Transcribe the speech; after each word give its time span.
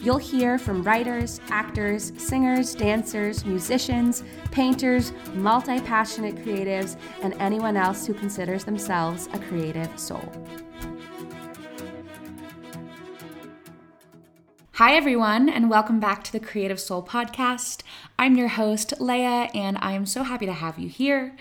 You'll 0.00 0.18
hear 0.18 0.58
from 0.58 0.82
writers, 0.82 1.40
actors, 1.48 2.12
singers, 2.16 2.74
dancers, 2.74 3.44
musicians, 3.44 4.22
painters, 4.50 5.12
multi 5.34 5.80
passionate 5.80 6.36
creatives, 6.36 6.96
and 7.22 7.34
anyone 7.34 7.76
else 7.76 8.06
who 8.06 8.12
considers 8.12 8.64
themselves 8.64 9.28
a 9.32 9.38
creative 9.38 9.98
soul. 9.98 10.22
Hi, 14.72 14.96
everyone, 14.96 15.48
and 15.48 15.70
welcome 15.70 16.00
back 16.00 16.24
to 16.24 16.32
the 16.32 16.40
Creative 16.40 16.80
Soul 16.80 17.02
Podcast. 17.02 17.82
I'm 18.18 18.36
your 18.36 18.48
host, 18.48 18.94
Leah, 19.00 19.48
and 19.54 19.78
I 19.80 19.92
am 19.92 20.04
so 20.04 20.24
happy 20.24 20.46
to 20.46 20.52
have 20.52 20.78
you 20.78 20.88
here. 20.88 21.36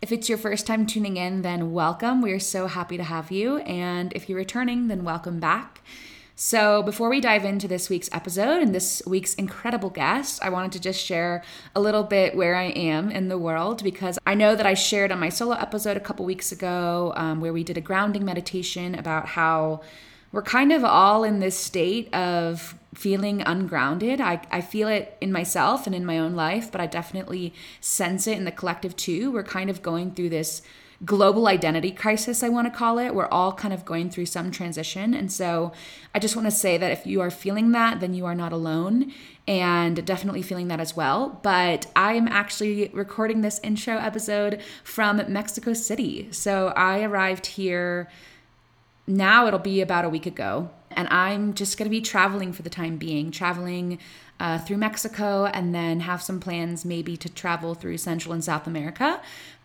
If 0.00 0.10
it's 0.10 0.30
your 0.30 0.38
first 0.38 0.66
time 0.66 0.86
tuning 0.86 1.18
in, 1.18 1.42
then 1.42 1.72
welcome. 1.72 2.22
We 2.22 2.32
are 2.32 2.40
so 2.40 2.66
happy 2.68 2.96
to 2.96 3.04
have 3.04 3.30
you. 3.30 3.58
And 3.58 4.12
if 4.14 4.28
you're 4.28 4.38
returning, 4.38 4.88
then 4.88 5.04
welcome 5.04 5.38
back. 5.38 5.82
So, 6.42 6.82
before 6.82 7.10
we 7.10 7.20
dive 7.20 7.44
into 7.44 7.68
this 7.68 7.90
week's 7.90 8.08
episode 8.12 8.62
and 8.62 8.74
this 8.74 9.02
week's 9.06 9.34
incredible 9.34 9.90
guest, 9.90 10.42
I 10.42 10.48
wanted 10.48 10.72
to 10.72 10.80
just 10.80 10.98
share 10.98 11.44
a 11.76 11.80
little 11.82 12.02
bit 12.02 12.34
where 12.34 12.56
I 12.56 12.70
am 12.70 13.10
in 13.10 13.28
the 13.28 13.36
world 13.36 13.84
because 13.84 14.18
I 14.24 14.32
know 14.32 14.56
that 14.56 14.64
I 14.64 14.72
shared 14.72 15.12
on 15.12 15.20
my 15.20 15.28
solo 15.28 15.54
episode 15.54 15.98
a 15.98 16.00
couple 16.00 16.24
weeks 16.24 16.50
ago 16.50 17.12
um, 17.14 17.42
where 17.42 17.52
we 17.52 17.62
did 17.62 17.76
a 17.76 17.82
grounding 17.82 18.24
meditation 18.24 18.94
about 18.94 19.26
how 19.26 19.82
we're 20.32 20.40
kind 20.40 20.72
of 20.72 20.82
all 20.82 21.24
in 21.24 21.40
this 21.40 21.58
state 21.58 22.10
of 22.14 22.74
feeling 22.94 23.42
ungrounded. 23.42 24.18
I, 24.22 24.40
I 24.50 24.62
feel 24.62 24.88
it 24.88 25.18
in 25.20 25.30
myself 25.30 25.86
and 25.86 25.94
in 25.94 26.06
my 26.06 26.18
own 26.18 26.34
life, 26.34 26.72
but 26.72 26.80
I 26.80 26.86
definitely 26.86 27.52
sense 27.82 28.26
it 28.26 28.38
in 28.38 28.46
the 28.46 28.50
collective 28.50 28.96
too. 28.96 29.30
We're 29.30 29.42
kind 29.42 29.68
of 29.68 29.82
going 29.82 30.12
through 30.12 30.30
this 30.30 30.62
global 31.04 31.48
identity 31.48 31.90
crisis, 31.90 32.42
I 32.42 32.50
want 32.50 32.70
to 32.70 32.78
call 32.78 32.98
it. 32.98 33.14
We're 33.14 33.28
all 33.28 33.52
kind 33.52 33.72
of 33.72 33.84
going 33.84 34.10
through 34.10 34.26
some 34.26 34.50
transition. 34.50 35.14
And 35.14 35.32
so 35.32 35.72
I 36.14 36.18
just 36.18 36.36
want 36.36 36.46
to 36.46 36.50
say 36.50 36.76
that 36.76 36.92
if 36.92 37.06
you 37.06 37.20
are 37.22 37.30
feeling 37.30 37.72
that, 37.72 38.00
then 38.00 38.12
you 38.12 38.26
are 38.26 38.34
not 38.34 38.52
alone 38.52 39.12
and 39.48 40.04
definitely 40.04 40.42
feeling 40.42 40.68
that 40.68 40.78
as 40.78 40.94
well. 40.94 41.40
But 41.42 41.86
I 41.96 42.12
am 42.14 42.28
actually 42.28 42.90
recording 42.92 43.40
this 43.40 43.60
intro 43.62 43.96
episode 43.96 44.60
from 44.84 45.22
Mexico 45.32 45.72
City. 45.72 46.28
So 46.32 46.68
I 46.76 47.02
arrived 47.02 47.46
here 47.46 48.10
now, 49.06 49.46
it'll 49.46 49.58
be 49.58 49.80
about 49.80 50.04
a 50.04 50.08
week 50.08 50.26
ago. 50.26 50.70
And 50.92 51.08
I'm 51.08 51.54
just 51.54 51.78
going 51.78 51.86
to 51.86 51.90
be 51.90 52.00
traveling 52.00 52.52
for 52.52 52.62
the 52.62 52.70
time 52.70 52.96
being, 52.96 53.30
traveling 53.30 53.98
uh, 54.38 54.58
through 54.58 54.78
Mexico, 54.78 55.44
and 55.46 55.74
then 55.74 56.00
have 56.00 56.22
some 56.22 56.40
plans 56.40 56.84
maybe 56.84 57.16
to 57.16 57.28
travel 57.28 57.74
through 57.74 57.98
Central 57.98 58.32
and 58.32 58.42
South 58.42 58.66
America. 58.66 59.20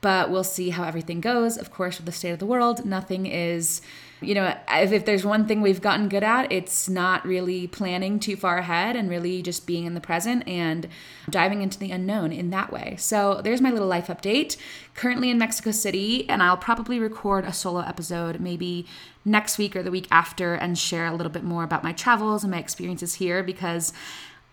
But 0.06 0.30
we'll 0.30 0.44
see 0.44 0.70
how 0.70 0.84
everything 0.84 1.20
goes. 1.20 1.58
Of 1.58 1.72
course, 1.72 1.98
with 1.98 2.06
the 2.06 2.12
state 2.12 2.30
of 2.30 2.38
the 2.38 2.46
world, 2.46 2.86
nothing 2.86 3.26
is, 3.26 3.82
you 4.22 4.36
know, 4.36 4.56
if, 4.70 4.92
if 4.92 5.04
there's 5.04 5.26
one 5.26 5.48
thing 5.48 5.64
we've 5.64 5.82
gotten 5.82 6.10
good 6.10 6.22
at, 6.22 6.52
it's 6.52 6.88
not 6.88 7.26
really 7.26 7.66
planning 7.66 8.20
too 8.20 8.36
far 8.36 8.60
ahead 8.60 8.96
and 8.96 9.10
really 9.10 9.42
just 9.42 9.66
being 9.66 9.86
in 9.86 9.96
the 9.96 10.00
present 10.00 10.48
and 10.48 10.88
diving 11.32 11.64
into 11.64 11.80
the 11.80 11.90
unknown 11.90 12.32
in 12.32 12.52
that 12.52 12.72
way. 12.72 12.98
So 13.00 13.42
there's 13.44 13.62
my 13.62 13.72
little 13.72 13.88
life 13.88 14.06
update. 14.06 14.58
Currently 14.94 15.32
in 15.32 15.40
Mexico 15.40 15.72
City, 15.72 16.30
and 16.30 16.44
I'll 16.44 16.56
probably 16.56 17.00
record 17.00 17.44
a 17.44 17.52
solo 17.52 17.80
episode 17.80 18.40
maybe 18.40 18.86
next 19.26 19.58
week 19.58 19.76
or 19.76 19.82
the 19.82 19.90
week 19.90 20.08
after 20.12 20.54
and 20.54 20.78
share 20.78 21.08
a 21.08 21.16
little 21.16 21.32
bit 21.32 21.44
more 21.44 21.64
about 21.64 21.84
my 21.84 21.94
travels 21.94 22.44
and 22.44 22.52
my 22.52 22.60
experiences 22.60 23.16
here 23.16 23.42
because 23.42 23.92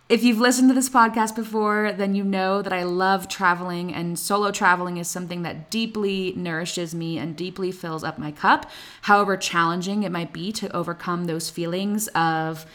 if 0.08 0.22
you've 0.22 0.40
listened 0.40 0.68
to 0.68 0.74
this 0.74 0.90
podcast 0.90 1.34
before, 1.34 1.92
then 1.92 2.14
you 2.14 2.22
know 2.24 2.60
that 2.60 2.72
I 2.72 2.82
love 2.82 3.28
traveling, 3.28 3.94
and 3.94 4.18
solo 4.18 4.50
traveling 4.50 4.98
is 4.98 5.08
something 5.08 5.42
that 5.42 5.70
deeply 5.70 6.34
nourishes 6.36 6.94
me 6.94 7.18
and 7.18 7.36
deeply 7.36 7.72
fills 7.72 8.04
up 8.04 8.18
my 8.18 8.30
cup, 8.30 8.70
however 9.02 9.36
challenging 9.36 10.02
it 10.02 10.12
might 10.12 10.32
be 10.32 10.52
to 10.52 10.74
overcome 10.76 11.24
those 11.24 11.48
feelings 11.48 12.08
of 12.08 12.66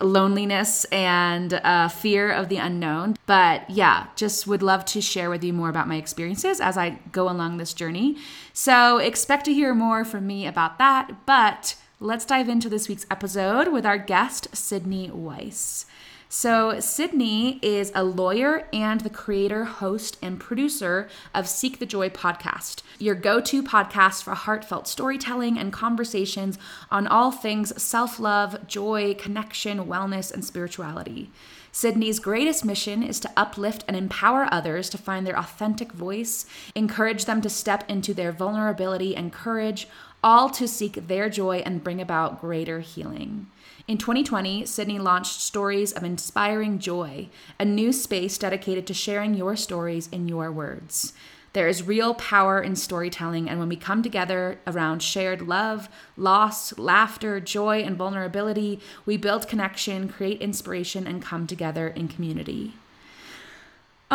loneliness 0.00 0.84
and 0.86 1.54
uh, 1.54 1.88
fear 1.88 2.30
of 2.30 2.48
the 2.48 2.56
unknown. 2.56 3.16
But 3.26 3.68
yeah, 3.70 4.08
just 4.16 4.46
would 4.46 4.62
love 4.62 4.84
to 4.86 5.00
share 5.00 5.30
with 5.30 5.42
you 5.42 5.52
more 5.52 5.68
about 5.68 5.88
my 5.88 5.96
experiences 5.96 6.60
as 6.60 6.76
I 6.76 6.98
go 7.12 7.28
along 7.28 7.56
this 7.56 7.72
journey. 7.72 8.18
So 8.52 8.98
expect 8.98 9.44
to 9.46 9.54
hear 9.54 9.74
more 9.74 10.04
from 10.04 10.26
me 10.26 10.46
about 10.46 10.78
that. 10.78 11.26
But 11.26 11.76
let's 12.00 12.24
dive 12.24 12.48
into 12.48 12.68
this 12.68 12.88
week's 12.88 13.06
episode 13.10 13.72
with 13.72 13.86
our 13.86 13.98
guest, 13.98 14.54
Sydney 14.54 15.10
Weiss. 15.10 15.86
So, 16.28 16.80
Sydney 16.80 17.58
is 17.62 17.92
a 17.94 18.02
lawyer 18.02 18.66
and 18.72 19.02
the 19.02 19.10
creator, 19.10 19.64
host, 19.64 20.16
and 20.22 20.40
producer 20.40 21.08
of 21.34 21.46
Seek 21.46 21.78
the 21.78 21.86
Joy 21.86 22.08
podcast, 22.08 22.82
your 22.98 23.14
go 23.14 23.40
to 23.42 23.62
podcast 23.62 24.22
for 24.22 24.34
heartfelt 24.34 24.88
storytelling 24.88 25.58
and 25.58 25.72
conversations 25.72 26.58
on 26.90 27.06
all 27.06 27.30
things 27.30 27.80
self 27.80 28.18
love, 28.18 28.66
joy, 28.66 29.14
connection, 29.14 29.86
wellness, 29.86 30.32
and 30.32 30.44
spirituality. 30.44 31.30
Sydney's 31.70 32.20
greatest 32.20 32.64
mission 32.64 33.02
is 33.02 33.18
to 33.20 33.30
uplift 33.36 33.84
and 33.86 33.96
empower 33.96 34.48
others 34.50 34.88
to 34.90 34.98
find 34.98 35.26
their 35.26 35.38
authentic 35.38 35.92
voice, 35.92 36.46
encourage 36.74 37.24
them 37.24 37.42
to 37.42 37.50
step 37.50 37.84
into 37.88 38.14
their 38.14 38.32
vulnerability 38.32 39.14
and 39.16 39.32
courage, 39.32 39.88
all 40.22 40.48
to 40.50 40.66
seek 40.66 41.08
their 41.08 41.28
joy 41.28 41.62
and 41.66 41.84
bring 41.84 42.00
about 42.00 42.40
greater 42.40 42.80
healing. 42.80 43.48
In 43.86 43.98
2020, 43.98 44.64
Sydney 44.64 44.98
launched 44.98 45.42
Stories 45.42 45.92
of 45.92 46.04
Inspiring 46.04 46.78
Joy, 46.78 47.28
a 47.60 47.66
new 47.66 47.92
space 47.92 48.38
dedicated 48.38 48.86
to 48.86 48.94
sharing 48.94 49.34
your 49.34 49.56
stories 49.56 50.08
in 50.10 50.26
your 50.26 50.50
words. 50.50 51.12
There 51.52 51.68
is 51.68 51.82
real 51.82 52.14
power 52.14 52.62
in 52.62 52.76
storytelling, 52.76 53.46
and 53.46 53.58
when 53.58 53.68
we 53.68 53.76
come 53.76 54.02
together 54.02 54.58
around 54.66 55.02
shared 55.02 55.42
love, 55.42 55.90
loss, 56.16 56.78
laughter, 56.78 57.40
joy, 57.40 57.82
and 57.82 57.94
vulnerability, 57.94 58.80
we 59.04 59.18
build 59.18 59.48
connection, 59.48 60.08
create 60.08 60.40
inspiration, 60.40 61.06
and 61.06 61.20
come 61.20 61.46
together 61.46 61.86
in 61.88 62.08
community. 62.08 62.72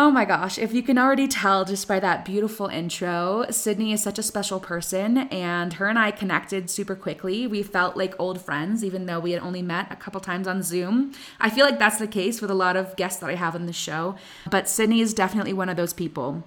Oh 0.01 0.09
my 0.09 0.23
gosh, 0.23 0.57
if 0.57 0.73
you 0.73 0.81
can 0.81 0.97
already 0.97 1.27
tell 1.27 1.65
just 1.65 1.85
by 1.85 1.99
that 1.99 2.23
beautiful 2.23 2.67
intro, 2.67 3.45
Sydney 3.49 3.91
is 3.91 4.01
such 4.01 4.17
a 4.17 4.23
special 4.23 4.61
person, 4.61 5.17
and 5.27 5.73
her 5.73 5.89
and 5.89 5.99
I 5.99 6.09
connected 6.11 6.69
super 6.69 6.95
quickly. 6.95 7.45
We 7.45 7.63
felt 7.63 7.97
like 7.97 8.17
old 8.17 8.39
friends, 8.39 8.81
even 8.81 9.07
though 9.07 9.19
we 9.19 9.31
had 9.31 9.43
only 9.43 9.61
met 9.61 9.91
a 9.91 9.97
couple 9.97 10.21
times 10.21 10.47
on 10.47 10.63
Zoom. 10.63 11.11
I 11.41 11.49
feel 11.49 11.65
like 11.65 11.79
that's 11.79 11.99
the 11.99 12.07
case 12.07 12.39
with 12.39 12.49
a 12.49 12.53
lot 12.53 12.77
of 12.77 12.95
guests 12.95 13.19
that 13.19 13.29
I 13.29 13.35
have 13.35 13.55
on 13.55 13.65
the 13.65 13.73
show, 13.73 14.15
but 14.49 14.69
Sydney 14.69 15.01
is 15.01 15.13
definitely 15.13 15.51
one 15.51 15.67
of 15.67 15.75
those 15.75 15.91
people. 15.91 16.45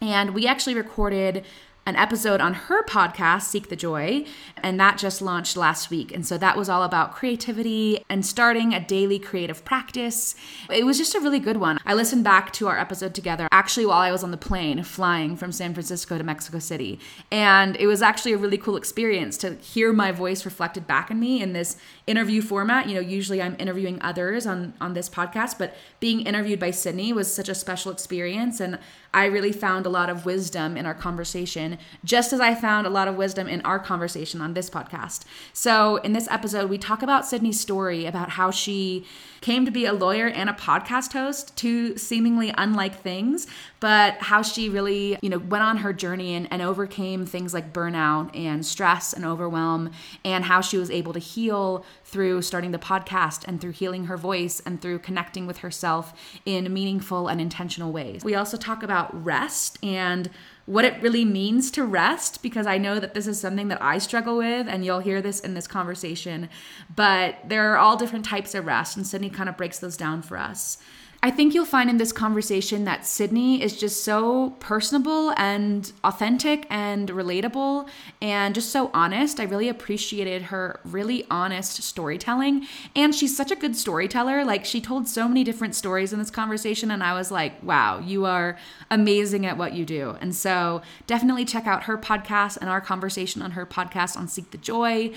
And 0.00 0.34
we 0.34 0.48
actually 0.48 0.74
recorded 0.74 1.44
an 1.88 1.96
episode 1.96 2.42
on 2.42 2.52
her 2.52 2.84
podcast, 2.84 3.44
Seek 3.44 3.70
the 3.70 3.76
Joy, 3.76 4.26
and 4.62 4.78
that 4.78 4.98
just 4.98 5.22
launched 5.22 5.56
last 5.56 5.88
week. 5.88 6.12
And 6.12 6.26
so 6.26 6.36
that 6.36 6.54
was 6.54 6.68
all 6.68 6.82
about 6.82 7.14
creativity 7.14 8.04
and 8.10 8.26
starting 8.26 8.74
a 8.74 8.84
daily 8.84 9.18
creative 9.18 9.64
practice. 9.64 10.34
It 10.70 10.84
was 10.84 10.98
just 10.98 11.14
a 11.14 11.20
really 11.20 11.38
good 11.38 11.56
one. 11.56 11.78
I 11.86 11.94
listened 11.94 12.24
back 12.24 12.52
to 12.54 12.68
our 12.68 12.78
episode 12.78 13.14
together 13.14 13.48
actually 13.50 13.86
while 13.86 14.00
I 14.00 14.12
was 14.12 14.22
on 14.22 14.32
the 14.32 14.36
plane 14.36 14.82
flying 14.82 15.34
from 15.34 15.50
San 15.50 15.72
Francisco 15.72 16.18
to 16.18 16.24
Mexico 16.24 16.58
City. 16.58 17.00
And 17.30 17.74
it 17.76 17.86
was 17.86 18.02
actually 18.02 18.34
a 18.34 18.38
really 18.38 18.58
cool 18.58 18.76
experience 18.76 19.38
to 19.38 19.54
hear 19.54 19.90
my 19.94 20.12
voice 20.12 20.44
reflected 20.44 20.86
back 20.86 21.10
in 21.10 21.18
me 21.18 21.40
in 21.40 21.54
this 21.54 21.78
interview 22.06 22.42
format. 22.42 22.86
You 22.86 22.96
know, 22.96 23.00
usually 23.00 23.40
I'm 23.40 23.56
interviewing 23.58 23.98
others 24.02 24.46
on 24.46 24.74
on 24.78 24.92
this 24.92 25.08
podcast, 25.08 25.56
but 25.56 25.74
being 26.00 26.20
interviewed 26.20 26.60
by 26.60 26.70
Sydney 26.70 27.14
was 27.14 27.32
such 27.32 27.48
a 27.48 27.54
special 27.54 27.90
experience 27.90 28.60
and 28.60 28.78
I 29.14 29.26
really 29.26 29.52
found 29.52 29.86
a 29.86 29.88
lot 29.88 30.10
of 30.10 30.26
wisdom 30.26 30.76
in 30.76 30.84
our 30.84 30.94
conversation, 30.94 31.78
just 32.04 32.32
as 32.32 32.40
I 32.40 32.54
found 32.54 32.86
a 32.86 32.90
lot 32.90 33.08
of 33.08 33.16
wisdom 33.16 33.48
in 33.48 33.62
our 33.62 33.78
conversation 33.78 34.40
on 34.40 34.54
this 34.54 34.68
podcast. 34.68 35.24
So, 35.52 35.96
in 35.96 36.12
this 36.12 36.28
episode, 36.30 36.68
we 36.68 36.78
talk 36.78 37.02
about 37.02 37.26
Sydney's 37.26 37.58
story 37.58 38.04
about 38.04 38.30
how 38.30 38.50
she 38.50 39.06
came 39.40 39.64
to 39.64 39.70
be 39.70 39.84
a 39.84 39.92
lawyer 39.92 40.26
and 40.26 40.50
a 40.50 40.52
podcast 40.52 41.12
host, 41.12 41.56
two 41.56 41.96
seemingly 41.96 42.52
unlike 42.56 43.00
things, 43.00 43.46
but 43.80 44.14
how 44.14 44.42
she 44.42 44.68
really, 44.68 45.18
you 45.22 45.28
know, 45.28 45.38
went 45.38 45.62
on 45.62 45.78
her 45.78 45.92
journey 45.92 46.34
and, 46.34 46.48
and 46.50 46.62
overcame 46.62 47.26
things 47.26 47.54
like 47.54 47.72
burnout 47.72 48.34
and 48.36 48.64
stress 48.64 49.12
and 49.12 49.24
overwhelm, 49.24 49.90
and 50.24 50.44
how 50.44 50.60
she 50.60 50.76
was 50.76 50.90
able 50.90 51.12
to 51.12 51.18
heal 51.18 51.84
through 52.04 52.42
starting 52.42 52.72
the 52.72 52.78
podcast 52.78 53.44
and 53.46 53.60
through 53.60 53.72
healing 53.72 54.06
her 54.06 54.16
voice 54.16 54.60
and 54.64 54.80
through 54.80 54.98
connecting 54.98 55.46
with 55.46 55.58
herself 55.58 56.12
in 56.44 56.72
meaningful 56.72 57.28
and 57.28 57.40
intentional 57.40 57.92
ways. 57.92 58.24
We 58.24 58.34
also 58.34 58.56
talk 58.56 58.82
about 58.82 59.24
rest 59.24 59.78
and 59.82 60.30
what 60.68 60.84
it 60.84 61.00
really 61.00 61.24
means 61.24 61.70
to 61.70 61.82
rest 61.82 62.42
because 62.42 62.66
I 62.66 62.76
know 62.76 63.00
that 63.00 63.14
this 63.14 63.26
is 63.26 63.40
something 63.40 63.68
that 63.68 63.80
I 63.80 63.96
struggle 63.96 64.36
with, 64.36 64.68
and 64.68 64.84
you'll 64.84 64.98
hear 64.98 65.22
this 65.22 65.40
in 65.40 65.54
this 65.54 65.66
conversation. 65.66 66.50
But 66.94 67.36
there 67.46 67.72
are 67.72 67.78
all 67.78 67.96
different 67.96 68.26
types 68.26 68.54
of 68.54 68.66
rest, 68.66 68.94
and 68.94 69.06
Sydney 69.06 69.30
kind 69.30 69.48
of 69.48 69.56
breaks 69.56 69.78
those 69.78 69.96
down 69.96 70.20
for 70.20 70.36
us. 70.36 70.76
I 71.20 71.32
think 71.32 71.52
you'll 71.52 71.64
find 71.64 71.90
in 71.90 71.96
this 71.96 72.12
conversation 72.12 72.84
that 72.84 73.04
Sydney 73.04 73.60
is 73.60 73.76
just 73.76 74.04
so 74.04 74.50
personable 74.60 75.34
and 75.36 75.90
authentic 76.04 76.64
and 76.70 77.08
relatable 77.08 77.88
and 78.22 78.54
just 78.54 78.70
so 78.70 78.88
honest. 78.94 79.40
I 79.40 79.44
really 79.44 79.68
appreciated 79.68 80.42
her 80.42 80.78
really 80.84 81.26
honest 81.28 81.82
storytelling. 81.82 82.68
And 82.94 83.12
she's 83.12 83.36
such 83.36 83.50
a 83.50 83.56
good 83.56 83.74
storyteller. 83.74 84.44
Like, 84.44 84.64
she 84.64 84.80
told 84.80 85.08
so 85.08 85.26
many 85.26 85.42
different 85.42 85.74
stories 85.74 86.12
in 86.12 86.20
this 86.20 86.30
conversation, 86.30 86.92
and 86.92 87.02
I 87.02 87.14
was 87.14 87.32
like, 87.32 87.60
wow, 87.64 87.98
you 87.98 88.24
are 88.24 88.56
amazing 88.88 89.44
at 89.44 89.58
what 89.58 89.72
you 89.72 89.84
do. 89.84 90.16
And 90.20 90.36
so, 90.36 90.82
definitely 91.08 91.44
check 91.44 91.66
out 91.66 91.84
her 91.84 91.98
podcast 91.98 92.58
and 92.58 92.70
our 92.70 92.80
conversation 92.80 93.42
on 93.42 93.52
her 93.52 93.66
podcast 93.66 94.16
on 94.16 94.28
Seek 94.28 94.52
the 94.52 94.58
Joy. 94.58 95.12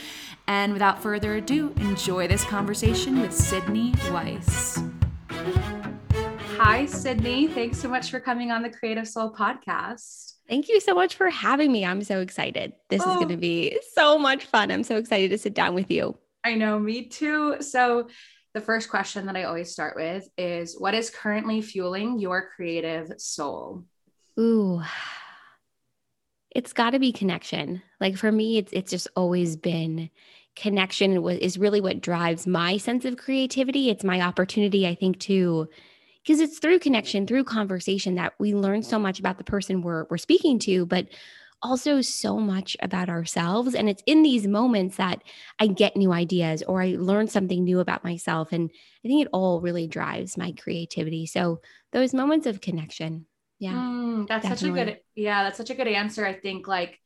And 0.47 0.73
without 0.73 1.03
further 1.03 1.35
ado, 1.35 1.73
enjoy 1.77 2.27
this 2.27 2.43
conversation 2.43 3.21
with 3.21 3.33
Sydney 3.33 3.93
Weiss. 4.09 4.81
Hi, 6.57 6.85
Sydney. 6.85 7.47
Thanks 7.47 7.79
so 7.79 7.87
much 7.87 8.11
for 8.11 8.19
coming 8.19 8.51
on 8.51 8.61
the 8.61 8.69
Creative 8.69 9.07
Soul 9.07 9.33
podcast. 9.33 10.33
Thank 10.47 10.69
you 10.69 10.79
so 10.79 10.93
much 10.93 11.15
for 11.15 11.29
having 11.29 11.71
me. 11.71 11.85
I'm 11.85 12.03
so 12.03 12.19
excited. 12.19 12.73
This 12.89 13.01
oh. 13.03 13.11
is 13.11 13.15
going 13.15 13.29
to 13.29 13.37
be 13.37 13.79
so 13.93 14.17
much 14.19 14.45
fun. 14.45 14.71
I'm 14.71 14.83
so 14.83 14.97
excited 14.97 15.31
to 15.31 15.37
sit 15.37 15.53
down 15.53 15.73
with 15.73 15.89
you. 15.89 16.17
I 16.43 16.55
know, 16.55 16.77
me 16.77 17.05
too. 17.05 17.61
So, 17.61 18.09
the 18.53 18.61
first 18.61 18.89
question 18.89 19.25
that 19.27 19.37
I 19.37 19.43
always 19.43 19.71
start 19.71 19.95
with 19.95 20.27
is 20.37 20.75
what 20.77 20.93
is 20.93 21.09
currently 21.09 21.61
fueling 21.61 22.19
your 22.19 22.49
creative 22.55 23.13
soul? 23.17 23.85
Ooh. 24.39 24.81
It's 26.53 26.73
got 26.73 26.89
to 26.91 26.99
be 26.99 27.13
connection. 27.13 27.81
Like 28.01 28.17
for 28.17 28.31
me 28.31 28.57
it's 28.57 28.73
it's 28.73 28.91
just 28.91 29.07
always 29.15 29.55
been 29.55 30.09
connection 30.57 31.25
is 31.29 31.57
really 31.57 31.79
what 31.79 32.01
drives 32.01 32.45
my 32.45 32.75
sense 32.77 33.05
of 33.05 33.15
creativity. 33.15 33.89
It's 33.89 34.03
my 34.03 34.19
opportunity 34.19 34.85
I 34.85 34.95
think 34.95 35.19
to 35.21 35.69
because 36.23 36.39
it's 36.39 36.59
through 36.59 36.79
connection, 36.79 37.25
through 37.25 37.43
conversation 37.43 38.15
that 38.15 38.33
we 38.39 38.53
learn 38.53 38.83
so 38.83 38.99
much 38.99 39.19
about 39.19 39.37
the 39.37 39.43
person 39.43 39.81
we're 39.81 40.05
we're 40.09 40.17
speaking 40.17 40.59
to, 40.59 40.85
but 40.85 41.07
also 41.63 42.01
so 42.01 42.37
much 42.37 42.75
about 42.81 43.09
ourselves. 43.09 43.75
And 43.75 43.87
it's 43.87 44.03
in 44.05 44.23
these 44.23 44.47
moments 44.47 44.97
that 44.97 45.21
I 45.59 45.67
get 45.67 45.95
new 45.95 46.11
ideas 46.11 46.63
or 46.63 46.81
I 46.81 46.95
learn 46.97 47.27
something 47.27 47.63
new 47.63 47.79
about 47.79 48.03
myself. 48.03 48.51
And 48.51 48.71
I 49.05 49.07
think 49.07 49.25
it 49.25 49.29
all 49.31 49.61
really 49.61 49.87
drives 49.87 50.37
my 50.37 50.53
creativity. 50.53 51.25
So 51.25 51.61
those 51.91 52.13
moments 52.13 52.47
of 52.47 52.61
connection. 52.61 53.25
Yeah. 53.59 53.73
Mm, 53.73 54.27
that's 54.27 54.43
definitely. 54.43 54.79
such 54.79 54.87
a 54.87 54.91
good, 54.91 54.99
yeah, 55.15 55.43
that's 55.43 55.57
such 55.57 55.69
a 55.69 55.75
good 55.75 55.87
answer. 55.87 56.25
I 56.25 56.33
think 56.33 56.67
like 56.67 56.99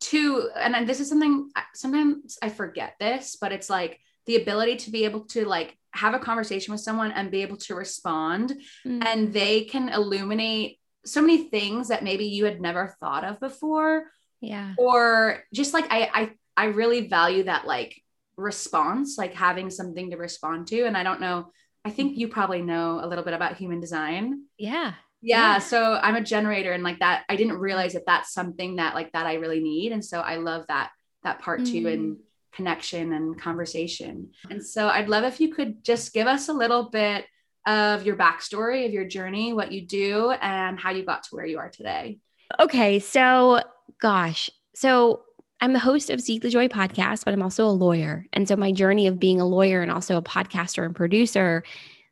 to, 0.00 0.50
and 0.56 0.88
this 0.88 1.00
is 1.00 1.08
something 1.08 1.50
sometimes 1.74 2.38
I 2.40 2.50
forget 2.50 2.94
this, 3.00 3.36
but 3.40 3.50
it's 3.50 3.68
like 3.68 3.98
the 4.28 4.36
ability 4.36 4.76
to 4.76 4.90
be 4.90 5.06
able 5.06 5.22
to 5.22 5.46
like 5.46 5.76
have 5.92 6.14
a 6.14 6.18
conversation 6.18 6.70
with 6.70 6.82
someone 6.82 7.10
and 7.10 7.30
be 7.30 7.42
able 7.42 7.56
to 7.56 7.74
respond. 7.74 8.52
Mm. 8.86 9.04
and 9.04 9.32
they 9.32 9.64
can 9.64 9.88
illuminate 9.88 10.78
so 11.04 11.22
many 11.22 11.48
things 11.48 11.88
that 11.88 12.04
maybe 12.04 12.26
you 12.26 12.44
had 12.44 12.60
never 12.60 12.94
thought 13.00 13.24
of 13.24 13.40
before. 13.40 14.04
Yeah. 14.40 14.74
Or 14.78 15.42
just 15.52 15.72
like 15.74 15.86
i 15.90 16.10
i 16.14 16.30
i 16.56 16.66
really 16.66 17.08
value 17.08 17.44
that 17.44 17.66
like 17.66 18.00
response 18.36 19.18
like 19.18 19.34
having 19.34 19.70
something 19.70 20.10
to 20.10 20.16
respond 20.16 20.68
to. 20.68 20.84
And 20.84 20.96
i 20.96 21.02
don't 21.02 21.20
know 21.20 21.50
i 21.84 21.90
think 21.90 22.18
you 22.18 22.28
probably 22.28 22.60
know 22.60 23.00
a 23.02 23.08
little 23.08 23.24
bit 23.24 23.34
about 23.34 23.56
human 23.56 23.80
design. 23.80 24.44
Yeah. 24.58 24.92
Yeah, 25.20 25.54
yeah. 25.54 25.58
so 25.58 25.94
i'm 25.94 26.14
a 26.14 26.20
generator 26.20 26.72
and 26.72 26.84
like 26.84 27.00
that 27.00 27.24
i 27.28 27.34
didn't 27.34 27.58
realize 27.58 27.94
that 27.94 28.06
that's 28.06 28.32
something 28.32 28.76
that 28.76 28.94
like 28.94 29.10
that 29.12 29.26
i 29.26 29.34
really 29.34 29.60
need. 29.60 29.92
And 29.92 30.04
so 30.04 30.20
i 30.20 30.36
love 30.36 30.66
that 30.68 30.90
that 31.24 31.40
part 31.40 31.62
mm. 31.62 31.72
too. 31.72 31.88
And 31.88 32.16
connection 32.58 33.12
and 33.12 33.40
conversation. 33.40 34.30
And 34.50 34.66
so 34.66 34.88
I'd 34.88 35.08
love 35.08 35.22
if 35.22 35.40
you 35.40 35.54
could 35.54 35.84
just 35.84 36.12
give 36.12 36.26
us 36.26 36.48
a 36.48 36.52
little 36.52 36.90
bit 36.90 37.24
of 37.68 38.04
your 38.04 38.16
backstory, 38.16 38.84
of 38.84 38.92
your 38.92 39.04
journey, 39.04 39.52
what 39.52 39.70
you 39.70 39.86
do, 39.86 40.32
and 40.42 40.76
how 40.76 40.90
you 40.90 41.04
got 41.04 41.22
to 41.22 41.28
where 41.30 41.46
you 41.46 41.58
are 41.58 41.70
today. 41.70 42.18
Okay. 42.58 42.98
So, 42.98 43.60
gosh. 44.00 44.50
So, 44.74 45.22
I'm 45.60 45.72
the 45.72 45.78
host 45.78 46.10
of 46.10 46.20
Seek 46.20 46.42
the 46.42 46.50
Joy 46.50 46.66
podcast, 46.66 47.24
but 47.24 47.32
I'm 47.32 47.42
also 47.42 47.64
a 47.64 47.70
lawyer. 47.70 48.26
And 48.32 48.48
so, 48.48 48.56
my 48.56 48.72
journey 48.72 49.06
of 49.06 49.20
being 49.20 49.40
a 49.40 49.46
lawyer 49.46 49.80
and 49.80 49.92
also 49.92 50.16
a 50.16 50.22
podcaster 50.22 50.84
and 50.84 50.96
producer 50.96 51.62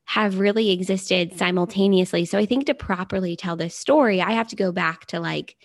have 0.05 0.39
really 0.39 0.71
existed 0.71 1.37
simultaneously. 1.37 2.25
So, 2.25 2.39
I 2.39 2.47
think 2.47 2.67
to 2.67 2.75
properly 2.75 3.35
tell 3.35 3.57
this 3.57 3.75
story, 3.75 4.23
I 4.23 4.31
have 4.31 4.49
to 4.49 4.57
go 4.57 4.71
back 4.71 5.07
to 5.07 5.19
like 5.19 5.57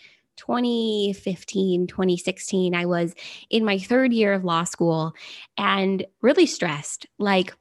2015, 0.42 1.86
2016, 1.86 2.74
I 2.74 2.86
was 2.86 3.14
in 3.50 3.64
my 3.64 3.78
third 3.78 4.12
year 4.12 4.34
of 4.34 4.44
law 4.44 4.64
school 4.64 5.14
and 5.58 6.06
really 6.22 6.48
stressed. 6.48 7.06
Like, 7.20 7.54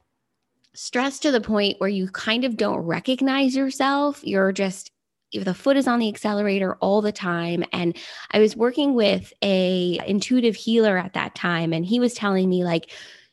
stressed 0.73 1.21
to 1.21 1.31
the 1.31 1.41
point 1.41 1.79
where 1.79 1.89
you 1.89 2.07
kind 2.07 2.43
of 2.43 2.57
don't 2.57 2.79
recognize 2.79 3.55
yourself. 3.55 4.21
You're 4.23 4.51
just 4.51 4.91
the 5.33 5.53
foot 5.53 5.77
is 5.77 5.87
on 5.87 5.99
the 5.99 6.09
accelerator 6.09 6.75
all 6.81 7.01
the 7.01 7.13
time 7.13 7.63
and 7.71 7.95
i 8.31 8.39
was 8.39 8.53
working 8.53 8.93
with 8.93 9.31
a 9.41 9.97
intuitive 10.05 10.57
healer 10.57 10.97
at 10.97 11.13
that 11.13 11.33
time 11.35 11.71
and 11.71 11.85
he 11.85 12.01
was 12.01 12.13
telling 12.13 12.49
me 12.49 12.65
like 12.65 12.91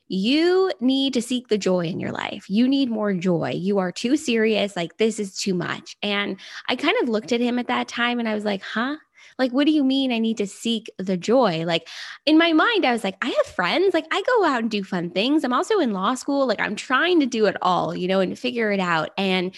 you 0.08 0.72
need 0.80 1.12
to 1.14 1.22
seek 1.22 1.48
the 1.48 1.58
joy 1.58 1.84
in 1.84 2.00
your 2.00 2.12
life. 2.12 2.48
You 2.48 2.66
need 2.66 2.90
more 2.90 3.12
joy. 3.12 3.50
You 3.50 3.78
are 3.78 3.92
too 3.92 4.16
serious. 4.16 4.74
Like, 4.74 4.96
this 4.96 5.20
is 5.20 5.36
too 5.36 5.54
much. 5.54 5.96
And 6.02 6.38
I 6.66 6.76
kind 6.76 6.96
of 7.02 7.10
looked 7.10 7.32
at 7.32 7.40
him 7.40 7.58
at 7.58 7.68
that 7.68 7.88
time 7.88 8.18
and 8.18 8.28
I 8.28 8.34
was 8.34 8.44
like, 8.44 8.62
huh? 8.62 8.96
Like, 9.38 9.52
what 9.52 9.66
do 9.66 9.72
you 9.72 9.84
mean 9.84 10.12
I 10.12 10.18
need 10.18 10.38
to 10.38 10.46
seek 10.46 10.90
the 10.98 11.16
joy? 11.16 11.64
Like, 11.64 11.88
in 12.26 12.38
my 12.38 12.52
mind, 12.52 12.84
I 12.84 12.92
was 12.92 13.04
like, 13.04 13.16
I 13.22 13.28
have 13.28 13.46
friends. 13.46 13.94
Like, 13.94 14.06
I 14.10 14.22
go 14.22 14.44
out 14.44 14.62
and 14.62 14.70
do 14.70 14.84
fun 14.84 15.10
things. 15.10 15.44
I'm 15.44 15.52
also 15.52 15.78
in 15.78 15.92
law 15.92 16.14
school. 16.14 16.46
Like, 16.46 16.60
I'm 16.60 16.76
trying 16.76 17.20
to 17.20 17.26
do 17.26 17.46
it 17.46 17.56
all, 17.62 17.96
you 17.96 18.08
know, 18.08 18.20
and 18.20 18.38
figure 18.38 18.72
it 18.72 18.80
out. 18.80 19.10
And 19.18 19.54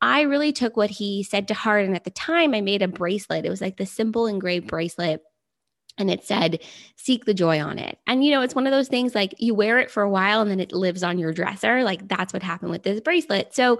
I 0.00 0.22
really 0.22 0.52
took 0.52 0.76
what 0.76 0.90
he 0.90 1.22
said 1.22 1.48
to 1.48 1.54
heart. 1.54 1.84
And 1.84 1.96
at 1.96 2.04
the 2.04 2.10
time, 2.10 2.54
I 2.54 2.60
made 2.60 2.82
a 2.82 2.88
bracelet. 2.88 3.44
It 3.44 3.50
was 3.50 3.60
like 3.60 3.76
the 3.76 3.86
simple 3.86 4.26
engraved 4.26 4.66
bracelet 4.66 5.22
and 5.98 6.10
it 6.10 6.24
said 6.24 6.60
seek 6.96 7.24
the 7.24 7.34
joy 7.34 7.60
on 7.60 7.78
it. 7.78 7.98
And 8.06 8.24
you 8.24 8.30
know 8.30 8.42
it's 8.42 8.54
one 8.54 8.66
of 8.66 8.72
those 8.72 8.88
things 8.88 9.14
like 9.14 9.34
you 9.38 9.54
wear 9.54 9.78
it 9.78 9.90
for 9.90 10.02
a 10.02 10.10
while 10.10 10.40
and 10.40 10.50
then 10.50 10.60
it 10.60 10.72
lives 10.72 11.02
on 11.02 11.18
your 11.18 11.32
dresser 11.32 11.84
like 11.84 12.08
that's 12.08 12.32
what 12.32 12.42
happened 12.42 12.70
with 12.70 12.82
this 12.82 13.00
bracelet. 13.00 13.54
So 13.54 13.78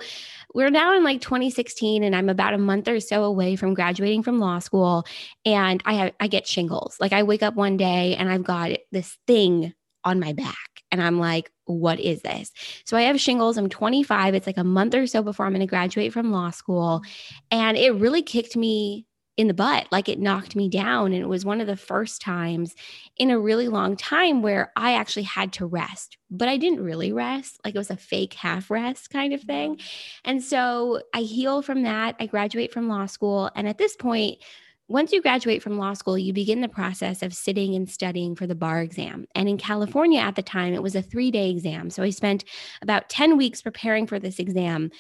we're 0.55 0.71
now 0.71 0.97
in 0.97 1.05
like 1.05 1.21
2016 1.21 2.03
and 2.03 2.15
i'm 2.15 2.29
about 2.29 2.55
a 2.55 2.59
month 2.59 2.89
or 2.89 3.01
so 3.01 3.25
away 3.25 3.57
from 3.57 3.75
graduating 3.75 4.23
from 4.23 4.39
law 4.39 4.59
school 4.59 5.05
and 5.45 5.83
i 5.85 5.95
have 5.95 6.13
i 6.21 6.27
get 6.27 6.47
shingles. 6.47 6.97
Like 7.01 7.13
i 7.13 7.23
wake 7.23 7.43
up 7.43 7.55
one 7.55 7.77
day 7.77 8.17
and 8.17 8.31
i've 8.31 8.45
got 8.45 8.71
this 8.93 9.19
thing 9.27 9.75
on 10.05 10.21
my 10.21 10.33
back 10.33 10.57
and 10.91 11.03
i'm 11.03 11.19
like 11.19 11.51
what 11.67 11.99
is 11.99 12.21
this? 12.21 12.53
So 12.85 12.97
i 12.97 13.03
have 13.03 13.21
shingles. 13.21 13.57
I'm 13.57 13.69
25 13.69 14.35
it's 14.35 14.47
like 14.47 14.59
a 14.59 14.65
month 14.65 14.95
or 14.95 15.07
so 15.07 15.23
before 15.23 15.47
i'm 15.47 15.53
going 15.53 15.61
to 15.61 15.67
graduate 15.67 16.13
from 16.13 16.31
law 16.31 16.51
school 16.51 17.03
and 17.51 17.77
it 17.77 17.95
really 17.95 18.23
kicked 18.23 18.57
me 18.57 19.07
in 19.37 19.49
the 19.49 19.55
butt. 19.55 19.89
Like 19.91 20.09
it 20.09 20.19
knocked 20.19 20.55
me 20.55 20.69
down. 20.69 21.13
And 21.13 21.23
it 21.23 21.29
was 21.29 21.45
one 21.45 21.61
of 21.61 21.67
the 21.67 21.77
first 21.77 22.21
times 22.21 22.75
in 23.17 23.31
a 23.31 23.39
really 23.39 23.69
long 23.69 23.97
time 23.97 24.43
where 24.43 24.73
I 24.77 24.95
actually 24.95 25.25
had 25.25 25.53
to 25.55 25.67
rest, 25.67 26.17
but 26.31 26.49
I 26.49 26.57
didn't 26.57 26.83
really 26.83 27.13
rest. 27.13 27.61
Like 27.65 27.75
it 27.75 27.79
was 27.79 27.91
a 27.91 27.97
fake 27.97 28.35
half 28.35 28.71
rest 28.71 29.11
kind 29.11 29.33
of 29.33 29.41
mm-hmm. 29.41 29.49
thing. 29.49 29.81
And 30.25 30.43
so 30.43 31.01
I 31.13 31.21
heal 31.21 31.63
from 31.63 31.83
that. 31.83 32.17
I 32.21 32.27
graduate 32.27 32.73
from 32.73 32.89
law 32.89 33.07
school. 33.07 33.51
And 33.57 33.67
at 33.67 33.79
this 33.79 33.97
point, 33.97 34.39
once 34.87 35.13
you 35.13 35.23
graduate 35.23 35.63
from 35.63 35.79
law 35.79 35.95
school, 35.95 36.19
you 36.19 36.33
begin 36.33 36.61
the 36.61 36.69
process 36.69 37.23
of 37.23 37.33
sitting 37.33 37.75
and 37.75 37.89
studying 37.89 38.37
for 38.37 38.47
the 38.47 38.55
bar 38.55 38.83
exam. 38.83 39.27
And 39.35 39.49
in 39.49 39.57
California 39.57 40.21
at 40.21 40.37
the 40.37 40.43
time, 40.43 40.75
it 40.75 40.83
was 40.83 40.95
a 40.95 41.01
three 41.01 41.31
day 41.31 41.51
exam. 41.51 41.89
So 41.89 42.03
I 42.03 42.11
spent 42.11 42.45
about 42.83 43.09
10 43.09 43.39
weeks 43.39 43.63
preparing 43.63 44.07
for 44.07 44.19
this 44.19 44.39
exam. 44.39 44.91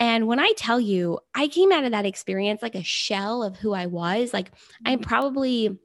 And 0.00 0.26
when 0.26 0.38
I 0.38 0.52
tell 0.56 0.80
you, 0.80 1.18
I 1.34 1.48
came 1.48 1.72
out 1.72 1.84
of 1.84 1.90
that 1.90 2.06
experience 2.06 2.62
like 2.62 2.74
a 2.74 2.84
shell 2.84 3.42
of 3.42 3.56
who 3.56 3.74
I 3.74 3.86
was. 3.86 4.32
Like 4.32 4.52
I'm 4.84 4.98
mm-hmm. 4.98 5.08
probably 5.08 5.78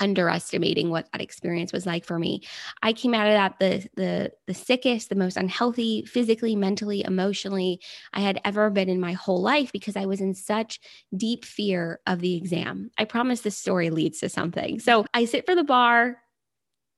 underestimating 0.00 0.88
what 0.88 1.06
that 1.12 1.20
experience 1.20 1.72
was 1.72 1.86
like 1.86 2.04
for 2.04 2.18
me. 2.18 2.42
I 2.82 2.92
came 2.92 3.14
out 3.14 3.26
of 3.26 3.34
that 3.34 3.58
the 3.60 3.88
the 3.94 4.32
the 4.46 4.54
sickest, 4.54 5.10
the 5.10 5.14
most 5.14 5.36
unhealthy 5.36 6.04
physically, 6.06 6.56
mentally, 6.56 7.04
emotionally 7.04 7.80
I 8.12 8.20
had 8.20 8.40
ever 8.44 8.70
been 8.70 8.88
in 8.88 8.98
my 8.98 9.12
whole 9.12 9.42
life 9.42 9.70
because 9.72 9.96
I 9.96 10.06
was 10.06 10.20
in 10.20 10.34
such 10.34 10.80
deep 11.16 11.44
fear 11.44 12.00
of 12.06 12.20
the 12.20 12.34
exam. 12.36 12.90
I 12.98 13.04
promise 13.04 13.42
this 13.42 13.58
story 13.58 13.90
leads 13.90 14.20
to 14.20 14.28
something. 14.28 14.80
So 14.80 15.04
I 15.14 15.26
sit 15.26 15.46
for 15.46 15.54
the 15.54 15.64
bar. 15.64 16.16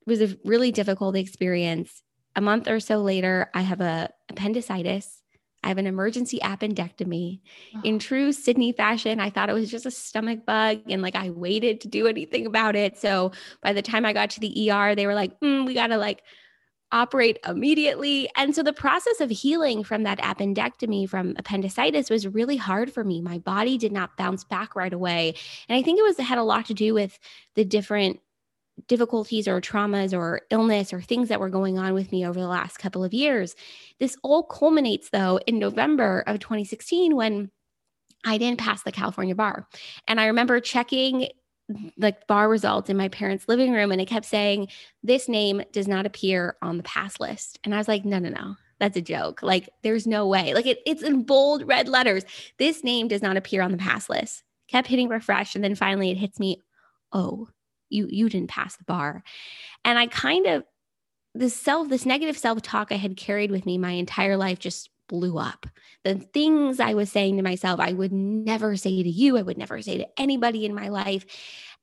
It 0.07 0.11
was 0.11 0.23
a 0.23 0.37
really 0.45 0.73
difficult 0.73 1.17
experience. 1.17 2.03
A 2.35 2.41
month 2.41 2.67
or 2.67 2.81
so 2.81 2.99
later, 2.99 3.51
I 3.53 3.61
have 3.61 3.83
a 3.83 4.09
appendicitis 4.31 5.22
I 5.63 5.69
have 5.69 5.79
an 5.79 5.87
emergency 5.87 6.39
appendectomy. 6.43 7.41
Oh. 7.77 7.81
In 7.85 7.99
true 7.99 8.33
Sydney 8.33 8.73
fashion, 8.73 9.21
I 9.21 9.31
thought 9.31 9.51
it 9.51 9.55
was 9.55 9.71
just 9.71 9.87
a 9.87 9.91
stomach 9.91 10.45
bug 10.45 10.81
and 10.89 11.03
like 11.03 11.15
I 11.15 11.31
waited 11.31 11.81
to 11.83 11.89
do 11.89 12.07
anything 12.07 12.47
about 12.47 12.77
it. 12.77 12.99
So 12.99 13.33
by 13.63 13.73
the 13.73 13.83
time 13.83 14.05
I 14.05 14.13
got 14.13 14.31
to 14.31 14.41
the 14.41 14.71
ER, 14.71 14.95
they 14.95 15.07
were 15.07 15.15
like, 15.15 15.39
mm, 15.41 15.65
we 15.65 15.75
got 15.75 15.89
to 15.89 15.99
like 15.99 16.23
operate 16.93 17.39
immediately. 17.47 18.29
And 18.37 18.55
so 18.55 18.63
the 18.63 18.73
process 18.73 19.21
of 19.21 19.31
healing 19.31 19.83
from 19.83 20.03
that 20.03 20.19
appendectomy 20.19 21.09
from 21.09 21.35
appendicitis 21.39 22.11
was 22.11 22.27
really 22.27 22.57
hard 22.57 22.93
for 22.93 23.03
me. 23.03 23.23
My 23.23 23.39
body 23.39 23.79
did 23.79 23.93
not 23.93 24.17
bounce 24.17 24.45
back 24.45 24.77
right 24.77 24.93
away. 24.93 25.35
And 25.69 25.77
I 25.77 25.83
think 25.83 25.99
it 25.99 26.03
was 26.03 26.19
it 26.19 26.25
had 26.25 26.39
a 26.39 26.45
lot 26.45 26.67
to 26.67 26.75
do 26.75 26.93
with 26.93 27.19
the 27.55 27.65
different 27.65 28.21
difficulties 28.89 29.47
or 29.47 29.61
traumas 29.61 30.17
or 30.17 30.43
illness 30.51 30.93
or 30.93 31.01
things 31.01 31.29
that 31.29 31.41
were 31.41 31.51
going 31.51 31.79
on 31.79 31.95
with 31.95 32.11
me 32.11 32.27
over 32.27 32.41
the 32.41 32.47
last 32.47 32.79
couple 32.79 33.05
of 33.05 33.13
years. 33.13 33.55
This 34.01 34.17
all 34.23 34.43
culminates 34.43 35.11
though 35.11 35.39
in 35.47 35.59
November 35.59 36.25
of 36.27 36.39
2016 36.41 37.15
when 37.15 37.51
I 38.25 38.39
didn't 38.39 38.61
pass 38.61 38.83
the 38.83 38.93
California 38.93 39.35
bar. 39.35 39.67
And 40.07 40.21
I 40.21 40.27
remember 40.27 40.61
checking 40.61 41.29
like 41.97 42.27
bar 42.27 42.49
results 42.49 42.91
in 42.91 42.97
my 42.97 43.09
parents' 43.09 43.49
living 43.49 43.73
room 43.73 43.93
and 43.93 44.01
it 44.01 44.09
kept 44.09 44.27
saying, 44.27 44.69
This 45.03 45.29
name 45.29 45.63
does 45.73 45.89
not 45.89 46.07
appear 46.07 46.57
on 46.63 46.77
the 46.77 46.83
pass 46.83 47.21
list. 47.21 47.59
And 47.65 47.75
I 47.75 47.79
was 47.79 47.89
like, 47.89 48.05
No, 48.05 48.19
no, 48.19 48.31
no. 48.31 48.57
That's 48.79 48.97
a 48.97 49.03
joke. 49.03 49.45
Like, 49.45 49.69
there's 49.83 50.09
no 50.09 50.27
way. 50.27 50.55
Like, 50.55 50.67
it, 50.67 50.81
it's 50.85 51.05
in 51.05 51.23
bold 51.23 51.69
red 51.69 51.89
letters. 51.89 52.25
This 52.59 52.83
name 52.83 53.07
does 53.07 53.23
not 53.23 53.37
appear 53.37 53.63
on 53.63 53.71
the 53.71 53.79
pass 53.79 54.11
list. 54.11 54.43
Kept 54.67 54.89
hitting 54.89 55.09
refresh. 55.09 55.55
And 55.55 55.63
then 55.63 55.77
finally 55.77 56.11
it 56.11 56.17
hits 56.17 56.41
me, 56.41 56.61
Oh, 57.13 57.49
you 57.93 58.09
you 58.11 58.29
didn't 58.29 58.51
pass 58.51 58.77
the 58.77 58.85
bar. 58.85 59.23
And 59.85 59.99
I 59.99 60.07
kind 60.07 60.47
of 60.47 60.65
this 61.35 61.55
self, 61.55 61.89
this 61.89 62.05
negative 62.05 62.37
self-talk 62.37 62.93
I 62.93 62.97
had 62.97 63.17
carried 63.17 63.51
with 63.51 63.65
me 63.65 63.79
my 63.79 63.93
entire 63.93 64.37
life 64.37 64.59
just 64.59 64.91
blew 65.09 65.39
up. 65.39 65.67
The 66.05 66.17
things 66.17 66.81
I 66.81 66.95
was 66.95 67.11
saying 67.11 67.37
to 67.37 67.43
myself, 67.43 67.81
I 67.81 67.93
would 67.93 68.13
never 68.13 68.77
say 68.77 69.03
to 69.03 69.09
you, 69.09 69.39
I 69.39 69.43
would 69.43 69.59
never 69.59 69.81
say 69.81 69.99
to 69.99 70.09
anybody 70.19 70.67
in 70.67 70.75
my 70.75 70.89
life. 70.89 71.25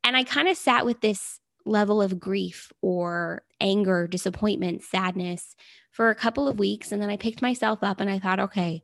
And 0.03 0.15
I 0.15 0.23
kind 0.23 0.47
of 0.47 0.57
sat 0.57 0.85
with 0.85 1.01
this 1.01 1.39
level 1.65 2.01
of 2.01 2.19
grief 2.19 2.71
or 2.81 3.43
anger, 3.59 4.07
disappointment, 4.07 4.83
sadness 4.83 5.55
for 5.91 6.09
a 6.09 6.15
couple 6.15 6.47
of 6.47 6.59
weeks. 6.59 6.91
And 6.91 7.01
then 7.01 7.09
I 7.09 7.17
picked 7.17 7.41
myself 7.41 7.79
up 7.81 7.99
and 7.99 8.09
I 8.09 8.19
thought, 8.19 8.39
okay, 8.39 8.83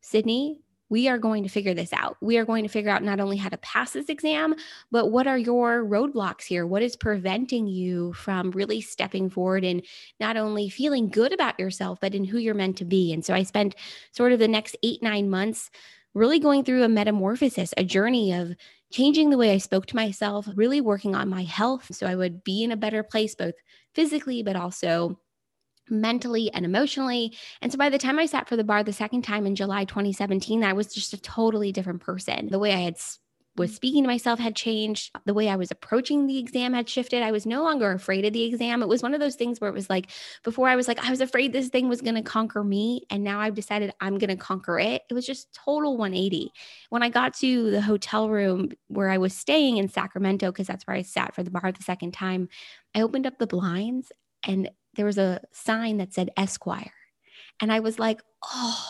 Sydney, 0.00 0.60
we 0.90 1.08
are 1.08 1.18
going 1.18 1.42
to 1.42 1.48
figure 1.48 1.74
this 1.74 1.92
out. 1.92 2.16
We 2.20 2.38
are 2.38 2.44
going 2.44 2.64
to 2.64 2.68
figure 2.68 2.90
out 2.90 3.02
not 3.02 3.20
only 3.20 3.36
how 3.36 3.48
to 3.48 3.58
pass 3.58 3.92
this 3.92 4.08
exam, 4.08 4.54
but 4.90 5.06
what 5.10 5.26
are 5.26 5.38
your 5.38 5.84
roadblocks 5.84 6.44
here? 6.44 6.66
What 6.66 6.82
is 6.82 6.96
preventing 6.96 7.66
you 7.66 8.12
from 8.14 8.50
really 8.52 8.80
stepping 8.80 9.30
forward 9.30 9.64
and 9.64 9.84
not 10.20 10.36
only 10.36 10.68
feeling 10.68 11.08
good 11.08 11.32
about 11.32 11.58
yourself, 11.58 11.98
but 12.00 12.14
in 12.14 12.24
who 12.24 12.38
you're 12.38 12.54
meant 12.54 12.78
to 12.78 12.84
be? 12.84 13.12
And 13.12 13.24
so 13.24 13.34
I 13.34 13.42
spent 13.42 13.74
sort 14.12 14.32
of 14.32 14.38
the 14.38 14.48
next 14.48 14.76
eight, 14.82 15.02
nine 15.02 15.28
months 15.28 15.70
really 16.14 16.38
going 16.38 16.64
through 16.64 16.82
a 16.82 16.88
metamorphosis, 16.88 17.74
a 17.76 17.84
journey 17.84 18.32
of 18.32 18.54
changing 18.90 19.30
the 19.30 19.38
way 19.38 19.52
I 19.52 19.58
spoke 19.58 19.86
to 19.86 19.96
myself, 19.96 20.48
really 20.54 20.80
working 20.80 21.14
on 21.14 21.28
my 21.28 21.42
health 21.42 21.94
so 21.94 22.06
I 22.06 22.16
would 22.16 22.42
be 22.42 22.64
in 22.64 22.72
a 22.72 22.76
better 22.76 23.02
place, 23.02 23.34
both 23.34 23.54
physically, 23.94 24.42
but 24.42 24.56
also 24.56 25.18
mentally 25.90 26.52
and 26.52 26.64
emotionally. 26.64 27.36
And 27.62 27.72
so 27.72 27.78
by 27.78 27.88
the 27.88 27.98
time 27.98 28.18
I 28.18 28.26
sat 28.26 28.48
for 28.48 28.56
the 28.56 28.64
bar 28.64 28.82
the 28.82 28.92
second 28.92 29.22
time 29.22 29.46
in 29.46 29.54
July 29.54 29.84
2017, 29.84 30.64
I 30.64 30.72
was 30.72 30.88
just 30.88 31.12
a 31.12 31.20
totally 31.20 31.72
different 31.72 32.00
person. 32.00 32.48
The 32.48 32.58
way 32.58 32.72
I 32.72 32.80
had 32.80 32.98
was 33.58 33.72
mm. 33.72 33.74
speaking 33.74 34.04
to 34.04 34.08
myself 34.08 34.38
had 34.38 34.56
changed. 34.56 35.10
The 35.26 35.34
way 35.34 35.48
I 35.48 35.56
was 35.56 35.70
approaching 35.70 36.26
the 36.26 36.38
exam 36.38 36.72
had 36.72 36.88
shifted. 36.88 37.22
I 37.22 37.32
was 37.32 37.44
no 37.44 37.62
longer 37.62 37.90
afraid 37.92 38.24
of 38.24 38.32
the 38.32 38.44
exam. 38.44 38.82
It 38.82 38.88
was 38.88 39.02
one 39.02 39.14
of 39.14 39.20
those 39.20 39.34
things 39.34 39.60
where 39.60 39.68
it 39.68 39.74
was 39.74 39.90
like, 39.90 40.10
before 40.44 40.68
I 40.68 40.76
was 40.76 40.88
like, 40.88 41.04
I 41.04 41.10
was 41.10 41.20
afraid 41.20 41.52
this 41.52 41.68
thing 41.68 41.88
was 41.88 42.00
going 42.00 42.14
to 42.14 42.22
conquer 42.22 42.62
me. 42.62 43.02
And 43.10 43.24
now 43.24 43.40
I've 43.40 43.54
decided 43.54 43.92
I'm 44.00 44.18
going 44.18 44.30
to 44.30 44.36
conquer 44.36 44.78
it. 44.78 45.02
It 45.10 45.14
was 45.14 45.26
just 45.26 45.52
total 45.52 45.96
180. 45.96 46.52
When 46.90 47.02
I 47.02 47.08
got 47.08 47.34
to 47.38 47.70
the 47.70 47.82
hotel 47.82 48.30
room 48.30 48.70
where 48.86 49.10
I 49.10 49.18
was 49.18 49.34
staying 49.34 49.78
in 49.78 49.88
Sacramento, 49.88 50.50
because 50.50 50.66
that's 50.66 50.86
where 50.86 50.96
I 50.96 51.02
sat 51.02 51.34
for 51.34 51.42
the 51.42 51.50
bar 51.50 51.72
the 51.72 51.82
second 51.82 52.12
time, 52.12 52.48
I 52.94 53.02
opened 53.02 53.26
up 53.26 53.38
the 53.38 53.46
blinds 53.46 54.12
and 54.44 54.70
there 54.98 55.06
was 55.06 55.16
a 55.16 55.40
sign 55.52 55.98
that 55.98 56.12
said 56.12 56.30
Esquire. 56.36 56.92
And 57.60 57.72
I 57.72 57.78
was 57.78 58.00
like, 58.00 58.20
oh, 58.44 58.84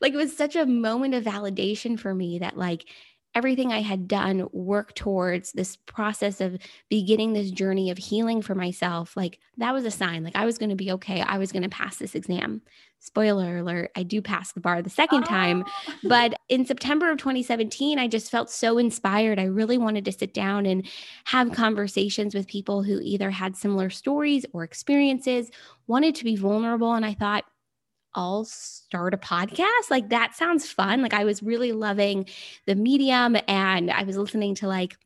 like 0.00 0.14
it 0.14 0.16
was 0.16 0.34
such 0.34 0.56
a 0.56 0.64
moment 0.64 1.12
of 1.12 1.22
validation 1.22 2.00
for 2.00 2.14
me 2.14 2.38
that 2.38 2.56
like 2.56 2.86
everything 3.34 3.72
I 3.72 3.82
had 3.82 4.08
done 4.08 4.48
worked 4.52 4.96
towards 4.96 5.52
this 5.52 5.76
process 5.76 6.40
of 6.40 6.58
beginning 6.88 7.32
this 7.32 7.50
journey 7.50 7.90
of 7.90 7.98
healing 7.98 8.42
for 8.42 8.54
myself. 8.54 9.16
Like 9.16 9.38
that 9.58 9.72
was 9.72 9.84
a 9.84 9.90
sign, 9.90 10.24
like 10.24 10.36
I 10.36 10.46
was 10.46 10.58
going 10.58 10.70
to 10.70 10.76
be 10.76 10.92
okay. 10.92 11.20
I 11.20 11.38
was 11.38 11.52
going 11.52 11.62
to 11.62 11.68
pass 11.68 11.96
this 11.96 12.14
exam 12.14 12.62
spoiler 13.04 13.58
alert, 13.58 13.90
I 13.94 14.02
do 14.02 14.22
pass 14.22 14.52
the 14.52 14.60
bar 14.60 14.80
the 14.80 14.88
second 14.88 15.24
oh. 15.24 15.26
time. 15.26 15.64
But 16.02 16.34
in 16.48 16.64
September 16.64 17.10
of 17.10 17.18
2017, 17.18 17.98
I 17.98 18.08
just 18.08 18.30
felt 18.30 18.50
so 18.50 18.78
inspired. 18.78 19.38
I 19.38 19.44
really 19.44 19.76
wanted 19.76 20.06
to 20.06 20.12
sit 20.12 20.32
down 20.32 20.64
and 20.64 20.86
have 21.24 21.52
conversations 21.52 22.34
with 22.34 22.46
people 22.46 22.82
who 22.82 23.00
either 23.02 23.30
had 23.30 23.56
similar 23.56 23.90
stories 23.90 24.46
or 24.54 24.64
experiences, 24.64 25.50
wanted 25.86 26.14
to 26.14 26.24
be 26.24 26.34
vulnerable. 26.34 26.94
And 26.94 27.04
I 27.04 27.12
thought, 27.12 27.44
I'll 28.14 28.44
start 28.44 29.14
a 29.14 29.18
podcast. 29.18 29.90
Like 29.90 30.10
that 30.10 30.34
sounds 30.34 30.70
fun. 30.70 31.02
Like 31.02 31.14
I 31.14 31.24
was 31.24 31.42
really 31.42 31.72
loving 31.72 32.26
the 32.66 32.74
medium 32.74 33.36
and 33.48 33.90
I 33.90 34.04
was 34.04 34.16
listening 34.16 34.54
to 34.56 34.68
like 34.68 34.96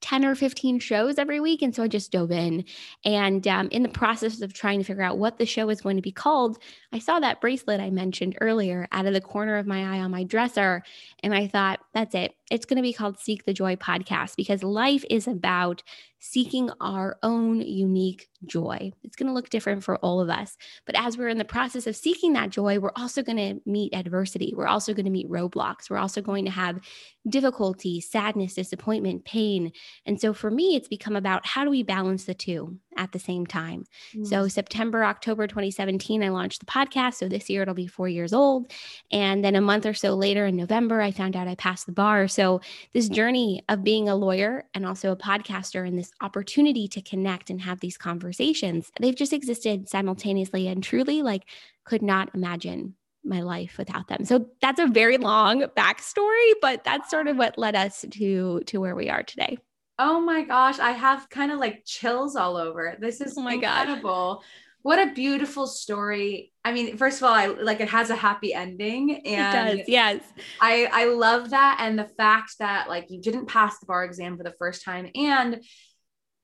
10 0.00 0.24
or 0.24 0.34
15 0.34 0.78
shows 0.78 1.18
every 1.18 1.40
week. 1.40 1.62
And 1.62 1.74
so 1.74 1.82
I 1.82 1.88
just 1.88 2.12
dove 2.12 2.30
in. 2.30 2.64
And 3.04 3.46
um, 3.48 3.68
in 3.70 3.82
the 3.82 3.88
process 3.88 4.40
of 4.42 4.52
trying 4.52 4.78
to 4.78 4.84
figure 4.84 5.02
out 5.02 5.18
what 5.18 5.38
the 5.38 5.46
show 5.46 5.68
is 5.70 5.80
going 5.80 5.96
to 5.96 6.02
be 6.02 6.12
called, 6.12 6.58
I 6.92 6.98
saw 6.98 7.18
that 7.20 7.40
bracelet 7.40 7.80
I 7.80 7.90
mentioned 7.90 8.38
earlier 8.40 8.86
out 8.92 9.06
of 9.06 9.12
the 9.12 9.20
corner 9.20 9.56
of 9.56 9.66
my 9.66 9.96
eye 9.96 10.00
on 10.00 10.10
my 10.10 10.24
dresser. 10.24 10.82
And 11.22 11.34
I 11.34 11.48
thought, 11.48 11.80
that's 11.94 12.14
it. 12.14 12.34
It's 12.50 12.64
going 12.64 12.76
to 12.76 12.82
be 12.82 12.92
called 12.92 13.18
Seek 13.18 13.44
the 13.44 13.52
Joy 13.52 13.76
Podcast 13.76 14.36
because 14.36 14.62
life 14.62 15.04
is 15.10 15.26
about 15.26 15.82
seeking 16.20 16.70
our 16.80 17.16
own 17.22 17.60
unique 17.60 18.28
joy. 18.46 18.92
It's 19.02 19.16
going 19.16 19.28
to 19.28 19.32
look 19.32 19.50
different 19.50 19.84
for 19.84 19.96
all 19.96 20.20
of 20.20 20.28
us. 20.28 20.56
But 20.86 20.96
as 20.96 21.16
we're 21.16 21.28
in 21.28 21.38
the 21.38 21.44
process 21.44 21.86
of 21.86 21.96
seeking 21.96 22.32
that 22.32 22.50
joy, 22.50 22.78
we're 22.78 22.92
also 22.96 23.22
going 23.22 23.36
to 23.36 23.60
meet 23.66 23.94
adversity. 23.94 24.52
We're 24.56 24.66
also 24.66 24.94
going 24.94 25.04
to 25.04 25.10
meet 25.10 25.30
roadblocks. 25.30 25.90
We're 25.90 25.98
also 25.98 26.20
going 26.20 26.44
to 26.44 26.50
have 26.50 26.80
difficulty, 27.28 28.00
sadness, 28.00 28.54
disappointment, 28.54 29.24
pain. 29.24 29.72
And 30.06 30.20
so 30.20 30.32
for 30.32 30.50
me, 30.50 30.76
it's 30.76 30.88
become 30.88 31.16
about 31.16 31.46
how 31.46 31.64
do 31.64 31.70
we 31.70 31.82
balance 31.82 32.24
the 32.24 32.34
two 32.34 32.78
at 32.98 33.12
the 33.12 33.18
same 33.18 33.46
time. 33.46 33.84
Mm-hmm. 34.10 34.24
So 34.24 34.48
September, 34.48 35.04
October 35.04 35.46
2017, 35.46 36.22
I 36.22 36.28
launched 36.28 36.60
the 36.60 36.66
podcast. 36.66 37.14
So 37.14 37.28
this 37.28 37.48
year 37.48 37.62
it'll 37.62 37.74
be 37.74 37.86
four 37.86 38.08
years 38.08 38.32
old. 38.32 38.72
And 39.10 39.44
then 39.44 39.56
a 39.56 39.60
month 39.60 39.86
or 39.86 39.94
so 39.94 40.14
later 40.14 40.46
in 40.46 40.56
November, 40.56 41.00
I 41.00 41.12
found 41.12 41.36
out 41.36 41.48
I 41.48 41.54
passed 41.54 41.86
the 41.86 41.92
bar. 41.92 42.28
So 42.28 42.60
this 42.92 43.08
journey 43.08 43.62
of 43.68 43.84
being 43.84 44.08
a 44.08 44.16
lawyer 44.16 44.64
and 44.74 44.84
also 44.84 45.12
a 45.12 45.16
podcaster 45.16 45.86
and 45.86 45.98
this 45.98 46.12
opportunity 46.20 46.88
to 46.88 47.00
connect 47.00 47.48
and 47.48 47.60
have 47.60 47.80
these 47.80 47.96
conversations, 47.96 48.90
they've 49.00 49.14
just 49.14 49.32
existed 49.32 49.88
simultaneously 49.88 50.68
and 50.68 50.82
truly 50.82 51.22
like 51.22 51.44
could 51.84 52.02
not 52.02 52.34
imagine 52.34 52.94
my 53.24 53.40
life 53.40 53.76
without 53.78 54.08
them. 54.08 54.24
So 54.24 54.46
that's 54.60 54.80
a 54.80 54.86
very 54.86 55.18
long 55.18 55.62
backstory, 55.76 56.52
but 56.60 56.84
that's 56.84 57.10
sort 57.10 57.28
of 57.28 57.36
what 57.36 57.58
led 57.58 57.76
us 57.76 58.04
to 58.10 58.60
to 58.66 58.80
where 58.80 58.94
we 58.94 59.08
are 59.10 59.22
today. 59.22 59.58
Oh 59.98 60.20
my 60.20 60.42
gosh, 60.42 60.78
I 60.78 60.92
have 60.92 61.28
kind 61.28 61.50
of 61.50 61.58
like 61.58 61.82
chills 61.84 62.36
all 62.36 62.56
over. 62.56 62.96
This 63.00 63.20
is 63.20 63.36
oh 63.36 63.42
my 63.42 63.54
incredible. 63.54 64.36
God. 64.36 64.44
What 64.82 65.00
a 65.00 65.12
beautiful 65.12 65.66
story. 65.66 66.52
I 66.64 66.72
mean, 66.72 66.96
first 66.96 67.18
of 67.18 67.24
all, 67.24 67.34
I 67.34 67.46
like 67.46 67.80
it 67.80 67.88
has 67.88 68.10
a 68.10 68.16
happy 68.16 68.54
ending 68.54 69.26
and 69.26 69.68
it 69.70 69.76
does. 69.78 69.88
Yes. 69.88 70.22
I 70.60 70.88
I 70.92 71.04
love 71.06 71.50
that 71.50 71.78
and 71.80 71.98
the 71.98 72.08
fact 72.16 72.54
that 72.60 72.88
like 72.88 73.06
you 73.10 73.20
didn't 73.20 73.46
pass 73.46 73.78
the 73.80 73.86
bar 73.86 74.04
exam 74.04 74.36
for 74.36 74.44
the 74.44 74.54
first 74.58 74.84
time 74.84 75.10
and 75.14 75.62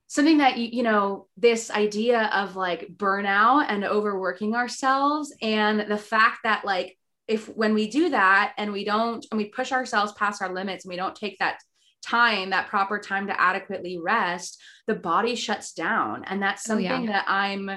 something 0.08 0.38
that 0.38 0.58
you 0.58 0.82
know 0.82 1.28
this 1.36 1.70
idea 1.70 2.30
of 2.32 2.56
like 2.56 2.88
burnout 2.96 3.66
and 3.68 3.84
overworking 3.84 4.54
ourselves 4.54 5.34
and 5.40 5.80
the 5.90 5.98
fact 5.98 6.40
that 6.44 6.64
like 6.64 6.98
if 7.26 7.48
when 7.48 7.72
we 7.72 7.88
do 7.88 8.10
that 8.10 8.52
and 8.58 8.72
we 8.72 8.84
don't 8.84 9.24
and 9.30 9.38
we 9.38 9.46
push 9.46 9.72
ourselves 9.72 10.12
past 10.12 10.42
our 10.42 10.52
limits 10.52 10.84
and 10.84 10.90
we 10.90 10.96
don't 10.96 11.16
take 11.16 11.38
that 11.38 11.58
time, 12.04 12.50
that 12.50 12.68
proper 12.68 12.98
time 12.98 13.26
to 13.26 13.40
adequately 13.40 13.98
rest, 13.98 14.60
the 14.86 14.94
body 14.94 15.34
shuts 15.34 15.72
down. 15.72 16.24
And 16.26 16.42
that's 16.42 16.64
something 16.64 16.86
oh, 16.86 17.00
yeah. 17.00 17.06
that 17.06 17.24
I'm 17.28 17.70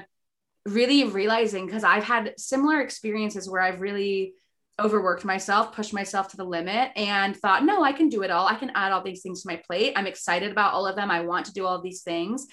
really 0.66 1.04
realizing 1.04 1.66
because 1.66 1.84
I've 1.84 2.04
had 2.04 2.34
similar 2.38 2.80
experiences 2.80 3.48
where 3.48 3.62
I've 3.62 3.80
really 3.80 4.34
overworked 4.80 5.24
myself, 5.24 5.74
pushed 5.74 5.92
myself 5.92 6.28
to 6.28 6.36
the 6.36 6.44
limit, 6.44 6.92
and 6.94 7.36
thought, 7.36 7.64
no, 7.64 7.82
I 7.82 7.92
can 7.92 8.08
do 8.08 8.22
it 8.22 8.30
all. 8.30 8.46
I 8.46 8.54
can 8.54 8.70
add 8.74 8.92
all 8.92 9.02
these 9.02 9.22
things 9.22 9.42
to 9.42 9.48
my 9.48 9.60
plate. 9.66 9.94
I'm 9.96 10.06
excited 10.06 10.52
about 10.52 10.72
all 10.72 10.86
of 10.86 10.94
them. 10.94 11.10
I 11.10 11.20
want 11.20 11.46
to 11.46 11.52
do 11.52 11.66
all 11.66 11.80
these 11.80 12.02
things. 12.02 12.46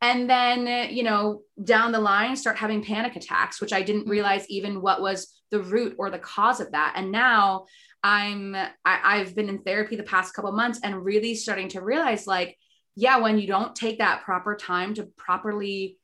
And 0.00 0.28
then, 0.28 0.92
you 0.94 1.02
know, 1.02 1.42
down 1.62 1.92
the 1.92 2.00
line, 2.00 2.36
start 2.36 2.58
having 2.58 2.84
panic 2.84 3.16
attacks, 3.16 3.60
which 3.60 3.72
I 3.72 3.82
didn't 3.82 4.02
mm-hmm. 4.02 4.10
realize 4.10 4.48
even 4.48 4.82
what 4.82 5.00
was 5.00 5.32
the 5.50 5.60
root 5.60 5.96
or 5.98 6.10
the 6.10 6.18
cause 6.18 6.60
of 6.60 6.72
that. 6.72 6.94
And 6.96 7.10
now 7.10 7.66
I'm 8.04 8.54
I, 8.54 8.68
I've 8.84 9.34
been 9.34 9.48
in 9.48 9.62
therapy 9.62 9.96
the 9.96 10.02
past 10.02 10.34
couple 10.34 10.52
months 10.52 10.78
and 10.84 11.04
really 11.04 11.34
starting 11.34 11.68
to 11.70 11.80
realize 11.80 12.26
like, 12.26 12.56
yeah, 12.94 13.18
when 13.18 13.38
you 13.38 13.46
don't 13.46 13.74
take 13.74 13.98
that 13.98 14.22
proper 14.24 14.54
time 14.54 14.94
to 14.94 15.04
properly 15.16 15.98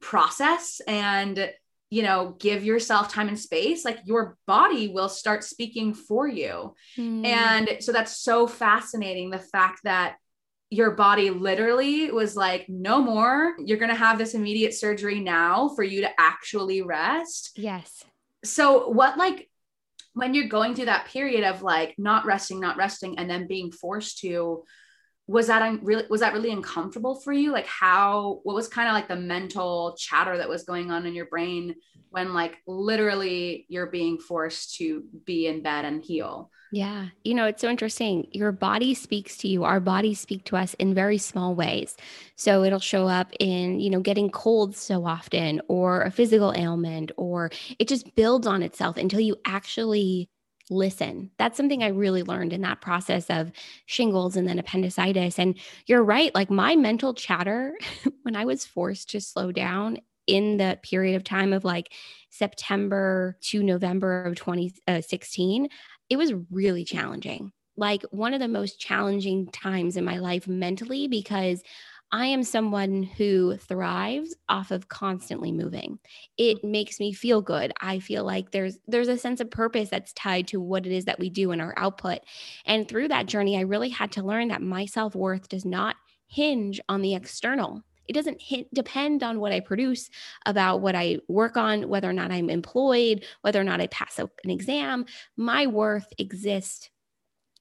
process 0.00 0.80
and 0.88 1.52
you 1.90 2.02
know 2.02 2.34
give 2.40 2.64
yourself 2.64 3.12
time 3.12 3.28
and 3.28 3.38
space 3.38 3.84
like 3.84 3.98
your 4.04 4.36
body 4.46 4.88
will 4.88 5.08
start 5.08 5.44
speaking 5.44 5.94
for 5.94 6.26
you. 6.26 6.74
Mm. 6.96 7.26
and 7.26 7.76
so 7.80 7.92
that's 7.92 8.16
so 8.16 8.46
fascinating 8.46 9.30
the 9.30 9.38
fact 9.38 9.80
that 9.84 10.16
your 10.70 10.92
body 10.92 11.30
literally 11.30 12.10
was 12.10 12.34
like 12.34 12.68
no 12.68 13.00
more. 13.00 13.54
You're 13.58 13.78
going 13.78 13.90
to 13.90 13.94
have 13.94 14.18
this 14.18 14.34
immediate 14.34 14.74
surgery 14.74 15.20
now 15.20 15.68
for 15.68 15.84
you 15.84 16.00
to 16.00 16.10
actually 16.18 16.82
rest. 16.82 17.52
Yes. 17.54 18.04
So 18.44 18.88
what 18.88 19.16
like 19.16 19.48
when 20.14 20.32
you're 20.32 20.48
going 20.48 20.74
through 20.74 20.86
that 20.86 21.06
period 21.06 21.44
of 21.44 21.62
like 21.62 21.94
not 21.98 22.24
resting, 22.24 22.60
not 22.60 22.76
resting, 22.76 23.18
and 23.18 23.28
then 23.28 23.46
being 23.46 23.70
forced 23.70 24.20
to, 24.20 24.64
was 25.26 25.48
that 25.48 25.82
really 25.82 26.04
was 26.08 26.20
that 26.20 26.34
really 26.34 26.50
uncomfortable 26.50 27.20
for 27.20 27.32
you? 27.32 27.52
Like 27.52 27.66
how 27.66 28.40
what 28.44 28.54
was 28.54 28.68
kind 28.68 28.88
of 28.88 28.94
like 28.94 29.08
the 29.08 29.16
mental 29.16 29.96
chatter 29.98 30.38
that 30.38 30.48
was 30.48 30.64
going 30.64 30.90
on 30.90 31.06
in 31.06 31.14
your 31.14 31.26
brain 31.26 31.74
when 32.14 32.32
like 32.32 32.58
literally 32.66 33.66
you're 33.68 33.86
being 33.86 34.18
forced 34.18 34.76
to 34.76 35.02
be 35.24 35.48
in 35.48 35.62
bed 35.62 35.84
and 35.84 36.02
heal 36.02 36.50
yeah. 36.74 37.10
You 37.22 37.34
know, 37.34 37.46
it's 37.46 37.60
so 37.60 37.68
interesting. 37.68 38.26
Your 38.32 38.50
body 38.50 38.94
speaks 38.94 39.36
to 39.38 39.48
you. 39.48 39.62
Our 39.62 39.78
bodies 39.78 40.18
speak 40.18 40.44
to 40.46 40.56
us 40.56 40.74
in 40.74 40.92
very 40.92 41.18
small 41.18 41.54
ways. 41.54 41.96
So 42.34 42.64
it'll 42.64 42.80
show 42.80 43.06
up 43.06 43.30
in, 43.38 43.78
you 43.78 43.90
know, 43.90 44.00
getting 44.00 44.28
cold 44.28 44.74
so 44.74 45.06
often 45.06 45.60
or 45.68 46.02
a 46.02 46.10
physical 46.10 46.52
ailment, 46.56 47.12
or 47.16 47.52
it 47.78 47.86
just 47.86 48.16
builds 48.16 48.48
on 48.48 48.64
itself 48.64 48.96
until 48.96 49.20
you 49.20 49.36
actually 49.46 50.28
listen. 50.68 51.30
That's 51.38 51.56
something 51.56 51.84
I 51.84 51.88
really 51.88 52.24
learned 52.24 52.52
in 52.52 52.62
that 52.62 52.80
process 52.80 53.30
of 53.30 53.52
shingles 53.86 54.34
and 54.34 54.48
then 54.48 54.58
appendicitis. 54.58 55.38
And 55.38 55.56
you're 55.86 56.02
right, 56.02 56.34
like 56.34 56.50
my 56.50 56.74
mental 56.74 57.14
chatter 57.14 57.78
when 58.22 58.34
I 58.34 58.46
was 58.46 58.64
forced 58.64 59.10
to 59.10 59.20
slow 59.20 59.52
down 59.52 59.98
in 60.26 60.56
the 60.56 60.78
period 60.82 61.16
of 61.16 61.24
time 61.24 61.52
of 61.52 61.64
like 61.64 61.92
September 62.30 63.36
to 63.42 63.62
November 63.62 64.24
of 64.24 64.36
2016, 64.36 65.64
uh, 65.64 65.68
it 66.10 66.16
was 66.16 66.32
really 66.50 66.84
challenging. 66.84 67.52
Like 67.76 68.02
one 68.10 68.34
of 68.34 68.40
the 68.40 68.48
most 68.48 68.78
challenging 68.78 69.48
times 69.48 69.96
in 69.96 70.04
my 70.04 70.18
life 70.18 70.46
mentally 70.46 71.08
because 71.08 71.62
I 72.12 72.26
am 72.26 72.44
someone 72.44 73.02
who 73.02 73.56
thrives 73.56 74.36
off 74.48 74.70
of 74.70 74.88
constantly 74.88 75.50
moving. 75.50 75.98
It 76.38 76.62
makes 76.62 77.00
me 77.00 77.12
feel 77.12 77.42
good. 77.42 77.72
I 77.80 77.98
feel 77.98 78.22
like 78.22 78.52
there's 78.52 78.78
there's 78.86 79.08
a 79.08 79.18
sense 79.18 79.40
of 79.40 79.50
purpose 79.50 79.88
that's 79.88 80.12
tied 80.12 80.46
to 80.48 80.60
what 80.60 80.86
it 80.86 80.92
is 80.92 81.06
that 81.06 81.18
we 81.18 81.28
do 81.28 81.50
in 81.50 81.60
our 81.60 81.74
output. 81.76 82.20
And 82.66 82.86
through 82.86 83.08
that 83.08 83.26
journey, 83.26 83.56
I 83.56 83.62
really 83.62 83.88
had 83.88 84.12
to 84.12 84.22
learn 84.22 84.48
that 84.48 84.62
my 84.62 84.86
self-worth 84.86 85.48
does 85.48 85.64
not 85.64 85.96
hinge 86.28 86.80
on 86.88 87.02
the 87.02 87.14
external. 87.14 87.82
It 88.08 88.12
doesn't 88.12 88.40
hit, 88.40 88.72
depend 88.74 89.22
on 89.22 89.40
what 89.40 89.52
I 89.52 89.60
produce, 89.60 90.10
about 90.46 90.80
what 90.80 90.94
I 90.94 91.18
work 91.28 91.56
on, 91.56 91.88
whether 91.88 92.08
or 92.08 92.12
not 92.12 92.30
I'm 92.30 92.50
employed, 92.50 93.24
whether 93.42 93.60
or 93.60 93.64
not 93.64 93.80
I 93.80 93.86
pass 93.88 94.18
an 94.18 94.28
exam. 94.44 95.06
My 95.36 95.66
worth 95.66 96.06
exists 96.18 96.90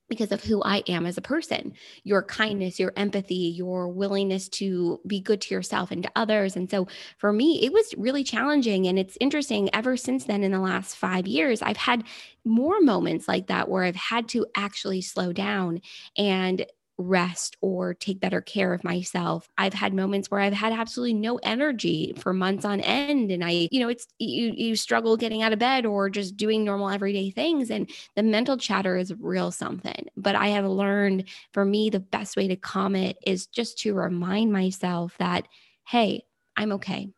because 0.10 0.32
of 0.32 0.44
who 0.44 0.62
I 0.62 0.84
am 0.88 1.06
as 1.06 1.18
a 1.18 1.22
person, 1.22 1.74
your 2.04 2.22
kindness, 2.22 2.80
your 2.80 2.94
empathy, 2.96 3.54
your 3.56 3.88
willingness 3.88 4.48
to 4.50 5.00
be 5.08 5.20
good 5.20 5.42
to 5.42 5.56
yourself 5.56 5.92
and 5.92 6.04
to 6.04 6.12
others. 6.16 6.56
And 6.56 6.70
so 6.70 6.88
for 7.18 7.34
me, 7.34 7.64
it 7.64 7.74
was 7.74 7.96
really 7.98 8.24
challenging. 8.24 8.86
And 8.88 9.00
it's 9.00 9.18
interesting, 9.20 9.74
ever 9.74 9.98
since 9.98 10.26
then, 10.26 10.44
in 10.44 10.52
the 10.52 10.60
last 10.60 10.98
five 10.98 11.26
years, 11.26 11.62
I've 11.62 11.78
had 11.78 12.04
more 12.46 12.80
moments 12.82 13.28
like 13.28 13.48
that 13.48 13.70
where 13.70 13.86
I've 13.86 13.96
had 13.96 14.28
to 14.30 14.46
actually 14.56 15.02
slow 15.02 15.34
down 15.34 15.82
and 16.18 16.66
rest 16.98 17.58
or 17.62 17.94
take 17.94 18.20
better 18.20 18.42
care 18.42 18.74
of 18.74 18.84
myself. 18.84 19.50
I've 19.58 19.74
had 19.74 19.94
moments 19.94 20.30
where 20.30 20.40
I've 20.40 20.54
had 20.54 20.74
absolutely 20.74 21.14
no 21.14 21.38
energy 21.38 22.14
for 22.18 22.34
months 22.34 22.66
on 22.66 22.82
end 22.82 23.32
and 23.32 23.44
I, 23.44 23.68
you 23.72 23.80
know, 23.80 23.90
it's 23.90 24.08
you 24.20 24.54
you 24.56 24.76
struggle 24.76 25.18
getting 25.18 25.42
out 25.42 25.54
of 25.54 25.60
bed 25.60 25.86
or 25.86 26.10
just 26.10 26.38
doing 26.38 26.64
normal 26.64 26.90
everyday 26.90 27.32
things 27.32 27.72
and 27.72 27.90
the 28.16 28.24
mental 28.24 28.58
chatter 28.58 28.96
is 28.98 29.14
real 29.20 29.52
something. 29.52 30.08
But 30.16 30.36
I 30.36 30.50
have 30.50 30.66
learned 30.66 31.26
for 31.52 31.66
me 31.66 31.90
the 31.90 32.00
best 32.00 32.38
way 32.38 32.48
to 32.48 32.56
calm 32.56 32.96
it 32.96 33.18
is 33.26 33.48
just 33.48 33.80
to 33.80 33.94
remind 33.94 34.52
myself 34.52 35.16
that 35.18 35.48
hey, 35.86 36.24
I'm 36.56 36.72
okay 36.74 37.10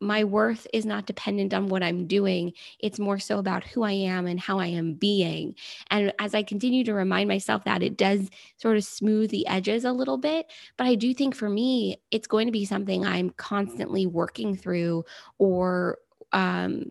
my 0.00 0.24
worth 0.24 0.66
is 0.72 0.86
not 0.86 1.06
dependent 1.06 1.52
on 1.52 1.68
what 1.68 1.82
I'm 1.82 2.06
doing. 2.06 2.52
It's 2.78 2.98
more 2.98 3.18
so 3.18 3.38
about 3.38 3.64
who 3.64 3.82
I 3.82 3.92
am 3.92 4.26
and 4.26 4.38
how 4.38 4.58
I 4.58 4.66
am 4.66 4.94
being. 4.94 5.54
And 5.90 6.12
as 6.18 6.34
I 6.34 6.42
continue 6.42 6.84
to 6.84 6.94
remind 6.94 7.28
myself 7.28 7.64
that, 7.64 7.82
it 7.82 7.96
does 7.96 8.28
sort 8.56 8.76
of 8.76 8.84
smooth 8.84 9.30
the 9.30 9.46
edges 9.46 9.84
a 9.84 9.92
little 9.92 10.18
bit. 10.18 10.46
But 10.76 10.86
I 10.86 10.94
do 10.94 11.12
think 11.14 11.34
for 11.34 11.48
me, 11.48 12.00
it's 12.10 12.28
going 12.28 12.46
to 12.46 12.52
be 12.52 12.64
something 12.64 13.04
I'm 13.04 13.30
constantly 13.30 14.06
working 14.06 14.56
through 14.56 15.04
or, 15.38 15.98
um, 16.32 16.90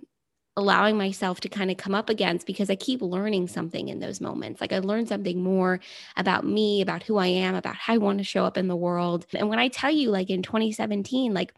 allowing 0.57 0.97
myself 0.97 1.39
to 1.39 1.47
kind 1.47 1.69
of 1.69 1.77
come 1.77 1.93
up 1.93 2.09
against 2.09 2.47
because 2.47 2.69
I 2.71 2.75
keep 2.75 3.03
learning 3.03 3.47
something 3.47 3.89
in 3.89 3.99
those 3.99 4.19
moments. 4.19 4.59
Like 4.59 4.73
I 4.73 4.79
learned 4.79 5.07
something 5.07 5.41
more 5.41 5.79
about 6.17 6.45
me, 6.45 6.81
about 6.81 7.03
who 7.03 7.17
I 7.17 7.27
am, 7.27 7.53
about 7.53 7.75
how 7.75 7.93
I 7.93 7.97
want 7.99 8.17
to 8.17 8.23
show 8.23 8.43
up 8.43 8.57
in 8.57 8.67
the 8.67 8.75
world. 8.75 9.27
And 9.35 9.49
when 9.49 9.59
I 9.59 9.67
tell 9.67 9.91
you, 9.91 10.09
like 10.09 10.31
in 10.31 10.41
2017, 10.41 11.31
like 11.31 11.53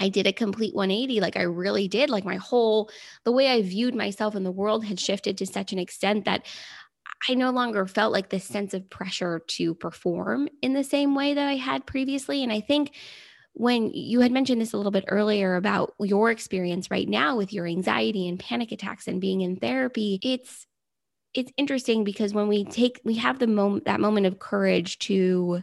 I 0.00 0.08
did 0.08 0.26
a 0.26 0.32
complete 0.32 0.74
180. 0.74 1.20
Like 1.20 1.36
I 1.36 1.42
really 1.42 1.88
did. 1.88 2.10
Like 2.10 2.24
my 2.24 2.36
whole, 2.36 2.90
the 3.24 3.32
way 3.32 3.50
I 3.50 3.62
viewed 3.62 3.94
myself 3.94 4.34
in 4.34 4.42
the 4.42 4.50
world 4.50 4.84
had 4.84 4.98
shifted 4.98 5.38
to 5.38 5.46
such 5.46 5.72
an 5.72 5.78
extent 5.78 6.24
that 6.24 6.46
I 7.28 7.34
no 7.34 7.50
longer 7.50 7.86
felt 7.86 8.12
like 8.12 8.28
this 8.28 8.44
sense 8.44 8.74
of 8.74 8.90
pressure 8.90 9.42
to 9.46 9.74
perform 9.74 10.48
in 10.62 10.74
the 10.74 10.84
same 10.84 11.14
way 11.14 11.34
that 11.34 11.48
I 11.48 11.56
had 11.56 11.86
previously. 11.86 12.42
And 12.42 12.52
I 12.52 12.60
think 12.60 12.92
when 13.54 13.90
you 13.94 14.20
had 14.20 14.32
mentioned 14.32 14.60
this 14.60 14.72
a 14.72 14.76
little 14.76 14.92
bit 14.92 15.04
earlier 15.08 15.54
about 15.54 15.94
your 16.00 16.30
experience 16.30 16.90
right 16.90 17.08
now 17.08 17.36
with 17.36 17.52
your 17.52 17.66
anxiety 17.66 18.28
and 18.28 18.38
panic 18.38 18.72
attacks 18.72 19.06
and 19.06 19.20
being 19.20 19.40
in 19.42 19.56
therapy, 19.56 20.18
it's 20.22 20.66
it's 21.34 21.52
interesting 21.56 22.04
because 22.04 22.34
when 22.34 22.48
we 22.48 22.64
take 22.64 23.00
we 23.04 23.14
have 23.14 23.38
the 23.38 23.46
moment 23.46 23.84
that 23.86 24.00
moment 24.00 24.26
of 24.26 24.38
courage 24.38 24.98
to 25.00 25.62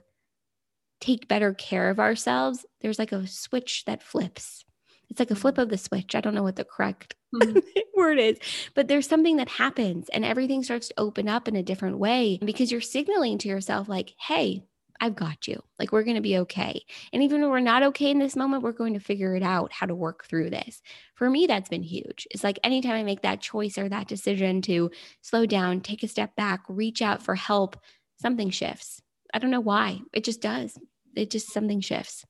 take 1.02 1.28
better 1.28 1.54
care 1.54 1.90
of 1.90 2.00
ourselves, 2.00 2.66
there's 2.80 3.00
like 3.00 3.12
a 3.12 3.28
switch 3.28 3.84
that 3.86 4.04
flips. 4.04 4.64
It's 5.10 5.20
like 5.20 5.32
a 5.32 5.36
flip 5.36 5.56
mm. 5.56 5.64
of 5.64 5.70
the 5.70 5.78
switch. 5.78 6.16
I 6.16 6.22
don't 6.22 6.34
know 6.34 6.44
what 6.44 6.56
the 6.56 6.64
correct 6.64 7.16
mm-hmm. 7.36 7.60
word 7.98 8.18
is, 8.18 8.38
but 8.76 8.88
there's 8.88 9.08
something 9.08 9.36
that 9.38 9.50
happens 9.50 10.08
and 10.10 10.24
everything 10.24 10.64
starts 10.64 10.88
to 10.88 10.94
open 10.98 11.28
up 11.28 11.50
in 11.50 11.58
a 11.58 11.64
different 11.64 11.98
way 11.98 12.40
because 12.44 12.72
you're 12.72 12.80
signaling 12.80 13.38
to 13.40 13.50
yourself, 13.50 13.90
like, 13.90 14.14
hey, 14.18 14.64
I've 15.02 15.16
got 15.16 15.48
you. 15.48 15.62
Like, 15.80 15.92
we're 15.92 16.04
going 16.04 16.16
to 16.16 16.22
be 16.22 16.38
okay. 16.40 16.84
And 17.12 17.24
even 17.24 17.42
when 17.42 17.50
we're 17.50 17.60
not 17.60 17.82
okay 17.84 18.12
in 18.12 18.20
this 18.20 18.36
moment, 18.36 18.62
we're 18.62 18.72
going 18.72 18.94
to 18.94 19.00
figure 19.00 19.36
it 19.36 19.42
out 19.42 19.74
how 19.74 19.88
to 19.88 19.96
work 19.96 20.26
through 20.26 20.52
this. 20.52 20.82
For 21.16 21.28
me, 21.28 21.48
that's 21.48 21.70
been 21.70 21.84
huge. 21.84 22.28
It's 22.30 22.44
like 22.44 22.60
anytime 22.64 22.94
I 22.94 23.04
make 23.04 23.24
that 23.24 23.42
choice 23.42 23.80
or 23.80 23.90
that 23.90 24.08
decision 24.08 24.62
to 24.64 24.92
slow 25.22 25.48
down, 25.48 25.82
take 25.82 26.04
a 26.04 26.08
step 26.08 26.36
back, 26.36 26.62
reach 26.70 27.02
out 27.02 27.24
for 27.24 27.34
help, 27.34 27.78
something 28.22 28.52
shifts. 28.52 29.02
I 29.34 29.40
don't 29.40 29.52
know 29.52 29.60
why. 29.60 30.02
It 30.14 30.24
just 30.24 30.40
does 30.40 30.78
it 31.15 31.30
just 31.30 31.52
something 31.52 31.82
shifts. 31.82 32.26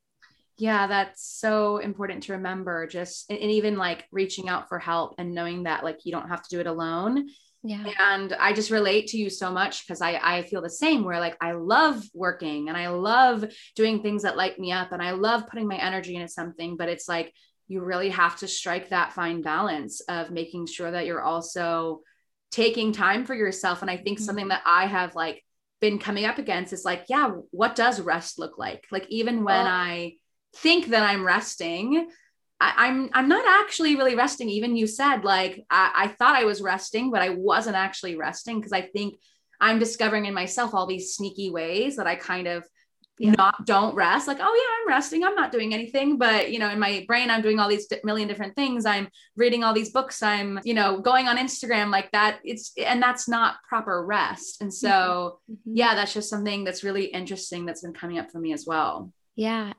Yeah 0.58 0.88
that's 0.88 1.26
so 1.26 1.78
important 1.78 2.24
to 2.24 2.34
remember 2.34 2.86
just 2.86 3.30
and, 3.30 3.40
even 3.40 3.78
like 3.78 4.06
reaching 4.12 4.48
out 4.48 4.70
for 4.70 4.80
help 4.80 5.16
and 5.18 5.34
knowing 5.34 5.64
that 5.64 5.84
like 5.84 6.00
you 6.04 6.12
don't 6.12 6.30
have 6.30 6.44
to 6.44 6.50
do 6.50 6.60
it 6.60 6.68
alone. 6.68 7.30
Yeah. 7.64 7.86
And 8.00 8.34
i 8.34 8.54
just 8.54 8.72
relate 8.72 9.08
to 9.10 9.18
you 9.18 9.30
so 9.30 9.52
much 9.52 9.86
because 9.86 10.02
i 10.02 10.20
i 10.24 10.42
feel 10.42 10.64
the 10.64 10.70
same 10.70 11.04
where 11.04 11.20
like 11.20 11.38
i 11.42 11.52
love 11.52 12.04
working 12.12 12.70
and 12.70 12.78
i 12.78 12.88
love 12.88 13.46
doing 13.76 14.02
things 14.02 14.24
that 14.24 14.36
light 14.36 14.58
me 14.58 14.72
up 14.72 14.92
and 14.92 15.00
i 15.00 15.12
love 15.12 15.48
putting 15.48 15.68
my 15.68 15.78
energy 15.78 16.16
into 16.16 16.28
something 16.28 16.76
but 16.76 16.90
it's 16.90 17.08
like 17.08 17.32
you 17.72 17.82
really 17.82 18.10
have 18.10 18.36
to 18.38 18.48
strike 18.48 18.90
that 18.90 19.14
fine 19.14 19.42
balance 19.42 20.02
of 20.02 20.30
making 20.30 20.66
sure 20.66 20.92
that 20.92 21.06
you're 21.06 21.22
also 21.22 22.02
taking 22.52 22.92
time 22.92 23.26
for 23.26 23.34
yourself. 23.34 23.82
And 23.82 23.90
i 23.90 23.96
think 23.96 24.18
mm-hmm. 24.18 24.26
something 24.26 24.48
that 24.50 24.64
i 24.66 24.86
have 24.86 25.16
like 25.16 25.42
been 25.82 26.00
coming 26.00 26.26
up 26.26 26.38
against 26.38 26.72
is 26.72 26.86
like, 26.86 27.06
yeah, 27.10 27.32
what 27.50 27.76
does 27.76 28.00
rest 28.00 28.40
look 28.40 28.58
like? 28.58 28.86
Like 28.92 29.08
even 29.10 29.44
when 29.44 29.66
I 29.68 30.14
think 30.56 30.88
that 30.88 31.04
I'm 31.04 31.26
resting, 31.26 32.10
I, 32.60 32.88
am 32.88 33.04
I'm, 33.06 33.10
I'm 33.14 33.28
not 33.28 33.46
actually 33.48 33.96
really 33.96 34.16
resting. 34.16 34.50
Even 34.50 34.76
you 34.76 34.86
said 34.86 35.24
like 35.24 35.66
I, 35.70 35.92
I 35.96 36.08
thought 36.08 36.36
I 36.36 36.46
was 36.46 36.62
resting, 36.62 37.12
but 37.12 37.22
I 37.22 37.30
wasn't 37.30 37.76
actually 37.76 38.16
resting 38.16 38.60
because 38.60 38.74
I 38.74 38.82
think 38.82 39.16
I'm 39.60 39.80
discovering 39.80 40.26
in 40.26 40.34
myself 40.34 40.74
all 40.74 40.86
these 40.86 41.16
sneaky 41.16 41.50
ways 41.50 41.96
that 41.98 42.08
I 42.08 42.16
kind 42.16 42.48
of 42.48 42.64
yeah. 43.26 43.36
not 43.38 43.66
don't 43.66 43.96
rest. 43.96 44.28
Like 44.28 44.40
oh 44.40 44.54
yeah 44.56 44.82
i'm 44.82 44.88
resting. 44.88 45.24
I'm 45.24 45.36
not 45.36 45.52
doing 45.52 45.74
anything. 45.74 46.18
But 46.18 46.52
you 46.52 46.60
know 46.60 46.70
in 46.70 46.80
my 46.80 47.06
brain 47.08 47.30
i'm 47.30 47.42
doing 47.42 47.60
all 47.60 47.70
these 47.70 47.88
million 48.04 48.28
different 48.28 48.56
things. 48.56 48.86
I'm 48.86 49.08
reading 49.36 49.64
all 49.64 49.74
these 49.74 49.92
books. 49.92 50.22
I'm 50.22 50.60
you 50.64 50.74
know 50.74 51.00
going 51.00 51.28
on 51.28 51.38
instagram. 51.38 51.92
Like 51.92 52.12
that 52.12 52.40
it's 52.44 52.74
and 52.78 53.02
that's 53.02 53.28
not 53.28 53.56
proper 53.68 54.06
rest. 54.06 54.62
And 54.62 54.74
so 54.74 55.40
mm-hmm. 55.50 55.76
yeah 55.76 55.96
that's 55.96 56.14
just 56.14 56.30
something 56.30 56.64
that's 56.64 56.84
really 56.84 57.06
interesting 57.06 57.66
that's 57.66 57.82
been 57.82 57.94
coming 57.94 58.20
up 58.20 58.32
for 58.32 58.40
me 58.40 58.54
as 58.54 58.66
well. 58.66 59.12
Yeah 59.36 59.74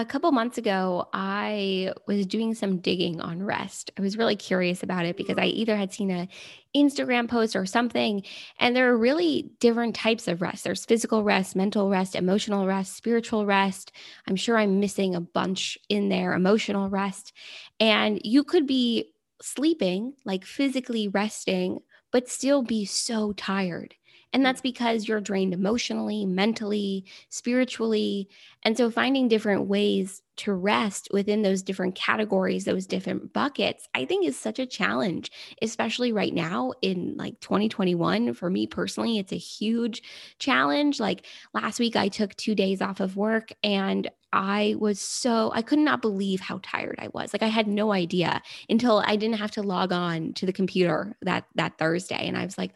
a 0.00 0.04
couple 0.04 0.30
months 0.32 0.58
ago, 0.58 1.08
I 1.12 1.92
was 2.06 2.26
doing 2.26 2.54
some 2.54 2.78
digging 2.78 3.20
on 3.20 3.42
rest. 3.42 3.92
I 3.96 4.02
was 4.02 4.18
really 4.18 4.34
curious 4.34 4.82
about 4.82 5.06
it 5.06 5.16
because 5.16 5.38
I 5.38 5.46
mm. 5.46 5.52
either 5.52 5.76
had 5.76 5.92
seen 5.92 6.10
a 6.10 6.28
Instagram 6.74 7.28
post 7.28 7.54
or 7.54 7.64
something, 7.64 8.24
and 8.58 8.74
there 8.74 8.90
are 8.90 8.96
really 8.96 9.50
different 9.60 9.94
types 9.94 10.26
of 10.26 10.42
rest. 10.42 10.64
There's 10.64 10.84
physical 10.84 11.22
rest, 11.22 11.54
mental 11.54 11.88
rest, 11.88 12.16
emotional 12.16 12.66
rest, 12.66 12.96
spiritual 12.96 13.46
rest. 13.46 13.92
I'm 14.26 14.36
sure 14.36 14.58
I'm 14.58 14.80
missing 14.80 15.14
a 15.14 15.20
bunch 15.20 15.78
in 15.88 16.08
there, 16.08 16.34
emotional 16.34 16.88
rest. 16.88 17.32
And 17.78 18.20
you 18.24 18.42
could 18.42 18.66
be 18.66 19.12
sleeping, 19.40 20.14
like 20.24 20.44
physically 20.44 21.06
resting, 21.06 21.78
but 22.10 22.28
still 22.28 22.62
be 22.62 22.84
so 22.84 23.32
tired 23.32 23.94
And 24.34 24.40
mm. 24.40 24.44
that's 24.44 24.60
because 24.60 25.08
you're 25.08 25.20
drained 25.20 25.54
emotionally, 25.54 26.26
mentally, 26.26 27.06
spiritually. 27.30 28.28
And 28.64 28.76
so 28.76 28.90
finding 28.90 29.28
different 29.28 29.66
ways 29.68 30.20
to 30.36 30.52
rest 30.52 31.08
within 31.12 31.42
those 31.42 31.62
different 31.62 31.94
categories, 31.94 32.64
those 32.64 32.86
different 32.86 33.32
buckets, 33.32 33.88
I 33.94 34.04
think 34.04 34.26
is 34.26 34.36
such 34.36 34.58
a 34.58 34.66
challenge, 34.66 35.30
especially 35.62 36.12
right 36.12 36.34
now 36.34 36.72
in 36.82 37.14
like 37.16 37.38
2021. 37.40 38.34
For 38.34 38.50
me 38.50 38.66
personally, 38.66 39.18
it's 39.18 39.32
a 39.32 39.36
huge 39.36 40.02
challenge. 40.40 40.98
Like 40.98 41.26
last 41.52 41.78
week, 41.78 41.94
I 41.94 42.08
took 42.08 42.34
two 42.34 42.56
days 42.56 42.82
off 42.82 42.98
of 42.98 43.16
work 43.16 43.52
and 43.62 44.10
I 44.32 44.74
was 44.80 45.00
so, 45.00 45.52
I 45.54 45.62
could 45.62 45.78
not 45.78 46.02
believe 46.02 46.40
how 46.40 46.58
tired 46.64 46.96
I 46.98 47.06
was. 47.12 47.32
Like 47.32 47.44
I 47.44 47.48
had 47.48 47.68
no 47.68 47.92
idea 47.92 48.42
until 48.68 49.04
I 49.06 49.14
didn't 49.14 49.38
have 49.38 49.52
to 49.52 49.62
log 49.62 49.92
on 49.92 50.32
to 50.34 50.46
the 50.46 50.52
computer 50.52 51.16
that, 51.22 51.44
that 51.54 51.78
Thursday. 51.78 52.26
And 52.26 52.36
I 52.36 52.44
was 52.44 52.58
like, 52.58 52.72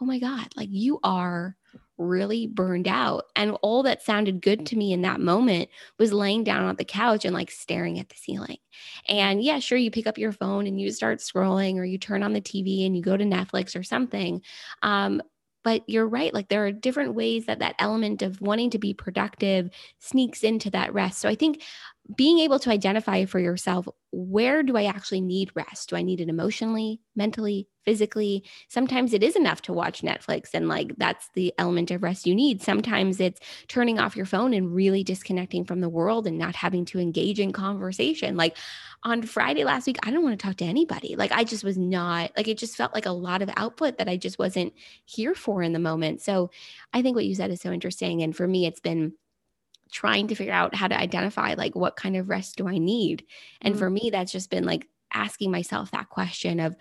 oh 0.00 0.04
my 0.04 0.18
God, 0.18 0.48
like 0.56 0.68
you 0.70 0.98
are 1.02 1.56
really 1.98 2.46
burned 2.46 2.88
out. 2.88 3.26
And 3.36 3.52
all 3.62 3.82
that 3.82 4.02
sounded 4.02 4.40
good 4.40 4.64
to 4.66 4.76
me 4.76 4.92
in 4.92 5.02
that 5.02 5.20
moment 5.20 5.68
was 5.98 6.12
laying 6.12 6.44
down 6.44 6.64
on 6.64 6.76
the 6.76 6.84
couch 6.84 7.24
and 7.24 7.34
like 7.34 7.50
staring 7.50 7.98
at 7.98 8.08
the 8.08 8.16
ceiling. 8.16 8.56
And 9.06 9.42
yeah, 9.42 9.58
sure, 9.58 9.78
you 9.78 9.90
pick 9.90 10.06
up 10.06 10.18
your 10.18 10.32
phone 10.32 10.66
and 10.66 10.80
you 10.80 10.90
start 10.90 11.18
scrolling 11.18 11.76
or 11.76 11.84
you 11.84 11.98
turn 11.98 12.22
on 12.22 12.32
the 12.32 12.40
TV 12.40 12.86
and 12.86 12.96
you 12.96 13.02
go 13.02 13.16
to 13.16 13.24
Netflix 13.24 13.78
or 13.78 13.82
something. 13.82 14.42
Um, 14.82 15.22
but 15.62 15.82
you're 15.86 16.06
right 16.06 16.32
like 16.32 16.48
there 16.48 16.64
are 16.64 16.72
different 16.72 17.14
ways 17.14 17.46
that 17.46 17.58
that 17.58 17.74
element 17.78 18.22
of 18.22 18.40
wanting 18.40 18.70
to 18.70 18.78
be 18.78 18.94
productive 18.94 19.70
sneaks 19.98 20.42
into 20.42 20.70
that 20.70 20.92
rest 20.94 21.18
so 21.18 21.28
i 21.28 21.34
think 21.34 21.62
being 22.16 22.38
able 22.40 22.58
to 22.58 22.70
identify 22.70 23.24
for 23.24 23.38
yourself 23.38 23.88
where 24.12 24.64
do 24.64 24.76
I 24.76 24.84
actually 24.84 25.20
need 25.20 25.52
rest? 25.54 25.90
Do 25.90 25.96
I 25.96 26.02
need 26.02 26.20
it 26.20 26.28
emotionally, 26.28 27.00
mentally, 27.14 27.68
physically? 27.84 28.44
Sometimes 28.68 29.14
it 29.14 29.22
is 29.22 29.36
enough 29.36 29.62
to 29.62 29.72
watch 29.72 30.02
Netflix 30.02 30.48
and 30.52 30.68
like 30.68 30.96
that's 30.96 31.28
the 31.34 31.54
element 31.58 31.92
of 31.92 32.02
rest 32.02 32.26
you 32.26 32.34
need. 32.34 32.60
Sometimes 32.60 33.20
it's 33.20 33.40
turning 33.68 34.00
off 34.00 34.16
your 34.16 34.26
phone 34.26 34.52
and 34.52 34.74
really 34.74 35.04
disconnecting 35.04 35.64
from 35.64 35.80
the 35.80 35.88
world 35.88 36.26
and 36.26 36.38
not 36.38 36.56
having 36.56 36.84
to 36.86 36.98
engage 36.98 37.38
in 37.38 37.52
conversation. 37.52 38.36
Like 38.36 38.56
on 39.04 39.22
Friday 39.22 39.62
last 39.62 39.86
week, 39.86 39.98
I 40.02 40.06
didn't 40.10 40.24
want 40.24 40.38
to 40.38 40.44
talk 40.44 40.56
to 40.56 40.64
anybody. 40.64 41.14
Like 41.14 41.30
I 41.30 41.44
just 41.44 41.62
was 41.62 41.78
not, 41.78 42.32
like 42.36 42.48
it 42.48 42.58
just 42.58 42.76
felt 42.76 42.94
like 42.94 43.06
a 43.06 43.12
lot 43.12 43.42
of 43.42 43.50
output 43.56 43.98
that 43.98 44.08
I 44.08 44.16
just 44.16 44.40
wasn't 44.40 44.72
here 45.04 45.34
for 45.34 45.62
in 45.62 45.72
the 45.72 45.78
moment. 45.78 46.20
So 46.20 46.50
I 46.92 47.02
think 47.02 47.14
what 47.14 47.26
you 47.26 47.36
said 47.36 47.50
is 47.50 47.60
so 47.60 47.70
interesting. 47.70 48.22
And 48.22 48.34
for 48.34 48.48
me, 48.48 48.66
it's 48.66 48.80
been 48.80 49.12
trying 49.90 50.28
to 50.28 50.34
figure 50.34 50.52
out 50.52 50.74
how 50.74 50.88
to 50.88 50.98
identify 50.98 51.54
like 51.54 51.74
what 51.74 51.96
kind 51.96 52.16
of 52.16 52.28
rest 52.28 52.56
do 52.56 52.68
I 52.68 52.78
need. 52.78 53.24
And 53.60 53.74
mm-hmm. 53.74 53.78
for 53.78 53.90
me, 53.90 54.10
that's 54.12 54.32
just 54.32 54.50
been 54.50 54.64
like 54.64 54.86
asking 55.12 55.50
myself 55.50 55.90
that 55.90 56.08
question 56.08 56.60
of, 56.60 56.76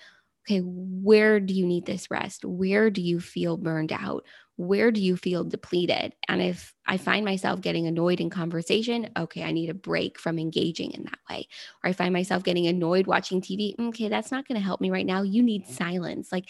okay, 0.48 0.62
where 0.64 1.40
do 1.40 1.54
you 1.54 1.66
need 1.66 1.86
this 1.86 2.10
rest? 2.10 2.46
Where 2.46 2.90
do 2.90 3.02
you 3.02 3.20
feel 3.20 3.58
burned 3.58 3.92
out? 3.92 4.26
Where 4.56 4.92
do 4.92 5.02
you 5.02 5.16
feel 5.16 5.44
depleted? 5.44 6.14
And 6.28 6.42
if 6.42 6.74
I 6.86 6.98
find 6.98 7.24
myself 7.24 7.62
getting 7.62 7.88
annoyed 7.88 8.20
in 8.20 8.30
conversation, 8.30 9.10
okay, 9.18 9.44
I 9.44 9.52
need 9.52 9.70
a 9.70 9.76
break 9.76 10.20
from 10.20 10.38
engaging 10.38 10.92
in 10.92 11.04
that 11.04 11.20
way. 11.30 11.48
Or 11.84 11.90
I 11.90 11.94
find 11.94 12.12
myself 12.12 12.44
getting 12.44 12.68
annoyed 12.68 13.08
watching 13.08 13.42
TV, 13.42 13.74
okay, 13.80 14.10
that's 14.10 14.32
not 14.32 14.48
going 14.48 14.60
to 14.60 14.66
help 14.66 14.82
me 14.82 14.90
right 14.90 15.06
now. 15.06 15.22
You 15.22 15.44
need 15.44 15.68
silence. 15.68 16.32
Like 16.32 16.50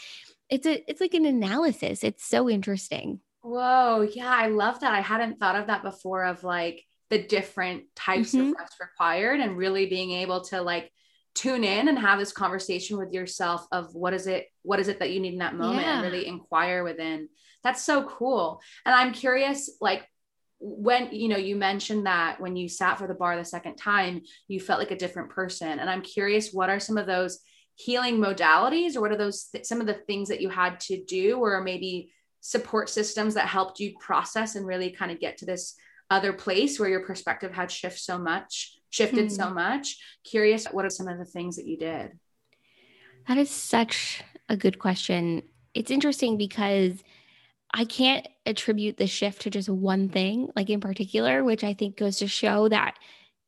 it's 0.50 0.66
a 0.66 0.90
it's 0.90 1.02
like 1.02 1.14
an 1.14 1.26
analysis. 1.26 2.04
It's 2.04 2.26
so 2.26 2.50
interesting. 2.50 3.20
Whoa. 3.42 4.02
Yeah. 4.02 4.30
I 4.30 4.48
love 4.48 4.82
that. 4.82 4.94
I 4.94 5.02
hadn't 5.02 5.40
thought 5.40 5.56
of 5.56 5.68
that 5.68 5.84
before 5.84 6.26
of 6.26 6.44
like 6.44 6.84
the 7.10 7.24
different 7.24 7.84
types 7.96 8.34
mm-hmm. 8.34 8.52
of 8.52 8.56
rest 8.58 8.76
required 8.80 9.40
and 9.40 9.58
really 9.58 9.88
being 9.88 10.12
able 10.12 10.42
to 10.46 10.62
like 10.62 10.92
tune 11.36 11.64
in 11.64 11.88
and 11.88 11.98
have 11.98 12.20
this 12.20 12.32
conversation 12.32 12.98
with 12.98 13.14
yourself 13.14 13.66
of 13.72 13.94
what 13.96 14.14
is 14.14 14.28
it, 14.28 14.48
what 14.64 14.80
is 14.80 14.88
it 14.88 15.00
that 15.00 15.12
you 15.12 15.20
need 15.20 15.34
in 15.34 15.40
that 15.40 15.56
moment 15.56 15.86
yeah. 15.86 16.02
and 16.02 16.04
really 16.04 16.28
inquire 16.28 16.84
within. 16.84 17.30
That's 17.64 17.84
so 17.84 18.04
cool. 18.04 18.62
And 18.86 18.94
I'm 18.94 19.14
curious, 19.14 19.70
like, 19.82 20.06
when 20.62 21.10
you 21.14 21.30
know 21.30 21.38
you 21.38 21.56
mentioned 21.56 22.06
that 22.06 22.40
when 22.42 22.58
you 22.58 22.68
sat 22.68 22.98
for 22.98 23.08
the 23.08 23.14
bar 23.14 23.38
the 23.38 23.46
second 23.46 23.78
time 23.78 24.22
you 24.50 24.60
felt 24.60 24.78
like 24.80 24.92
a 24.92 24.98
different 24.98 25.30
person 25.30 25.80
and 25.80 25.90
i'm 25.90 26.02
curious 26.02 26.52
what 26.52 26.70
are 26.70 26.82
some 26.82 26.98
of 26.98 27.06
those 27.06 27.40
healing 27.76 28.18
modalities 28.18 28.96
or 28.98 29.02
what 29.02 29.12
are 29.12 29.18
those 29.18 29.46
th- 29.46 29.66
some 29.66 29.80
of 29.80 29.88
the 29.88 29.94
things 29.94 30.28
that 30.28 30.42
you 30.42 30.50
had 30.50 30.78
to 30.82 31.02
do 31.06 31.38
or 31.38 31.62
maybe 31.62 32.12
support 32.42 32.90
systems 32.90 33.34
that 33.34 33.48
helped 33.48 33.80
you 33.80 33.94
process 34.00 34.56
and 34.56 34.66
really 34.66 34.92
kind 34.92 35.12
of 35.12 35.20
get 35.20 35.38
to 35.38 35.46
this 35.46 35.76
other 36.10 36.34
place 36.34 36.80
where 36.80 36.90
your 36.90 37.06
perspective 37.06 37.54
had 37.54 37.72
shifted 37.72 38.00
so 38.00 38.18
much 38.18 38.80
shifted 38.90 39.28
hmm. 39.28 39.30
so 39.30 39.50
much. 39.50 39.98
Curious 40.24 40.66
what 40.66 40.86
are 40.86 40.90
some 40.90 41.08
of 41.08 41.18
the 41.18 41.26
things 41.26 41.56
that 41.56 41.66
you 41.66 41.78
did? 41.78 42.12
That 43.28 43.38
is 43.38 43.50
such 43.50 44.24
a 44.48 44.58
good 44.58 44.80
question. 44.80 45.44
It's 45.74 45.92
interesting 45.92 46.38
because 46.38 47.04
i 47.72 47.86
can't 47.86 48.28
attribute 48.48 48.98
the 48.98 49.06
shift 49.06 49.44
to 49.44 49.50
just 49.52 49.70
one 49.70 50.10
thing 50.10 50.50
like 50.56 50.72
in 50.72 50.80
particular 50.80 51.44
which 51.44 51.64
i 51.64 51.72
think 51.72 51.96
goes 51.96 52.18
to 52.18 52.28
show 52.28 52.68
that 52.68 52.96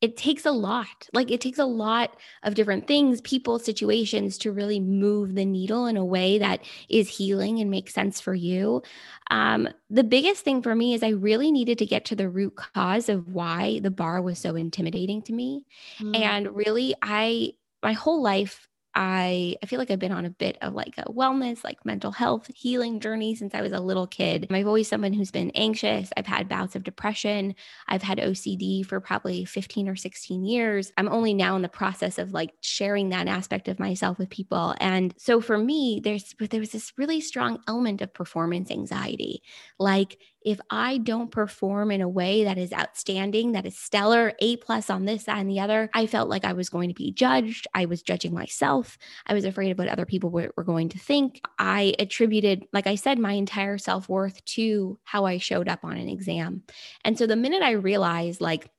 it 0.02 0.18
takes 0.18 0.46
a 0.48 0.52
lot. 0.52 1.08
Like 1.14 1.30
it 1.30 1.40
takes 1.40 1.60
a 1.60 1.66
lot 1.66 2.18
of 2.42 2.56
different 2.56 2.88
things, 2.88 3.22
people, 3.22 3.60
situations 3.60 4.38
to 4.40 4.52
really 4.52 4.80
move 4.80 5.36
the 5.36 5.46
needle 5.46 5.86
in 5.86 5.96
a 5.96 6.04
way 6.04 6.40
that 6.40 6.62
is 6.90 7.08
healing 7.08 7.60
and 7.60 7.70
makes 7.70 7.94
sense 7.94 8.20
for 8.20 8.34
you. 8.34 8.82
Um, 9.30 9.70
the 9.92 10.04
biggest 10.04 10.44
thing 10.44 10.64
for 10.64 10.74
me 10.74 10.96
is 10.96 11.04
I 11.04 11.10
really 11.10 11.52
needed 11.52 11.78
to 11.78 11.86
get 11.86 12.06
to 12.06 12.16
the 12.16 12.30
root 12.30 12.56
cause 12.56 13.10
of 13.10 13.28
why 13.28 13.80
the 13.80 13.92
bar 13.92 14.22
was 14.24 14.40
so 14.40 14.56
intimidating 14.56 15.22
to 15.24 15.34
me. 15.34 15.68
Mm. 16.00 16.20
And 16.20 16.56
really, 16.56 16.96
I, 17.04 17.52
my 17.84 17.94
whole 17.94 18.24
life, 18.24 18.68
I 18.93 19.56
I 19.63 19.65
feel 19.65 19.80
like 19.80 19.89
I've 19.89 19.99
been 19.99 20.12
on 20.12 20.25
a 20.25 20.30
bit 20.30 20.58
of 20.62 20.73
like 20.73 20.95
a 20.97 21.06
wellness, 21.12 21.63
like 21.63 21.86
mental 21.86 22.12
health 22.12 22.49
healing 22.56 22.99
journey 22.99 23.36
since 23.36 23.54
I 23.56 23.62
was 23.62 23.71
a 23.71 23.80
little 23.80 24.08
kid. 24.08 24.47
I've 24.51 24.67
always 24.67 24.88
someone 24.88 25.13
who's 25.13 25.32
been 25.32 25.51
anxious. 25.51 26.10
I've 26.17 26.27
had 26.27 26.49
bouts 26.49 26.75
of 26.75 26.84
depression. 26.84 27.56
I've 27.88 28.01
had 28.04 28.19
OCD 28.19 28.84
for 28.84 28.99
probably 28.99 29.45
15 29.45 29.88
or 29.88 29.95
16 29.95 30.43
years. 30.43 30.91
I'm 30.97 31.08
only 31.10 31.34
now 31.34 31.56
in 31.56 31.62
the 31.62 31.69
process 31.69 32.17
of 32.17 32.34
like 32.34 32.54
sharing 32.62 33.10
that 33.10 33.27
aspect 33.27 33.67
of 33.67 33.80
myself 33.80 34.17
with 34.17 34.30
people. 34.30 34.75
And 34.80 35.13
so 35.17 35.39
for 35.39 35.58
me, 35.58 36.01
there's 36.04 36.36
there 36.39 36.60
was 36.60 36.71
this 36.71 36.91
really 36.97 37.21
strong 37.21 37.60
element 37.67 38.01
of 38.01 38.13
performance 38.13 38.71
anxiety. 38.71 39.41
Like 39.80 40.17
if 40.43 40.60
I 40.69 40.97
don't 40.97 41.32
perform 41.32 41.91
in 41.91 42.01
a 42.01 42.10
way 42.10 42.43
that 42.43 42.58
is 42.58 42.73
outstanding, 42.73 43.51
that 43.51 43.65
is 43.65 43.77
stellar, 43.77 44.34
A 44.39 44.58
plus 44.58 44.89
on 44.89 45.06
this, 45.06 45.25
that, 45.25 45.38
and 45.38 45.49
the 45.49 45.60
other, 45.60 45.89
I 45.93 46.08
felt 46.08 46.30
like 46.30 46.45
I 46.45 46.54
was 46.54 46.69
going 46.69 46.89
to 46.89 46.95
be 46.95 47.12
judged. 47.12 47.67
I 47.73 47.86
was 47.86 48.01
judging 48.01 48.34
myself. 48.34 48.97
I 49.27 49.34
was 49.34 49.45
afraid 49.45 49.71
of 49.71 49.77
what 49.77 49.88
other 49.88 50.06
people 50.06 50.30
were, 50.30 50.51
were 50.58 50.63
going 50.63 50.89
to 50.89 50.99
think. 50.99 51.41
I 51.60 51.93
attributed, 51.99 52.65
like 52.73 52.88
I 52.88 52.95
said, 52.95 53.19
my 53.19 53.34
entire 53.34 53.77
self 53.77 54.10
worth 54.10 54.43
to 54.45 54.99
how 55.04 55.25
I 55.25 55.38
showed 55.38 55.67
up 55.67 55.84
on 55.84 55.97
an 55.97 56.10
exam. 56.10 56.63
And 57.06 57.17
so 57.17 57.27
the 57.27 57.36
minute 57.36 57.62
I 57.62 57.71
realized, 57.71 58.41
like, 58.41 58.69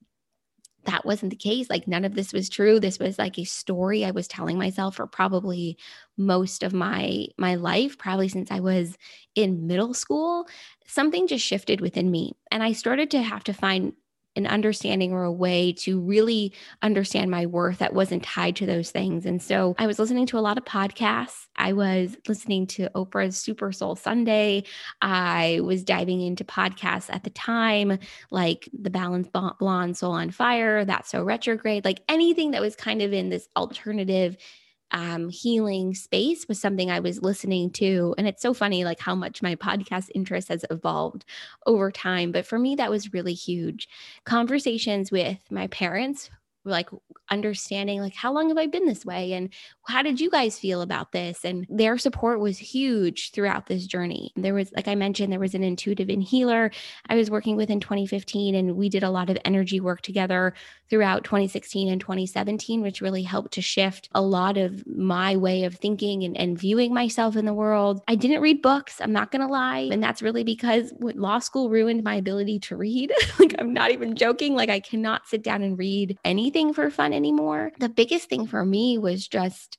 that 0.84 1.04
wasn't 1.04 1.30
the 1.30 1.36
case 1.36 1.70
like 1.70 1.86
none 1.86 2.04
of 2.04 2.14
this 2.14 2.32
was 2.32 2.48
true 2.48 2.80
this 2.80 2.98
was 2.98 3.18
like 3.18 3.38
a 3.38 3.44
story 3.44 4.04
i 4.04 4.10
was 4.10 4.28
telling 4.28 4.58
myself 4.58 4.96
for 4.96 5.06
probably 5.06 5.76
most 6.16 6.62
of 6.62 6.72
my 6.72 7.26
my 7.38 7.54
life 7.54 7.98
probably 7.98 8.28
since 8.28 8.50
i 8.50 8.60
was 8.60 8.96
in 9.34 9.66
middle 9.66 9.94
school 9.94 10.46
something 10.86 11.26
just 11.26 11.44
shifted 11.44 11.80
within 11.80 12.10
me 12.10 12.32
and 12.50 12.62
i 12.62 12.72
started 12.72 13.10
to 13.10 13.22
have 13.22 13.44
to 13.44 13.52
find 13.52 13.92
an 14.36 14.46
understanding 14.46 15.12
or 15.12 15.24
a 15.24 15.32
way 15.32 15.72
to 15.72 16.00
really 16.00 16.52
understand 16.80 17.30
my 17.30 17.46
worth 17.46 17.78
that 17.78 17.92
wasn't 17.92 18.22
tied 18.22 18.56
to 18.56 18.66
those 18.66 18.90
things. 18.90 19.26
And 19.26 19.42
so 19.42 19.74
I 19.78 19.86
was 19.86 19.98
listening 19.98 20.26
to 20.26 20.38
a 20.38 20.40
lot 20.40 20.58
of 20.58 20.64
podcasts. 20.64 21.46
I 21.56 21.74
was 21.74 22.16
listening 22.26 22.66
to 22.68 22.88
Oprah's 22.94 23.36
Super 23.36 23.72
Soul 23.72 23.94
Sunday. 23.94 24.64
I 25.02 25.60
was 25.62 25.84
diving 25.84 26.22
into 26.22 26.44
podcasts 26.44 27.12
at 27.12 27.24
the 27.24 27.30
time, 27.30 27.98
like 28.30 28.68
The 28.72 28.90
Balanced 28.90 29.32
Blonde 29.32 29.96
Soul 29.96 30.12
on 30.12 30.30
Fire, 30.30 30.84
That's 30.84 31.10
So 31.10 31.22
Retrograde, 31.22 31.84
like 31.84 32.00
anything 32.08 32.52
that 32.52 32.62
was 32.62 32.74
kind 32.74 33.02
of 33.02 33.12
in 33.12 33.28
this 33.28 33.48
alternative 33.56 34.36
um, 34.92 35.28
healing 35.30 35.94
space 35.94 36.46
was 36.46 36.60
something 36.60 36.90
I 36.90 37.00
was 37.00 37.22
listening 37.22 37.70
to. 37.72 38.14
And 38.18 38.28
it's 38.28 38.42
so 38.42 38.54
funny, 38.54 38.84
like 38.84 39.00
how 39.00 39.14
much 39.14 39.42
my 39.42 39.54
podcast 39.56 40.10
interest 40.14 40.48
has 40.48 40.64
evolved 40.70 41.24
over 41.66 41.90
time. 41.90 42.32
But 42.32 42.46
for 42.46 42.58
me, 42.58 42.76
that 42.76 42.90
was 42.90 43.12
really 43.12 43.34
huge. 43.34 43.88
Conversations 44.24 45.10
with 45.10 45.38
my 45.50 45.66
parents 45.68 46.30
like 46.64 46.88
understanding 47.30 48.00
like 48.00 48.14
how 48.14 48.32
long 48.32 48.48
have 48.48 48.58
i 48.58 48.66
been 48.66 48.86
this 48.86 49.04
way? 49.04 49.32
And 49.32 49.48
how 49.88 50.02
did 50.02 50.20
you 50.20 50.30
guys 50.30 50.58
feel 50.58 50.82
about 50.82 51.12
this? 51.12 51.44
And 51.44 51.66
their 51.68 51.98
support 51.98 52.40
was 52.40 52.58
huge 52.58 53.32
throughout 53.32 53.66
this 53.66 53.86
journey. 53.86 54.32
There 54.36 54.54
was 54.54 54.70
like 54.72 54.88
i 54.88 54.94
mentioned 54.94 55.32
there 55.32 55.40
was 55.40 55.54
an 55.54 55.64
intuitive 55.64 56.08
and 56.08 56.22
healer 56.22 56.70
i 57.08 57.14
was 57.14 57.30
working 57.30 57.56
with 57.56 57.70
in 57.70 57.80
2015 57.80 58.54
and 58.54 58.76
we 58.76 58.88
did 58.88 59.02
a 59.02 59.10
lot 59.10 59.30
of 59.30 59.38
energy 59.44 59.80
work 59.80 60.02
together 60.02 60.54
throughout 60.90 61.24
2016 61.24 61.88
and 61.88 62.00
2017 62.00 62.82
which 62.82 63.00
really 63.00 63.22
helped 63.22 63.52
to 63.52 63.62
shift 63.62 64.08
a 64.12 64.20
lot 64.20 64.56
of 64.56 64.86
my 64.86 65.36
way 65.36 65.64
of 65.64 65.74
thinking 65.76 66.22
and, 66.24 66.36
and 66.36 66.58
viewing 66.58 66.92
myself 66.92 67.36
in 67.36 67.46
the 67.46 67.54
world. 67.54 68.02
I 68.08 68.14
didn't 68.14 68.42
read 68.42 68.62
books 68.62 69.00
i'm 69.00 69.12
not 69.12 69.30
gonna 69.30 69.48
lie 69.48 69.88
and 69.90 70.02
that's 70.02 70.22
really 70.22 70.44
because 70.44 70.92
law 71.00 71.38
school 71.38 71.70
ruined 71.70 72.04
my 72.04 72.16
ability 72.16 72.58
to 72.60 72.76
read. 72.76 73.12
Like 73.38 73.54
i'm 73.58 73.72
not 73.72 73.90
even 73.90 74.14
joking 74.14 74.54
like 74.54 74.68
i 74.68 74.78
cannot 74.78 75.26
sit 75.26 75.42
down 75.42 75.62
and 75.62 75.76
read 75.76 76.16
anything 76.24 76.51
anything 76.52 76.74
for 76.74 76.90
fun 76.90 77.12
anymore. 77.12 77.72
The 77.78 77.88
biggest 77.88 78.28
thing 78.28 78.46
for 78.46 78.64
me 78.64 78.98
was 78.98 79.26
just 79.26 79.78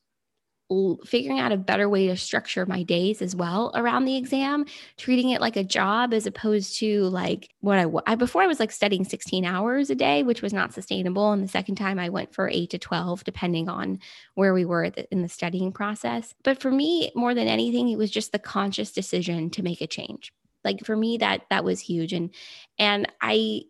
figuring 1.05 1.39
out 1.39 1.51
a 1.51 1.57
better 1.57 1.87
way 1.87 2.07
to 2.07 2.17
structure 2.17 2.65
my 2.65 2.81
days 2.81 3.21
as 3.21 3.35
well 3.35 3.71
around 3.75 4.05
the 4.05 4.17
exam, 4.17 4.65
treating 4.97 5.29
it 5.29 5.39
like 5.39 5.55
a 5.55 5.63
job 5.63 6.15
as 6.15 6.25
opposed 6.25 6.79
to 6.79 7.03
like 7.09 7.53
what 7.59 7.77
I, 7.77 7.85
I 8.07 8.15
before 8.15 8.41
I 8.41 8.47
was 8.47 8.59
like 8.59 8.71
studying 8.71 9.03
16 9.03 9.45
hours 9.45 9.91
a 9.91 9.95
day, 9.95 10.23
which 10.23 10.41
was 10.41 10.51
not 10.51 10.73
sustainable. 10.73 11.31
And 11.31 11.43
the 11.43 11.47
second 11.47 11.75
time 11.75 11.99
I 11.99 12.09
went 12.09 12.33
for 12.33 12.49
eight 12.49 12.71
to 12.71 12.79
12, 12.79 13.23
depending 13.23 13.69
on 13.69 13.99
where 14.33 14.53
we 14.53 14.65
were 14.65 14.85
in 14.85 15.21
the 15.21 15.29
studying 15.29 15.71
process. 15.71 16.33
But 16.43 16.59
for 16.59 16.71
me, 16.71 17.11
more 17.13 17.35
than 17.35 17.47
anything, 17.47 17.89
it 17.89 17.97
was 17.97 18.09
just 18.09 18.31
the 18.31 18.39
conscious 18.39 18.91
decision 18.91 19.51
to 19.51 19.61
make 19.61 19.81
a 19.81 19.85
change. 19.85 20.33
Like 20.63 20.83
for 20.85 20.95
me, 20.95 21.17
that 21.17 21.41
that 21.51 21.65
was 21.65 21.81
huge. 21.81 22.13
And 22.13 22.31
and 22.79 23.11
I 23.21 23.63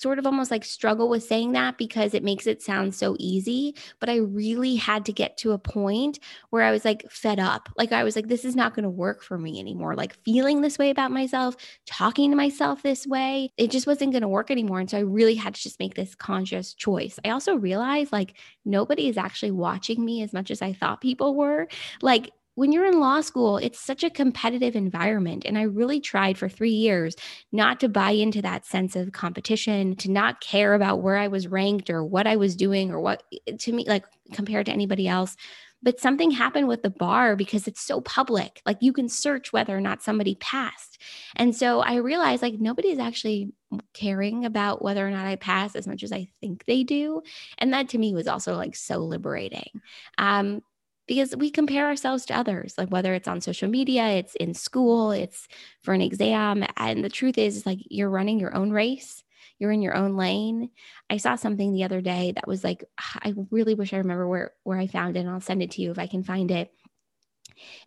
sort 0.00 0.18
of 0.18 0.26
almost 0.26 0.50
like 0.50 0.64
struggle 0.64 1.08
with 1.08 1.22
saying 1.22 1.52
that 1.52 1.76
because 1.78 2.14
it 2.14 2.24
makes 2.24 2.46
it 2.46 2.62
sound 2.62 2.94
so 2.94 3.16
easy. 3.18 3.74
But 3.98 4.08
I 4.08 4.16
really 4.16 4.76
had 4.76 5.04
to 5.06 5.12
get 5.12 5.36
to 5.38 5.52
a 5.52 5.58
point 5.58 6.18
where 6.50 6.62
I 6.62 6.70
was 6.70 6.84
like 6.84 7.10
fed 7.10 7.38
up. 7.38 7.68
Like 7.76 7.92
I 7.92 8.04
was 8.04 8.16
like, 8.16 8.28
this 8.28 8.44
is 8.44 8.56
not 8.56 8.74
going 8.74 8.84
to 8.84 8.90
work 8.90 9.22
for 9.22 9.38
me 9.38 9.60
anymore. 9.60 9.94
Like 9.94 10.14
feeling 10.24 10.60
this 10.60 10.78
way 10.78 10.90
about 10.90 11.10
myself, 11.10 11.56
talking 11.86 12.30
to 12.30 12.36
myself 12.36 12.82
this 12.82 13.06
way, 13.06 13.50
it 13.56 13.70
just 13.70 13.86
wasn't 13.86 14.12
going 14.12 14.22
to 14.22 14.28
work 14.28 14.50
anymore. 14.50 14.80
And 14.80 14.88
so 14.88 14.98
I 14.98 15.02
really 15.02 15.34
had 15.34 15.54
to 15.54 15.60
just 15.60 15.78
make 15.78 15.94
this 15.94 16.14
conscious 16.14 16.74
choice. 16.74 17.18
I 17.24 17.30
also 17.30 17.56
realized 17.56 18.12
like 18.12 18.34
nobody 18.64 19.08
is 19.08 19.18
actually 19.18 19.52
watching 19.52 20.04
me 20.04 20.22
as 20.22 20.32
much 20.32 20.50
as 20.50 20.62
I 20.62 20.72
thought 20.72 21.00
people 21.00 21.34
were. 21.34 21.68
Like 22.02 22.30
when 22.54 22.72
you're 22.72 22.86
in 22.86 23.00
law 23.00 23.20
school, 23.20 23.56
it's 23.58 23.80
such 23.80 24.04
a 24.04 24.10
competitive 24.10 24.76
environment. 24.76 25.44
And 25.46 25.56
I 25.56 25.62
really 25.62 26.00
tried 26.00 26.36
for 26.36 26.48
three 26.48 26.72
years 26.72 27.16
not 27.52 27.80
to 27.80 27.88
buy 27.88 28.10
into 28.10 28.42
that 28.42 28.66
sense 28.66 28.96
of 28.96 29.12
competition, 29.12 29.96
to 29.96 30.10
not 30.10 30.40
care 30.40 30.74
about 30.74 31.02
where 31.02 31.16
I 31.16 31.28
was 31.28 31.48
ranked 31.48 31.90
or 31.90 32.04
what 32.04 32.26
I 32.26 32.36
was 32.36 32.56
doing 32.56 32.90
or 32.90 33.00
what 33.00 33.22
to 33.60 33.72
me, 33.72 33.84
like 33.86 34.04
compared 34.32 34.66
to 34.66 34.72
anybody 34.72 35.08
else. 35.08 35.36
But 35.82 35.98
something 35.98 36.30
happened 36.30 36.68
with 36.68 36.82
the 36.82 36.90
bar 36.90 37.36
because 37.36 37.66
it's 37.66 37.80
so 37.80 38.02
public. 38.02 38.60
Like 38.66 38.78
you 38.80 38.92
can 38.92 39.08
search 39.08 39.52
whether 39.52 39.74
or 39.74 39.80
not 39.80 40.02
somebody 40.02 40.34
passed. 40.34 41.00
And 41.36 41.56
so 41.56 41.80
I 41.80 41.96
realized 41.96 42.42
like 42.42 42.60
nobody's 42.60 42.98
actually 42.98 43.52
caring 43.94 44.44
about 44.44 44.82
whether 44.82 45.06
or 45.06 45.10
not 45.10 45.26
I 45.26 45.36
pass 45.36 45.74
as 45.74 45.86
much 45.86 46.02
as 46.02 46.12
I 46.12 46.28
think 46.40 46.66
they 46.66 46.84
do. 46.84 47.22
And 47.56 47.72
that 47.72 47.88
to 47.90 47.98
me 47.98 48.12
was 48.12 48.28
also 48.28 48.56
like 48.56 48.76
so 48.76 48.98
liberating. 48.98 49.80
Um, 50.18 50.62
because 51.10 51.34
we 51.34 51.50
compare 51.50 51.88
ourselves 51.88 52.24
to 52.24 52.38
others, 52.38 52.74
like 52.78 52.88
whether 52.88 53.14
it's 53.14 53.26
on 53.26 53.40
social 53.40 53.68
media, 53.68 54.10
it's 54.10 54.36
in 54.36 54.54
school, 54.54 55.10
it's 55.10 55.48
for 55.82 55.92
an 55.92 56.00
exam. 56.00 56.64
And 56.76 57.02
the 57.02 57.08
truth 57.08 57.36
is, 57.36 57.56
is 57.56 57.66
like 57.66 57.80
you're 57.90 58.08
running 58.08 58.38
your 58.38 58.54
own 58.54 58.70
race, 58.70 59.24
you're 59.58 59.72
in 59.72 59.82
your 59.82 59.96
own 59.96 60.16
lane. 60.16 60.70
I 61.10 61.16
saw 61.16 61.34
something 61.34 61.72
the 61.72 61.82
other 61.82 62.00
day 62.00 62.30
that 62.36 62.46
was 62.46 62.62
like, 62.62 62.84
ah, 63.00 63.18
I 63.24 63.34
really 63.50 63.74
wish 63.74 63.92
I 63.92 63.96
remember 63.96 64.28
where, 64.28 64.52
where 64.62 64.78
I 64.78 64.86
found 64.86 65.16
it, 65.16 65.20
and 65.22 65.28
I'll 65.28 65.40
send 65.40 65.64
it 65.64 65.72
to 65.72 65.82
you 65.82 65.90
if 65.90 65.98
I 65.98 66.06
can 66.06 66.22
find 66.22 66.48
it. 66.52 66.70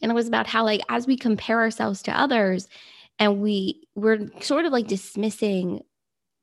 And 0.01 0.12
it 0.12 0.15
was 0.15 0.27
about 0.27 0.45
how, 0.45 0.65
like, 0.65 0.81
as 0.89 1.07
we 1.07 1.15
compare 1.15 1.62
ourselves 1.62 2.01
to 2.01 2.19
others, 2.19 2.67
and 3.19 3.39
we 3.39 3.88
we're 3.95 4.27
sort 4.41 4.65
of 4.65 4.73
like 4.73 4.88
dismissing 4.88 5.81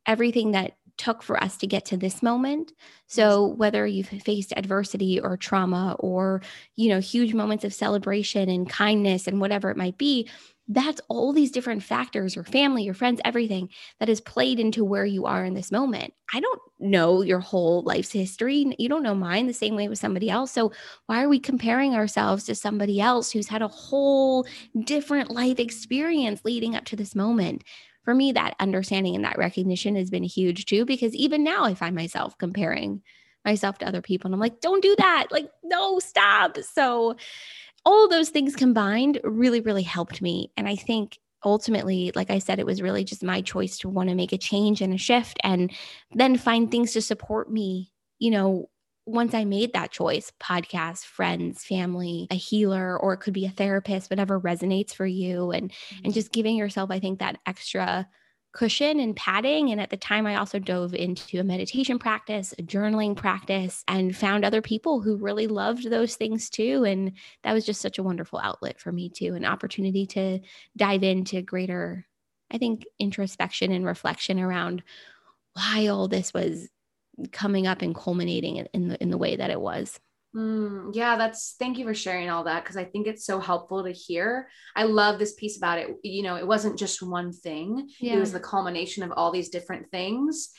everything 0.06 0.52
that 0.52 0.78
took 1.00 1.22
for 1.22 1.42
us 1.42 1.56
to 1.56 1.66
get 1.66 1.86
to 1.86 1.96
this 1.96 2.22
moment. 2.22 2.74
So 3.06 3.46
whether 3.46 3.86
you've 3.86 4.08
faced 4.08 4.52
adversity 4.54 5.18
or 5.18 5.38
trauma 5.38 5.96
or, 5.98 6.42
you 6.76 6.90
know, 6.90 7.00
huge 7.00 7.32
moments 7.32 7.64
of 7.64 7.72
celebration 7.72 8.50
and 8.50 8.68
kindness 8.68 9.26
and 9.26 9.40
whatever 9.40 9.70
it 9.70 9.78
might 9.78 9.96
be, 9.96 10.28
that's 10.68 11.00
all 11.08 11.32
these 11.32 11.50
different 11.50 11.82
factors 11.82 12.36
your 12.36 12.44
family, 12.44 12.84
your 12.84 12.92
friends, 12.92 13.18
everything 13.24 13.70
that 13.98 14.08
has 14.08 14.20
played 14.20 14.60
into 14.60 14.84
where 14.84 15.06
you 15.06 15.24
are 15.24 15.42
in 15.42 15.54
this 15.54 15.72
moment. 15.72 16.12
I 16.34 16.40
don't 16.40 16.60
know 16.78 17.22
your 17.22 17.40
whole 17.40 17.82
life's 17.82 18.12
history. 18.12 18.76
You 18.78 18.90
don't 18.90 19.02
know 19.02 19.14
mine 19.14 19.46
the 19.46 19.54
same 19.54 19.76
way 19.76 19.88
with 19.88 19.98
somebody 19.98 20.28
else. 20.28 20.52
So 20.52 20.70
why 21.06 21.24
are 21.24 21.30
we 21.30 21.40
comparing 21.40 21.94
ourselves 21.94 22.44
to 22.44 22.54
somebody 22.54 23.00
else 23.00 23.32
who's 23.32 23.48
had 23.48 23.62
a 23.62 23.68
whole 23.68 24.46
different 24.84 25.30
life 25.30 25.58
experience 25.58 26.42
leading 26.44 26.76
up 26.76 26.84
to 26.84 26.96
this 26.96 27.14
moment? 27.14 27.64
For 28.10 28.14
me, 28.16 28.32
that 28.32 28.56
understanding 28.58 29.14
and 29.14 29.24
that 29.24 29.38
recognition 29.38 29.94
has 29.94 30.10
been 30.10 30.24
huge 30.24 30.64
too, 30.64 30.84
because 30.84 31.14
even 31.14 31.44
now 31.44 31.62
I 31.62 31.74
find 31.74 31.94
myself 31.94 32.36
comparing 32.38 33.02
myself 33.44 33.78
to 33.78 33.86
other 33.86 34.02
people. 34.02 34.26
And 34.26 34.34
I'm 34.34 34.40
like, 34.40 34.60
don't 34.60 34.82
do 34.82 34.96
that. 34.98 35.28
Like, 35.30 35.48
no, 35.62 36.00
stop. 36.00 36.58
So, 36.58 37.14
all 37.84 38.08
those 38.08 38.30
things 38.30 38.56
combined 38.56 39.20
really, 39.22 39.60
really 39.60 39.84
helped 39.84 40.20
me. 40.20 40.50
And 40.56 40.66
I 40.66 40.74
think 40.74 41.20
ultimately, 41.44 42.10
like 42.16 42.32
I 42.32 42.40
said, 42.40 42.58
it 42.58 42.66
was 42.66 42.82
really 42.82 43.04
just 43.04 43.22
my 43.22 43.42
choice 43.42 43.78
to 43.78 43.88
want 43.88 44.08
to 44.08 44.16
make 44.16 44.32
a 44.32 44.38
change 44.38 44.82
and 44.82 44.92
a 44.92 44.98
shift 44.98 45.38
and 45.44 45.70
then 46.12 46.36
find 46.36 46.68
things 46.68 46.92
to 46.94 47.00
support 47.00 47.48
me, 47.48 47.92
you 48.18 48.32
know, 48.32 48.68
once 49.06 49.34
I 49.34 49.44
made 49.44 49.72
that 49.72 49.90
choice, 49.90 50.32
podcast, 50.40 51.04
friends, 51.04 51.64
family, 51.64 52.26
a 52.30 52.36
healer, 52.36 52.98
or 52.98 53.14
it 53.14 53.18
could 53.18 53.34
be 53.34 53.46
a 53.46 53.50
therapist, 53.50 54.10
whatever 54.10 54.40
resonates 54.40 54.94
for 54.94 55.06
you. 55.06 55.50
And 55.50 55.70
mm-hmm. 55.70 56.04
and 56.04 56.14
just 56.14 56.32
giving 56.32 56.56
yourself, 56.56 56.90
I 56.90 57.00
think, 57.00 57.18
that 57.18 57.38
extra 57.46 58.08
cushion 58.52 58.98
and 58.98 59.14
padding. 59.14 59.70
And 59.70 59.80
at 59.80 59.90
the 59.90 59.96
time, 59.96 60.26
I 60.26 60.36
also 60.36 60.58
dove 60.58 60.94
into 60.94 61.38
a 61.38 61.44
meditation 61.44 61.98
practice, 61.98 62.52
a 62.58 62.62
journaling 62.62 63.16
practice, 63.16 63.84
and 63.86 64.16
found 64.16 64.44
other 64.44 64.62
people 64.62 65.00
who 65.00 65.16
really 65.16 65.46
loved 65.46 65.88
those 65.88 66.16
things 66.16 66.50
too. 66.50 66.84
And 66.84 67.12
that 67.44 67.52
was 67.52 67.64
just 67.64 67.80
such 67.80 67.98
a 67.98 68.02
wonderful 68.02 68.40
outlet 68.40 68.80
for 68.80 68.90
me 68.92 69.08
too, 69.08 69.34
an 69.34 69.44
opportunity 69.44 70.06
to 70.06 70.40
dive 70.76 71.04
into 71.04 71.42
greater, 71.42 72.06
I 72.50 72.58
think, 72.58 72.86
introspection 72.98 73.72
and 73.72 73.86
reflection 73.86 74.40
around 74.40 74.82
why 75.54 75.86
all 75.86 76.08
this 76.08 76.34
was 76.34 76.68
coming 77.32 77.66
up 77.66 77.82
and 77.82 77.94
culminating 77.94 78.56
in 78.72 78.88
the 78.88 79.02
in 79.02 79.10
the 79.10 79.18
way 79.18 79.36
that 79.36 79.50
it 79.50 79.60
was. 79.60 79.98
Mm, 80.34 80.94
yeah, 80.94 81.16
that's 81.16 81.56
thank 81.58 81.78
you 81.78 81.84
for 81.84 81.94
sharing 81.94 82.30
all 82.30 82.44
that 82.44 82.62
because 82.62 82.76
I 82.76 82.84
think 82.84 83.06
it's 83.06 83.26
so 83.26 83.40
helpful 83.40 83.82
to 83.82 83.90
hear. 83.90 84.48
I 84.76 84.84
love 84.84 85.18
this 85.18 85.34
piece 85.34 85.56
about 85.56 85.78
it. 85.78 85.96
You 86.04 86.22
know, 86.22 86.36
it 86.36 86.46
wasn't 86.46 86.78
just 86.78 87.02
one 87.02 87.32
thing, 87.32 87.88
yeah. 87.98 88.14
it 88.14 88.20
was 88.20 88.32
the 88.32 88.40
culmination 88.40 89.02
of 89.02 89.12
all 89.12 89.32
these 89.32 89.48
different 89.48 89.90
things. 89.90 90.50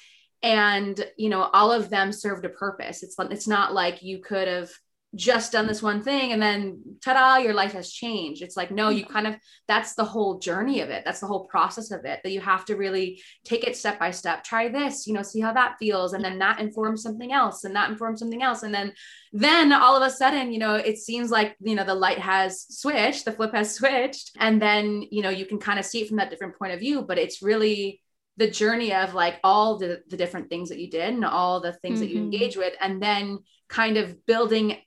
And, 0.43 0.99
you 1.17 1.29
know, 1.29 1.43
all 1.53 1.71
of 1.71 1.89
them 1.89 2.11
served 2.11 2.45
a 2.45 2.49
purpose. 2.49 3.03
It's 3.03 3.15
it's 3.19 3.47
not 3.47 3.73
like 3.73 4.01
you 4.01 4.19
could 4.19 4.47
have 4.47 4.71
just 5.15 5.51
done 5.51 5.67
this 5.67 5.83
one 5.83 6.01
thing 6.01 6.31
and 6.31 6.41
then 6.41 6.81
ta-da 7.03 7.37
your 7.37 7.53
life 7.53 7.73
has 7.73 7.91
changed. 7.91 8.41
It's 8.41 8.55
like 8.55 8.71
no 8.71 8.89
you 8.89 9.05
kind 9.05 9.27
of 9.27 9.35
that's 9.67 9.93
the 9.93 10.05
whole 10.05 10.39
journey 10.39 10.79
of 10.79 10.89
it. 10.89 11.03
That's 11.03 11.19
the 11.19 11.27
whole 11.27 11.47
process 11.47 11.91
of 11.91 12.05
it 12.05 12.21
that 12.23 12.31
you 12.31 12.39
have 12.39 12.63
to 12.65 12.75
really 12.75 13.21
take 13.43 13.65
it 13.65 13.75
step 13.75 13.99
by 13.99 14.11
step. 14.11 14.43
Try 14.43 14.69
this 14.69 15.07
you 15.07 15.13
know 15.13 15.21
see 15.21 15.41
how 15.41 15.51
that 15.53 15.75
feels. 15.79 16.13
And 16.13 16.23
then 16.23 16.39
that 16.39 16.59
informs 16.59 17.03
something 17.03 17.31
else 17.31 17.65
and 17.65 17.75
that 17.75 17.89
informs 17.89 18.19
something 18.19 18.41
else. 18.41 18.63
And 18.63 18.73
then 18.73 18.93
then 19.33 19.73
all 19.73 19.95
of 19.95 20.03
a 20.03 20.09
sudden 20.09 20.53
you 20.53 20.59
know 20.59 20.75
it 20.75 20.97
seems 20.97 21.29
like 21.29 21.55
you 21.59 21.75
know 21.75 21.83
the 21.83 21.93
light 21.95 22.19
has 22.19 22.65
switched 22.69 23.25
the 23.25 23.33
flip 23.33 23.53
has 23.53 23.75
switched. 23.75 24.31
And 24.39 24.61
then 24.61 25.03
you 25.11 25.21
know 25.23 25.29
you 25.29 25.45
can 25.45 25.59
kind 25.59 25.77
of 25.77 25.85
see 25.85 26.01
it 26.01 26.07
from 26.07 26.17
that 26.17 26.29
different 26.29 26.57
point 26.57 26.73
of 26.73 26.79
view 26.79 27.01
but 27.01 27.17
it's 27.17 27.41
really 27.41 28.01
the 28.37 28.49
journey 28.49 28.93
of 28.93 29.13
like 29.13 29.39
all 29.43 29.77
the, 29.77 30.01
the 30.07 30.17
different 30.17 30.49
things 30.49 30.69
that 30.69 30.79
you 30.79 30.89
did 30.89 31.13
and 31.13 31.25
all 31.25 31.59
the 31.59 31.73
things 31.73 31.95
mm-hmm. 31.95 32.01
that 32.01 32.09
you 32.09 32.15
mm-hmm. 32.15 32.33
engage 32.33 32.55
with. 32.55 32.73
And 32.79 33.01
then 33.01 33.39
kind 33.69 33.97
of 33.97 34.25
building 34.25 34.77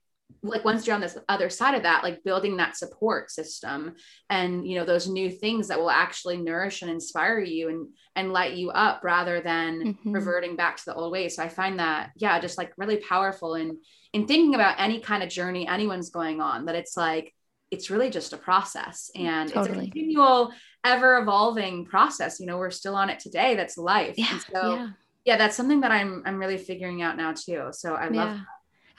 like 0.43 0.65
once 0.65 0.87
you're 0.87 0.95
on 0.95 1.01
this 1.01 1.19
other 1.29 1.49
side 1.49 1.75
of 1.75 1.83
that 1.83 2.03
like 2.03 2.23
building 2.25 2.57
that 2.57 2.77
support 2.77 3.31
system 3.31 3.95
and 4.29 4.67
you 4.67 4.79
know 4.79 4.85
those 4.85 5.09
new 5.09 5.31
things 5.31 5.69
that 5.69 5.79
will 5.79 5.91
actually 5.91 6.37
nourish 6.37 6.83
and 6.83 6.91
inspire 6.91 7.39
you 7.39 7.69
and 7.69 7.89
and 8.17 8.33
light 8.33 8.55
you 8.55 8.71
up 8.71 9.03
rather 9.03 9.41
than 9.41 9.83
mm-hmm. 9.83 10.13
reverting 10.13 10.57
back 10.57 10.77
to 10.77 10.85
the 10.87 10.95
old 10.95 11.13
ways 11.13 11.37
so 11.37 11.43
i 11.43 11.49
find 11.49 11.79
that 11.79 12.11
yeah 12.17 12.39
just 12.39 12.59
like 12.59 12.73
really 12.77 12.99
powerful 12.99 13.55
in 13.55 13.79
in 14.13 14.27
thinking 14.27 14.55
about 14.55 14.79
any 14.79 15.01
kind 15.01 15.23
of 15.23 15.29
journey 15.29 15.67
anyone's 15.67 16.11
going 16.11 16.41
on 16.41 16.67
that 16.67 16.75
it's 16.75 16.97
like 16.97 17.35
it's 17.71 17.91
really 17.91 18.11
just 18.11 18.33
a 18.33 18.37
process 18.37 19.11
and 19.17 19.51
totally. 19.51 19.79
it's 19.79 19.89
a 19.89 19.91
continual 19.91 20.53
ever 20.85 21.19
evolving 21.19 21.85
process 21.85 22.39
you 22.39 22.47
know 22.47 22.59
we're 22.59 22.71
still 22.71 22.95
on 22.95 23.11
it 23.11 23.19
today 23.19 23.55
that's 23.55 23.77
life 23.79 24.15
yeah, 24.17 24.39
so 24.53 24.75
yeah. 24.75 24.89
yeah 25.25 25.37
that's 25.37 25.57
something 25.57 25.81
that 25.81 25.91
i'm 25.91 26.23
i'm 26.27 26.39
really 26.39 26.59
figuring 26.59 27.03
out 27.03 27.17
now 27.17 27.33
too 27.33 27.69
so 27.73 27.95
i 27.95 28.05
love 28.09 28.37
yeah. 28.37 28.41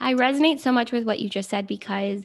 I 0.00 0.14
resonate 0.14 0.60
so 0.60 0.72
much 0.72 0.92
with 0.92 1.04
what 1.04 1.20
you 1.20 1.28
just 1.28 1.50
said 1.50 1.66
because 1.66 2.22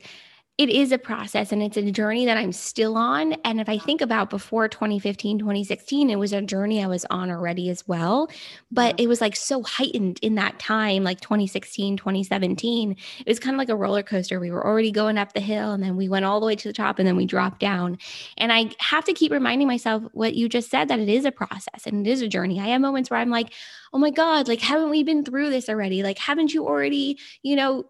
it 0.58 0.70
is 0.70 0.92
a 0.92 0.98
process 0.98 1.52
and 1.52 1.64
it's 1.64 1.78
a 1.78 1.92
journey 1.92 2.26
that 2.26 2.38
I'm 2.38 2.52
still 2.52 2.96
on. 2.96 3.34
And 3.46 3.60
if 3.60 3.68
I 3.68 3.78
think 3.78 4.02
about 4.02 4.30
before 4.30 4.68
2015, 4.68 5.40
2016, 5.40 6.10
it 6.10 6.18
was 6.18 6.34
a 6.34 6.42
journey 6.42 6.84
I 6.84 6.88
was 6.88 7.06
on 7.10 7.32
already 7.32 7.70
as 7.70 7.88
well. 7.88 8.30
But 8.70 9.00
it 9.00 9.08
was 9.08 9.22
like 9.22 9.36
so 9.36 9.64
heightened 9.64 10.20
in 10.22 10.36
that 10.36 10.60
time, 10.60 11.04
like 11.04 11.20
2016, 11.22 11.98
2017. 11.98 12.92
It 12.92 13.28
was 13.28 13.40
kind 13.40 13.56
of 13.56 13.58
like 13.58 13.70
a 13.70 13.76
roller 13.76 14.04
coaster. 14.04 14.40
We 14.40 14.52
were 14.52 14.66
already 14.66 14.92
going 14.92 15.18
up 15.18 15.34
the 15.34 15.40
hill 15.40 15.72
and 15.72 15.82
then 15.82 15.96
we 15.96 16.10
went 16.10 16.26
all 16.26 16.40
the 16.40 16.46
way 16.46 16.56
to 16.56 16.68
the 16.68 16.74
top 16.74 17.00
and 17.00 17.08
then 17.08 17.16
we 17.16 17.26
dropped 17.26 17.60
down. 17.60 17.98
And 18.38 18.52
I 18.52 18.72
have 18.80 19.06
to 19.06 19.14
keep 19.14 19.32
reminding 19.32 19.68
myself 19.68 20.04
what 20.12 20.36
you 20.36 20.48
just 20.48 20.70
said 20.70 20.90
that 20.90 21.00
it 21.00 21.10
is 21.10 21.26
a 21.26 21.32
process 21.32 21.88
and 21.88 22.06
it 22.06 22.12
is 22.12 22.22
a 22.22 22.28
journey. 22.28 22.60
I 22.60 22.68
have 22.68 22.82
moments 22.82 23.10
where 23.10 23.20
I'm 23.20 23.30
like, 23.30 23.54
oh 23.94 23.98
my 23.98 24.12
God, 24.12 24.48
like, 24.48 24.62
haven't 24.62 24.90
we 24.90 25.04
been 25.04 25.26
through 25.26 25.50
this 25.50 25.70
already? 25.70 26.04
Like, 26.04 26.20
haven't 26.20 26.54
you 26.54 26.68
already, 26.68 27.18
you 27.42 27.56
know, 27.56 27.86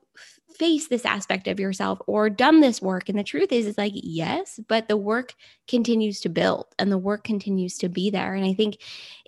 face 0.55 0.87
this 0.87 1.05
aspect 1.05 1.47
of 1.47 1.59
yourself 1.59 1.99
or 2.07 2.29
done 2.29 2.61
this 2.61 2.81
work 2.81 3.09
and 3.09 3.17
the 3.17 3.23
truth 3.23 3.51
is 3.51 3.67
it's 3.67 3.77
like 3.77 3.93
yes 3.95 4.59
but 4.67 4.87
the 4.87 4.97
work 4.97 5.33
continues 5.67 6.21
to 6.21 6.29
build 6.29 6.65
and 6.77 6.91
the 6.91 6.97
work 6.97 7.23
continues 7.23 7.77
to 7.77 7.89
be 7.89 8.09
there 8.09 8.33
and 8.33 8.45
i 8.45 8.53
think 8.53 8.77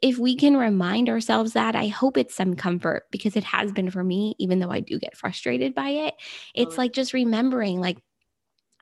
if 0.01 0.17
we 0.17 0.35
can 0.35 0.57
remind 0.57 1.09
ourselves 1.09 1.53
that 1.53 1.75
i 1.75 1.87
hope 1.87 2.17
it's 2.17 2.35
some 2.35 2.55
comfort 2.55 3.03
because 3.11 3.35
it 3.35 3.43
has 3.43 3.71
been 3.71 3.89
for 3.89 4.03
me 4.03 4.35
even 4.39 4.59
though 4.59 4.71
i 4.71 4.79
do 4.79 4.99
get 4.99 5.17
frustrated 5.17 5.73
by 5.73 5.89
it. 5.89 6.15
It's 6.53 6.77
like 6.77 6.93
just 6.93 7.13
remembering 7.13 7.79
like 7.79 7.97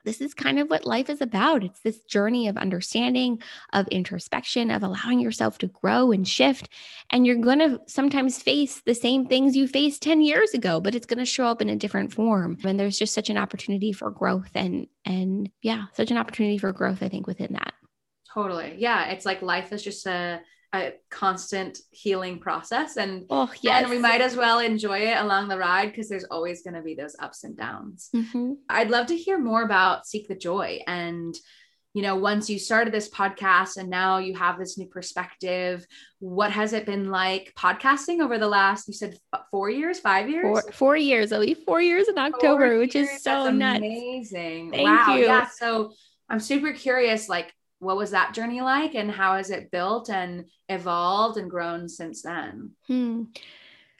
this 0.04 0.20
is 0.20 0.34
kind 0.34 0.58
of 0.58 0.68
what 0.68 0.86
life 0.86 1.08
is 1.08 1.20
about. 1.20 1.64
It's 1.64 1.80
this 1.80 2.00
journey 2.00 2.48
of 2.48 2.56
understanding, 2.56 3.42
of 3.72 3.86
introspection, 3.88 4.70
of 4.70 4.82
allowing 4.82 5.20
yourself 5.20 5.58
to 5.58 5.68
grow 5.68 6.12
and 6.12 6.26
shift. 6.26 6.68
And 7.10 7.26
you're 7.26 7.36
going 7.36 7.60
to 7.60 7.80
sometimes 7.86 8.42
face 8.42 8.82
the 8.84 8.94
same 8.94 9.26
things 9.26 9.56
you 9.56 9.66
faced 9.66 10.02
10 10.02 10.20
years 10.20 10.54
ago, 10.54 10.80
but 10.80 10.94
it's 10.94 11.06
going 11.06 11.18
to 11.18 11.24
show 11.24 11.46
up 11.46 11.62
in 11.62 11.68
a 11.68 11.76
different 11.76 12.12
form. 12.12 12.58
And 12.64 12.78
there's 12.78 12.98
just 12.98 13.14
such 13.14 13.30
an 13.30 13.38
opportunity 13.38 13.92
for 13.92 14.10
growth 14.10 14.50
and 14.54 14.86
and 15.04 15.50
yeah, 15.62 15.84
such 15.94 16.10
an 16.10 16.16
opportunity 16.16 16.58
for 16.58 16.72
growth 16.72 17.02
I 17.02 17.08
think 17.08 17.26
within 17.26 17.54
that. 17.54 17.74
Totally. 18.32 18.76
Yeah, 18.78 19.10
it's 19.10 19.26
like 19.26 19.42
life 19.42 19.72
is 19.72 19.82
just 19.82 20.06
a 20.06 20.40
a 20.74 20.94
constant 21.10 21.78
healing 21.90 22.38
process 22.38 22.96
and 22.96 23.26
oh 23.28 23.50
yes. 23.60 23.82
and 23.82 23.90
we 23.90 23.98
might 23.98 24.22
as 24.22 24.36
well 24.36 24.58
enjoy 24.58 24.98
it 24.98 25.18
along 25.18 25.48
the 25.48 25.58
ride 25.58 25.90
because 25.90 26.08
there's 26.08 26.24
always 26.24 26.62
going 26.62 26.74
to 26.74 26.82
be 26.82 26.94
those 26.94 27.14
ups 27.18 27.44
and 27.44 27.56
downs 27.56 28.08
mm-hmm. 28.14 28.52
i'd 28.70 28.90
love 28.90 29.06
to 29.06 29.16
hear 29.16 29.38
more 29.38 29.62
about 29.62 30.06
seek 30.06 30.26
the 30.28 30.34
joy 30.34 30.80
and 30.86 31.34
you 31.92 32.00
know 32.00 32.16
once 32.16 32.48
you 32.48 32.58
started 32.58 32.92
this 32.92 33.10
podcast 33.10 33.76
and 33.76 33.90
now 33.90 34.16
you 34.16 34.34
have 34.34 34.58
this 34.58 34.78
new 34.78 34.86
perspective 34.86 35.86
what 36.20 36.50
has 36.50 36.72
it 36.72 36.86
been 36.86 37.10
like 37.10 37.52
podcasting 37.54 38.20
over 38.20 38.38
the 38.38 38.48
last 38.48 38.88
you 38.88 38.94
said 38.94 39.14
four 39.50 39.68
years 39.68 40.00
five 40.00 40.30
years 40.30 40.42
four, 40.42 40.72
four 40.72 40.96
years 40.96 41.32
it'll 41.32 41.44
be 41.44 41.54
four 41.54 41.82
years 41.82 42.08
in 42.08 42.16
october 42.16 42.70
four 42.70 42.78
which 42.78 42.94
years, 42.94 43.10
is 43.10 43.22
so 43.22 43.50
nuts 43.50 43.78
amazing 43.78 44.70
Thank 44.70 44.88
wow 44.88 45.16
you. 45.16 45.24
yeah 45.26 45.48
so 45.54 45.92
i'm 46.30 46.40
super 46.40 46.72
curious 46.72 47.28
like 47.28 47.52
what 47.82 47.96
was 47.96 48.12
that 48.12 48.32
journey 48.32 48.60
like 48.60 48.94
and 48.94 49.10
how 49.10 49.36
has 49.36 49.50
it 49.50 49.72
built 49.72 50.08
and 50.08 50.44
evolved 50.68 51.36
and 51.36 51.50
grown 51.50 51.88
since 51.88 52.22
then? 52.22 52.70
Hmm. 52.86 53.24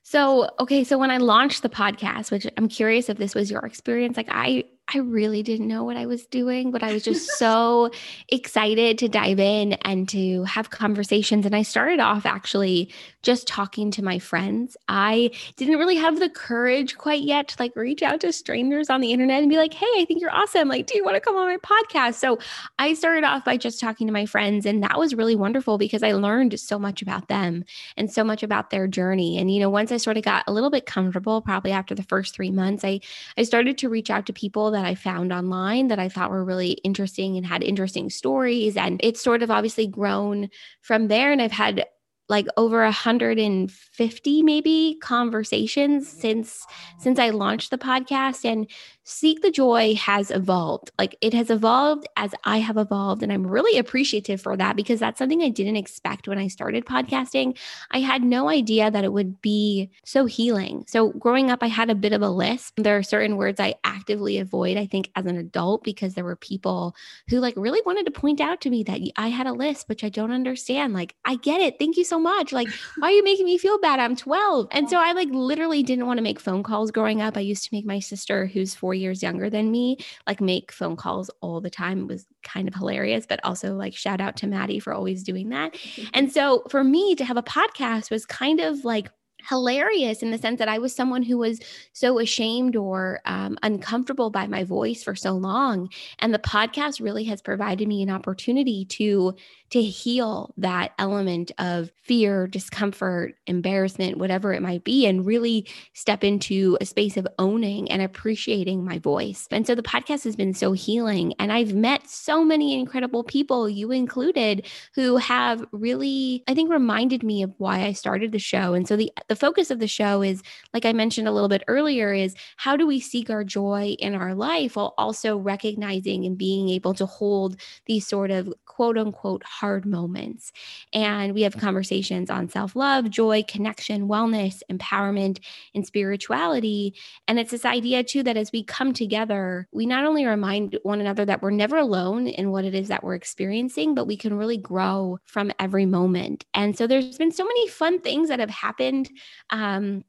So, 0.05 0.51
okay, 0.61 0.85
so 0.85 0.99
when 0.99 1.11
I 1.11 1.19
launched 1.19 1.63
the 1.63 1.69
podcast, 1.69 2.31
which 2.31 2.47
I'm 2.57 2.69
curious 2.69 3.09
if 3.09 3.19
this 3.19 3.35
was 3.35 3.51
your 3.51 3.65
experience, 3.67 4.17
like 4.17 4.29
I 4.31 4.65
I 4.95 4.99
really 4.99 5.43
didn't 5.43 5.69
know 5.69 5.85
what 5.85 5.97
I 5.97 6.07
was 6.07 6.27
doing, 6.27 6.71
but 6.71 6.83
I 6.83 6.93
was 6.93 7.03
just 7.03 7.31
so 7.39 7.91
excited 8.29 8.99
to 8.99 9.09
dive 9.09 9.41
in 9.41 9.75
and 9.85 10.09
to 10.11 10.45
have 10.45 10.71
conversations. 10.71 11.47
And 11.47 11.57
I 11.57 11.63
started 11.63 12.01
off 12.01 12.27
actually 12.27 12.91
just 13.23 13.47
talking 13.47 13.91
to 13.93 14.03
my 14.03 14.19
friends. 14.19 14.77
I 14.89 15.31
didn't 15.57 15.79
really 15.79 15.97
have 15.97 16.19
the 16.19 16.29
courage 16.29 16.99
quite 16.99 17.23
yet 17.23 17.49
to 17.49 17.57
like 17.59 17.75
reach 17.77 18.03
out 18.03 18.21
to 18.21 18.33
strangers 18.33 18.91
on 18.91 19.01
the 19.01 19.13
internet 19.13 19.41
and 19.41 19.49
be 19.49 19.57
like, 19.57 19.73
hey, 19.73 19.87
I 19.97 20.05
think 20.05 20.21
you're 20.21 20.35
awesome. 20.35 20.69
Like, 20.69 20.87
do 20.87 20.97
you 20.97 21.05
want 21.05 21.15
to 21.15 21.21
come 21.21 21.37
on 21.37 21.49
my 21.49 21.57
podcast? 21.59 22.15
So 22.15 22.39
I 22.79 22.95
started 22.95 23.25
off 23.25 23.45
by 23.45 23.57
just 23.57 23.81
talking 23.81 24.07
to 24.09 24.13
my 24.13 24.27
friends. 24.27 24.67
And 24.67 24.83
that 24.83 24.99
was 24.99 25.15
really 25.15 25.37
wonderful 25.37 25.79
because 25.79 26.03
I 26.03 26.13
learned 26.13 26.59
so 26.59 26.79
much 26.79 27.01
about 27.01 27.29
them 27.29 27.65
and 27.97 28.13
so 28.13 28.25
much 28.25 28.43
about 28.43 28.71
their 28.71 28.87
journey. 28.87 29.39
And, 29.39 29.53
you 29.53 29.61
know, 29.61 29.71
once 29.71 29.93
I 29.93 29.97
sort 29.97 30.17
of 30.17 30.25
got 30.25 30.45
a 30.47 30.53
little 30.53 30.71
bit 30.71 30.85
comfortable, 30.85 31.41
probably 31.41 31.73
after 31.73 31.95
the 31.95 32.03
first 32.03 32.35
three 32.35 32.51
months, 32.51 32.85
I, 32.85 33.01
I 33.39 33.45
started 33.45 33.79
to 33.79 33.89
reach 33.89 34.11
out 34.11 34.27
to 34.27 34.33
people 34.33 34.71
that 34.73 34.82
I 34.85 34.95
found 34.95 35.33
online 35.33 35.89
that 35.89 35.99
I 35.99 36.09
thought 36.09 36.31
were 36.31 36.45
really 36.45 36.73
interesting 36.85 37.37
and 37.37 37.47
had 37.47 37.63
interesting 37.63 38.11
stories. 38.11 38.77
And 38.77 39.01
it's 39.03 39.23
sort 39.23 39.43
of 39.43 39.51
obviously 39.51 39.87
grown 39.87 40.51
from 40.81 41.09
there. 41.09 41.33
And 41.33 41.41
I've 41.41 41.53
had 41.53 41.87
like 42.29 42.47
over 42.57 42.83
150 42.83 44.43
maybe 44.43 44.97
conversations 45.03 46.09
mm-hmm. 46.09 46.21
since 46.21 46.67
since 46.99 47.19
I 47.19 47.31
launched 47.31 47.71
the 47.71 47.79
podcast 47.79 48.45
and 48.45 48.71
Seek 49.05 49.43
the 49.43 49.51
Joy 49.51 49.95
has 49.97 50.31
evolved. 50.31 50.91
Like 50.99 51.17
it 51.21 51.35
has 51.35 51.51
evolved 51.51 52.07
as 52.17 52.35
I 52.45 52.59
have 52.59 52.77
evolved. 52.77 53.23
And 53.23 53.33
I'm 53.33 53.47
really 53.47 53.79
appreciative 53.79 54.41
for 54.41 54.57
that 54.57 54.77
because 54.77 55.01
that's 55.01 55.19
something 55.19 55.43
I 55.43 55.49
didn't 55.49 55.77
expect 55.77 56.29
when 56.29 56.39
I 56.39 56.49
started 56.49 56.87
podcasting. 56.87 57.59
I 57.91 57.99
had 57.99 58.23
no 58.23 58.49
idea 58.49 58.91
that 58.91 59.05
it 59.05 59.13
would 59.13 59.43
be 59.43 59.91
so 60.05 60.27
healing. 60.27 60.85
So 60.87 61.11
growing 61.11 61.51
up, 61.51 61.63
I 61.63 61.67
had 61.67 61.91
a 61.91 61.95
bit 61.95 62.13
of 62.13 62.23
a 62.23 62.29
lisp. 62.29 62.75
There 62.77 62.97
are 62.97 63.03
certain 63.03 63.37
words 63.37 63.59
I 63.59 63.75
actively 63.85 64.39
avoid, 64.39 64.77
I 64.77 64.87
think, 64.87 65.11
as 65.17 65.27
an 65.27 65.37
adult, 65.37 65.83
because 65.83 66.15
there 66.15 66.25
were 66.25 66.37
people 66.37 66.95
who 67.29 67.41
like 67.41 67.55
really 67.57 67.83
wanted 67.85 68.07
to 68.07 68.13
point 68.13 68.41
out 68.41 68.61
to 68.63 68.71
me 68.71 68.85
that 68.85 69.01
I 69.17 69.29
had 69.29 69.47
a 69.47 69.53
lisp, 69.53 69.89
which 69.89 70.05
I 70.05 70.09
don't 70.09 70.33
understand. 70.33 70.93
Like, 70.95 71.15
I 71.25 71.37
get 71.37 71.61
it. 71.61 71.79
Thank 71.79 71.97
you 71.97 72.05
so 72.05 72.19
much. 72.19 72.53
Like, 72.53 72.69
why 72.99 73.09
are 73.09 73.13
you 73.13 73.25
making 73.25 73.47
me 73.47 73.59
feel 73.59 73.79
bad? 73.79 73.99
I'm 73.99 74.17
12. 74.17 74.69
And 74.71 74.89
so 74.89 74.99
I 74.99 75.13
like 75.13 75.29
literally 75.31 75.83
didn't 75.83 76.07
want 76.07 76.19
to 76.19 76.23
make 76.23 76.39
phone 76.39 76.63
calls 76.63 76.91
growing 76.91 77.21
up. 77.21 77.37
I 77.37 77.41
used 77.41 77.65
to 77.65 77.71
make 77.73 77.85
my 77.85 77.99
sister, 77.99 78.47
who's 78.47 78.75
four 78.75 78.92
four 78.93 78.95
years 78.95 79.23
younger 79.23 79.49
than 79.49 79.71
me, 79.71 79.97
like 80.27 80.39
make 80.39 80.71
phone 80.71 80.97
calls 80.97 81.31
all 81.41 81.63
the 81.63 81.71
time. 81.71 82.01
It 82.03 82.09
was 82.09 82.27
kind 82.43 82.69
of 82.69 82.75
hilarious, 82.75 83.25
but 83.27 83.41
also 83.43 83.75
like 83.75 83.97
shout 83.97 84.21
out 84.21 84.37
to 84.37 84.47
Maddie 84.47 84.81
for 84.81 84.93
always 84.93 85.23
doing 85.23 85.49
that. 85.49 85.75
And 86.15 86.31
so 86.31 86.65
for 86.69 86.85
me 86.85 87.15
to 87.15 87.25
have 87.25 87.39
a 87.39 87.43
podcast 87.43 88.11
was 88.11 88.27
kind 88.27 88.61
of 88.61 88.85
like 88.85 89.11
hilarious 89.49 90.23
in 90.23 90.31
the 90.31 90.39
sense 90.39 90.59
that 90.59 90.69
I 90.69 90.79
was 90.79 90.95
someone 90.95 91.23
who 91.23 91.39
was 91.39 91.61
so 91.93 92.19
ashamed 92.19 92.77
or 92.77 93.21
um, 93.25 93.59
uncomfortable 93.63 94.31
by 94.31 94.47
my 94.47 94.65
voice 94.65 95.03
for 95.03 95.15
so 95.15 95.33
long. 95.33 95.89
And 96.19 96.33
the 96.33 96.39
podcast 96.39 97.01
really 97.01 97.25
has 97.25 97.43
provided 97.43 97.89
me 97.89 98.03
an 98.03 98.11
opportunity 98.11 98.85
to 98.87 99.35
to 99.73 99.83
heal 99.83 100.53
that 100.59 100.93
element 100.99 101.51
of 101.57 101.91
fear, 101.97 102.47
discomfort, 102.47 103.35
embarrassment, 103.47 104.19
whatever 104.19 104.53
it 104.53 104.61
might 104.61 104.85
be, 104.85 105.07
and 105.07 105.25
really 105.25 105.67
step 105.95 106.23
into 106.23 106.77
a 106.83 106.85
space 106.85 107.17
of 107.17 107.27
owning 107.39 107.91
and 107.91 108.03
appreciating 108.03 108.85
my 108.85 108.99
voice. 108.99 109.49
And 109.51 109.67
so 109.67 109.75
the 109.75 109.83
podcast 109.83 110.25
has 110.25 110.37
been 110.37 110.53
so 110.53 110.73
healing. 110.73 111.33
And 111.39 111.51
I've 111.51 111.73
met 111.73 112.07
so 112.07 112.45
many 112.45 112.79
incredible 112.79 113.25
people, 113.25 113.67
you 113.67 113.91
included, 113.93 114.69
who 114.95 115.17
have 115.17 115.65
really, 115.73 116.45
I 116.47 116.53
think, 116.53 116.71
reminded 116.71 117.23
me 117.23 117.43
of 117.43 117.55
why 117.57 117.81
I 117.81 117.93
started 117.93 118.33
the 118.33 118.39
show. 118.39 118.75
And 118.75 118.87
so 118.87 118.97
the, 118.97 119.11
the 119.33 119.37
focus 119.37 119.71
of 119.71 119.79
the 119.79 119.89
show 119.89 120.21
is, 120.21 120.43
like 120.75 120.85
I 120.85 120.93
mentioned 120.93 121.27
a 121.27 121.33
little 121.33 121.49
bit 121.49 121.65
earlier, 121.67 122.13
is 122.13 122.35
how 122.59 122.77
do 122.77 122.87
we 122.87 123.01
seek 123.01 123.31
our 123.31 123.45
joy 123.45 123.97
in 123.99 124.15
our 124.15 124.35
life 124.35 124.77
while 124.77 124.93
also 124.99 125.39
recognizing 125.39 126.27
and 126.27 126.37
being 126.37 126.69
able 126.69 126.93
to 126.93 127.07
hold 127.07 127.57
these 127.87 128.07
sort 128.07 128.31
of 128.31 128.53
quote 128.67 128.99
unquote 128.99 129.43
hard 129.43 129.87
moments. 129.87 130.53
And 130.93 131.33
we 131.33 131.43
have 131.43 131.57
conversations 131.57 132.29
on 132.29 132.51
self 132.51 132.77
love, 132.77 133.09
joy, 133.09 133.43
connection, 133.49 134.07
wellness, 134.07 134.61
empowerment, 134.71 135.39
and 135.75 135.87
spirituality. 135.87 136.95
And 137.27 137.39
it's 137.39 137.53
this 137.53 137.65
idea, 137.65 138.05
too, 138.05 138.23
that 138.25 138.37
as 138.37 138.53
we 138.53 138.65
come 138.65 138.93
together, 138.93 139.67
we 139.73 139.87
not 139.87 140.05
only 140.05 140.27
remind 140.27 140.79
one 140.83 141.01
another 141.01 141.25
that 141.25 141.41
we're 141.41 141.51
never 141.53 141.79
alone 141.79 142.27
in 142.27 142.51
what 142.51 142.67
it 142.67 142.75
is 142.75 142.89
that 142.89 143.03
we're 143.03 143.15
experiencing, 143.15 143.95
but 143.95 144.07
we 144.07 144.17
can 144.19 144.35
really 144.37 144.59
grow 144.59 145.19
from 145.25 145.53
every 145.59 145.87
moment. 145.87 146.45
And 146.53 146.77
so 146.77 146.87
there's 146.87 147.17
been 147.17 147.33
so 147.33 147.45
many 147.45 147.69
fun 147.69 147.99
things 148.01 148.29
that 148.29 148.41
have 148.41 148.51
happened. 148.51 149.09
Um, 149.51 150.05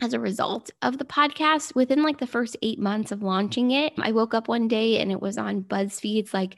as 0.00 0.12
a 0.12 0.20
result 0.20 0.70
of 0.80 0.98
the 0.98 1.04
podcast 1.04 1.74
within 1.74 2.02
like 2.02 2.18
the 2.18 2.26
first 2.26 2.56
eight 2.62 2.78
months 2.78 3.10
of 3.10 3.22
launching 3.22 3.72
it 3.72 3.92
i 3.98 4.12
woke 4.12 4.32
up 4.32 4.46
one 4.46 4.68
day 4.68 5.00
and 5.00 5.10
it 5.10 5.20
was 5.20 5.36
on 5.36 5.62
buzzfeed's 5.62 6.32
like 6.32 6.56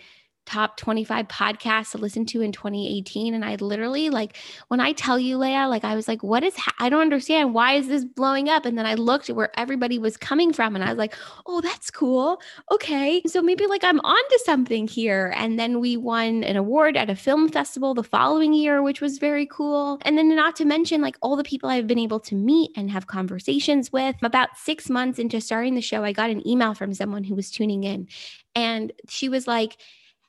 top 0.51 0.77
25 0.77 1.29
podcasts 1.29 1.93
to 1.93 1.99
listen 1.99 2.27
to 2.27 2.41
in 2.41 2.51
2018 2.51 3.35
and 3.35 3.45
i 3.45 3.55
literally 3.57 4.11
like 4.11 4.37
when 4.69 4.81
i 4.81 4.93
tell 4.93 5.19
you 5.19 5.39
leya 5.39 5.69
like 5.69 5.85
i 5.85 5.95
was 5.95 6.09
like 6.09 6.23
what 6.23 6.43
is 6.43 6.57
ha- 6.57 6.75
i 6.79 6.89
don't 6.89 7.03
understand. 7.03 7.55
Why 7.55 7.75
is 7.75 7.89
this 7.89 8.05
blowing 8.05 8.49
up? 8.49 8.65
And 8.65 8.77
then 8.79 8.87
i 8.87 8.95
looked 8.95 9.29
at 9.31 9.37
where 9.37 9.51
everybody 9.59 9.99
was 9.99 10.17
coming 10.17 10.53
from 10.53 10.75
and 10.75 10.85
i 10.85 10.89
was 10.89 10.99
like 10.99 11.15
oh 11.47 11.61
that's 11.61 11.91
cool. 11.91 12.41
Okay. 12.71 13.23
So 13.27 13.43
maybe 13.43 13.67
like 13.67 13.85
i'm 13.85 14.01
onto 14.01 14.39
something 14.45 14.87
here. 14.87 15.33
And 15.37 15.59
then 15.59 15.81
we 15.81 15.97
won 15.97 16.45
an 16.45 16.57
award 16.57 16.97
at 16.97 17.11
a 17.11 17.17
film 17.17 17.49
festival 17.49 17.95
the 17.95 18.03
following 18.03 18.53
year 18.53 18.83
which 18.83 19.01
was 19.01 19.19
very 19.19 19.47
cool. 19.47 19.99
And 20.03 20.17
then 20.17 20.35
not 20.35 20.57
to 20.57 20.65
mention 20.65 21.01
like 21.01 21.17
all 21.21 21.37
the 21.37 21.45
people 21.45 21.69
i've 21.69 21.87
been 21.87 21.99
able 21.99 22.21
to 22.21 22.35
meet 22.35 22.71
and 22.77 22.91
have 22.91 23.07
conversations 23.07 23.93
with. 23.93 24.17
About 24.23 24.51
six 24.57 24.89
months 24.89 25.19
into 25.19 25.41
starting 25.41 25.75
the 25.75 25.81
show 25.81 26.05
i 26.05 26.13
got 26.13 26.31
an 26.31 26.47
email 26.47 26.75
from 26.75 26.95
someone 26.95 27.25
who 27.25 27.35
was 27.35 27.51
tuning 27.51 27.85
in. 27.85 28.09
And 28.55 28.93
she 29.09 29.29
was 29.29 29.47
like 29.47 29.77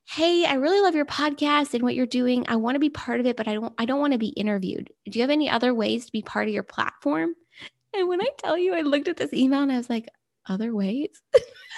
hey 0.05 0.45
i 0.45 0.53
really 0.53 0.81
love 0.81 0.95
your 0.95 1.05
podcast 1.05 1.73
and 1.73 1.83
what 1.83 1.95
you're 1.95 2.05
doing. 2.05 2.45
I 2.47 2.55
want 2.57 2.75
to 2.75 2.79
be 2.79 2.89
part 2.89 3.19
of 3.19 3.25
it 3.25 3.37
but 3.37 3.47
i 3.47 3.53
don't 3.53 3.73
i 3.77 3.85
don't 3.85 3.99
want 3.99 4.13
to 4.13 4.19
be 4.19 4.29
interviewed. 4.29 4.89
Do 5.09 5.19
you 5.19 5.23
have 5.23 5.29
any 5.29 5.49
other 5.49 5.73
ways 5.73 6.05
to 6.05 6.11
be 6.11 6.21
part 6.21 6.47
of 6.47 6.53
your 6.53 6.63
platform? 6.63 7.33
And 7.93 8.07
when 8.07 8.21
i 8.21 8.29
tell 8.37 8.57
you 8.57 8.73
i 8.73 8.81
looked 8.81 9.07
at 9.07 9.17
this 9.17 9.33
email 9.33 9.61
and 9.61 9.71
i 9.71 9.77
was 9.77 9.89
like 9.89 10.07
other 10.47 10.73
ways 10.73 11.09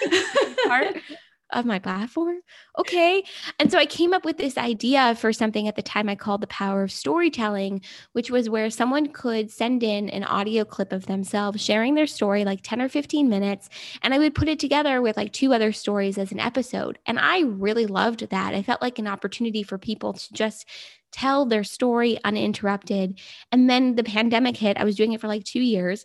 of 1.54 1.64
my 1.64 1.78
platform. 1.78 2.38
Okay. 2.78 3.24
And 3.58 3.70
so 3.70 3.78
I 3.78 3.86
came 3.86 4.12
up 4.12 4.24
with 4.24 4.36
this 4.36 4.58
idea 4.58 5.14
for 5.14 5.32
something 5.32 5.68
at 5.68 5.76
the 5.76 5.82
time 5.82 6.08
I 6.08 6.16
called 6.16 6.40
the 6.40 6.46
power 6.48 6.82
of 6.82 6.92
storytelling, 6.92 7.80
which 8.12 8.30
was 8.30 8.50
where 8.50 8.68
someone 8.70 9.12
could 9.12 9.50
send 9.50 9.82
in 9.82 10.10
an 10.10 10.24
audio 10.24 10.64
clip 10.64 10.92
of 10.92 11.06
themselves 11.06 11.64
sharing 11.64 11.94
their 11.94 12.06
story, 12.06 12.44
like 12.44 12.60
10 12.62 12.82
or 12.82 12.88
15 12.88 13.28
minutes. 13.28 13.68
And 14.02 14.12
I 14.12 14.18
would 14.18 14.34
put 14.34 14.48
it 14.48 14.58
together 14.58 15.00
with 15.00 15.16
like 15.16 15.32
two 15.32 15.52
other 15.52 15.72
stories 15.72 16.18
as 16.18 16.32
an 16.32 16.40
episode. 16.40 16.98
And 17.06 17.18
I 17.18 17.40
really 17.40 17.86
loved 17.86 18.28
that. 18.30 18.54
I 18.54 18.62
felt 18.62 18.82
like 18.82 18.98
an 18.98 19.06
opportunity 19.06 19.62
for 19.62 19.78
people 19.78 20.12
to 20.12 20.32
just 20.32 20.68
tell 21.12 21.46
their 21.46 21.62
story 21.62 22.18
uninterrupted. 22.24 23.20
And 23.52 23.70
then 23.70 23.94
the 23.94 24.02
pandemic 24.02 24.56
hit. 24.56 24.76
I 24.76 24.84
was 24.84 24.96
doing 24.96 25.12
it 25.12 25.20
for 25.20 25.28
like 25.28 25.44
two 25.44 25.60
years 25.60 26.04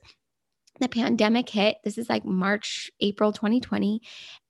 the 0.80 0.90
pandemic 0.90 1.50
hit. 1.50 1.78
This 1.84 1.98
is 1.98 2.10
like 2.10 2.26
March, 2.26 2.90
April 3.00 3.32
2020. 3.32 4.02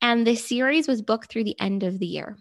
And 0.01 0.25
this 0.25 0.45
series 0.45 0.87
was 0.87 1.01
booked 1.01 1.29
through 1.29 1.43
the 1.43 1.59
end 1.59 1.83
of 1.83 1.99
the 1.99 2.07
year. 2.07 2.37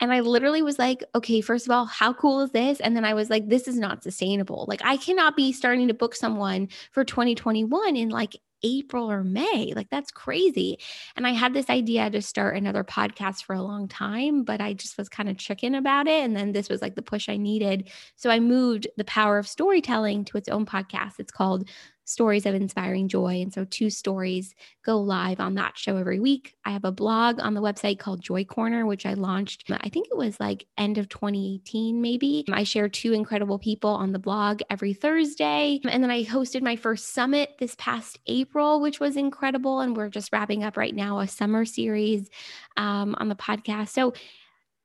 And 0.00 0.12
I 0.12 0.20
literally 0.20 0.62
was 0.62 0.78
like, 0.78 1.02
okay, 1.14 1.40
first 1.40 1.66
of 1.66 1.70
all, 1.70 1.86
how 1.86 2.12
cool 2.12 2.42
is 2.42 2.50
this? 2.50 2.80
And 2.80 2.96
then 2.96 3.04
I 3.04 3.14
was 3.14 3.30
like, 3.30 3.48
this 3.48 3.66
is 3.66 3.78
not 3.78 4.02
sustainable. 4.02 4.66
Like, 4.68 4.80
I 4.84 4.96
cannot 4.96 5.36
be 5.36 5.52
starting 5.52 5.88
to 5.88 5.94
book 5.94 6.14
someone 6.14 6.68
for 6.92 7.04
2021 7.04 7.96
in 7.96 8.10
like 8.10 8.36
April 8.64 9.10
or 9.10 9.22
May. 9.22 9.72
Like 9.76 9.90
that's 9.90 10.10
crazy. 10.10 10.78
And 11.16 11.26
I 11.26 11.30
had 11.30 11.54
this 11.54 11.70
idea 11.70 12.10
to 12.10 12.22
start 12.22 12.56
another 12.56 12.82
podcast 12.82 13.44
for 13.44 13.54
a 13.54 13.62
long 13.62 13.86
time, 13.86 14.42
but 14.42 14.60
I 14.60 14.72
just 14.72 14.98
was 14.98 15.08
kind 15.08 15.28
of 15.28 15.38
chicken 15.38 15.74
about 15.74 16.08
it. 16.08 16.24
And 16.24 16.34
then 16.34 16.52
this 16.52 16.68
was 16.68 16.82
like 16.82 16.96
the 16.96 17.02
push 17.02 17.28
I 17.28 17.36
needed. 17.36 17.90
So 18.16 18.30
I 18.30 18.40
moved 18.40 18.88
the 18.96 19.04
power 19.04 19.38
of 19.38 19.46
storytelling 19.46 20.24
to 20.26 20.38
its 20.38 20.48
own 20.48 20.66
podcast. 20.66 21.14
It's 21.18 21.32
called 21.32 21.68
stories 22.04 22.46
of 22.46 22.54
inspiring 22.54 23.08
joy. 23.08 23.40
And 23.40 23.52
so 23.52 23.64
two 23.64 23.90
stories 23.90 24.54
go 24.84 24.98
live 24.98 25.40
on 25.40 25.54
that 25.54 25.76
show 25.76 25.96
every 25.96 26.20
week. 26.20 26.54
I 26.64 26.70
have 26.70 26.84
a 26.84 26.92
blog 26.92 27.40
on 27.40 27.54
the 27.54 27.62
website 27.62 27.98
called 27.98 28.22
Joy 28.22 28.44
Corner, 28.44 28.86
which 28.86 29.06
I 29.06 29.14
launched, 29.14 29.70
I 29.70 29.88
think 29.88 30.08
it 30.10 30.16
was 30.16 30.38
like 30.38 30.66
end 30.76 30.98
of 30.98 31.08
2018, 31.08 32.00
maybe. 32.00 32.44
I 32.52 32.64
share 32.64 32.88
two 32.88 33.12
incredible 33.12 33.58
people 33.58 33.90
on 33.90 34.12
the 34.12 34.18
blog 34.18 34.60
every 34.70 34.92
Thursday. 34.92 35.80
And 35.88 36.02
then 36.02 36.10
I 36.10 36.24
hosted 36.24 36.62
my 36.62 36.76
first 36.76 37.12
summit 37.14 37.54
this 37.58 37.74
past 37.78 38.18
April, 38.26 38.80
which 38.80 39.00
was 39.00 39.16
incredible. 39.16 39.80
And 39.80 39.96
we're 39.96 40.10
just 40.10 40.32
wrapping 40.32 40.62
up 40.62 40.76
right 40.76 40.94
now 40.94 41.20
a 41.20 41.28
summer 41.28 41.64
series 41.64 42.28
um, 42.76 43.14
on 43.18 43.28
the 43.28 43.34
podcast. 43.34 43.88
So 43.88 44.12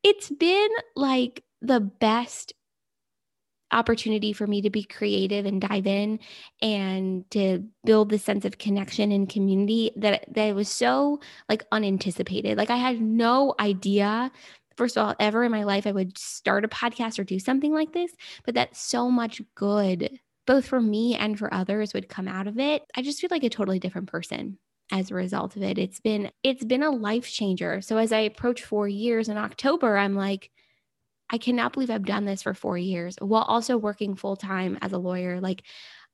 it's 0.03 0.29
been 0.29 0.69
like 0.95 1.43
the 1.61 1.79
best 1.81 2.53
opportunity 3.71 4.33
for 4.33 4.47
me 4.47 4.61
to 4.61 4.69
be 4.69 4.83
creative 4.83 5.45
and 5.45 5.61
dive 5.61 5.87
in 5.87 6.19
and 6.61 7.29
to 7.31 7.63
build 7.85 8.09
this 8.09 8.23
sense 8.23 8.45
of 8.45 8.57
connection 8.57 9.11
and 9.11 9.29
community 9.29 9.91
that 9.95 10.25
that 10.33 10.55
was 10.55 10.69
so 10.69 11.19
like 11.47 11.65
unanticipated. 11.71 12.57
Like 12.57 12.69
I 12.69 12.77
had 12.77 13.01
no 13.01 13.55
idea 13.59 14.31
first 14.77 14.97
of 14.97 15.05
all 15.05 15.15
ever 15.19 15.43
in 15.43 15.51
my 15.51 15.63
life 15.63 15.85
I 15.85 15.91
would 15.91 16.17
start 16.17 16.63
a 16.63 16.69
podcast 16.69 17.19
or 17.19 17.25
do 17.25 17.37
something 17.37 17.73
like 17.73 17.91
this, 17.91 18.11
but 18.45 18.55
that 18.55 18.75
so 18.75 19.11
much 19.11 19.41
good 19.55 20.19
both 20.47 20.65
for 20.65 20.81
me 20.81 21.15
and 21.15 21.37
for 21.37 21.53
others 21.53 21.93
would 21.93 22.09
come 22.09 22.27
out 22.27 22.47
of 22.47 22.57
it. 22.57 22.81
I 22.95 23.03
just 23.03 23.19
feel 23.19 23.27
like 23.29 23.43
a 23.43 23.49
totally 23.49 23.77
different 23.77 24.07
person 24.07 24.57
as 24.91 25.11
a 25.11 25.15
result 25.15 25.55
of 25.55 25.61
it. 25.61 25.77
It's 25.77 25.99
been 25.99 26.31
it's 26.43 26.65
been 26.65 26.81
a 26.81 26.89
life 26.89 27.29
changer. 27.29 27.81
So 27.81 27.97
as 27.97 28.11
I 28.11 28.19
approach 28.19 28.63
4 28.63 28.87
years 28.87 29.29
in 29.29 29.37
October, 29.37 29.97
I'm 29.97 30.15
like 30.15 30.49
I 31.29 31.37
cannot 31.37 31.73
believe 31.73 31.89
I've 31.89 32.05
done 32.05 32.25
this 32.25 32.43
for 32.43 32.53
four 32.53 32.77
years 32.77 33.15
while 33.19 33.43
also 33.43 33.77
working 33.77 34.15
full 34.15 34.35
time 34.35 34.77
as 34.81 34.93
a 34.93 34.97
lawyer. 34.97 35.39
Like, 35.39 35.63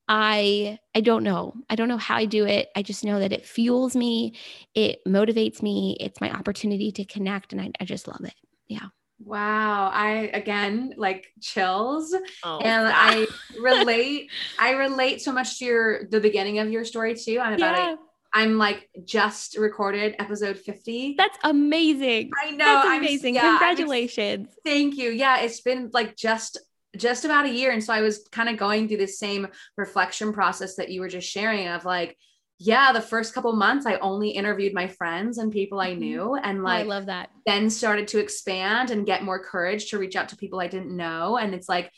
I 0.07 0.77
I 0.93 1.01
don't 1.01 1.23
know. 1.23 1.55
I 1.69 1.75
don't 1.75 1.87
know 1.87 1.97
how 1.97 2.15
I 2.15 2.25
do 2.25 2.45
it. 2.45 2.69
I 2.75 2.83
just 2.83 3.03
know 3.03 3.19
that 3.19 3.33
it 3.33 3.45
fuels 3.45 3.95
me, 3.95 4.33
it 4.73 4.99
motivates 5.07 5.61
me. 5.61 5.97
It's 5.99 6.21
my 6.21 6.31
opportunity 6.31 6.91
to 6.93 7.05
connect, 7.05 7.53
and 7.53 7.61
I, 7.61 7.71
I 7.79 7.85
just 7.85 8.07
love 8.07 8.23
it. 8.23 8.35
Yeah. 8.67 8.87
Wow. 9.23 9.89
I 9.93 10.29
again 10.33 10.93
like 10.97 11.27
chills. 11.41 12.13
Oh, 12.43 12.59
and 12.59 12.87
I 12.93 13.25
relate, 13.59 14.29
I 14.59 14.71
relate 14.71 15.21
so 15.21 15.31
much 15.31 15.59
to 15.59 15.65
your 15.65 16.03
the 16.09 16.19
beginning 16.19 16.59
of 16.59 16.69
your 16.69 16.85
story 16.85 17.15
too. 17.15 17.39
I'm 17.39 17.53
about 17.53 17.77
yeah. 17.77 17.95
I'm 18.35 18.57
like 18.57 18.89
just 19.05 19.57
recorded 19.57 20.17
episode 20.19 20.59
50. 20.59 21.15
That's 21.17 21.37
amazing. 21.45 22.31
I 22.43 22.51
know. 22.51 22.65
That's 22.65 22.87
amazing. 22.97 23.35
Yeah, 23.35 23.57
Congratulations. 23.57 24.49
thank 24.65 24.97
you. 24.97 25.09
Yeah, 25.09 25.39
it's 25.39 25.61
been 25.61 25.89
like 25.93 26.17
just 26.17 26.59
just 26.97 27.23
about 27.25 27.45
a 27.45 27.49
year 27.49 27.71
and 27.71 27.83
so 27.83 27.93
I 27.93 28.01
was 28.01 28.25
kind 28.31 28.47
of 28.47 28.57
going 28.57 28.87
through 28.87 28.97
the 28.97 29.07
same 29.07 29.47
reflection 29.77 30.31
process 30.31 30.75
that 30.75 30.89
you 30.89 31.01
were 31.01 31.09
just 31.09 31.29
sharing 31.29 31.67
of 31.67 31.85
like 31.85 32.17
yeah, 32.57 32.93
the 32.93 33.01
first 33.01 33.33
couple 33.33 33.53
months 33.53 33.85
I 33.85 33.95
only 33.95 34.29
interviewed 34.29 34.73
my 34.73 34.87
friends 34.87 35.37
and 35.37 35.51
people 35.51 35.79
I 35.79 35.91
mm-hmm. 35.91 35.99
knew 35.99 36.35
and 36.35 36.63
like 36.63 36.81
oh, 36.81 36.83
I 36.83 36.87
love 36.87 37.05
that. 37.07 37.29
Then 37.45 37.69
started 37.69 38.09
to 38.09 38.19
expand 38.19 38.91
and 38.91 39.05
get 39.05 39.23
more 39.23 39.43
courage 39.43 39.89
to 39.89 39.97
reach 39.97 40.15
out 40.17 40.29
to 40.29 40.37
people 40.37 40.59
I 40.59 40.67
didn't 40.67 40.95
know 40.95 41.37
and 41.37 41.53
it's 41.53 41.69
like 41.69 41.89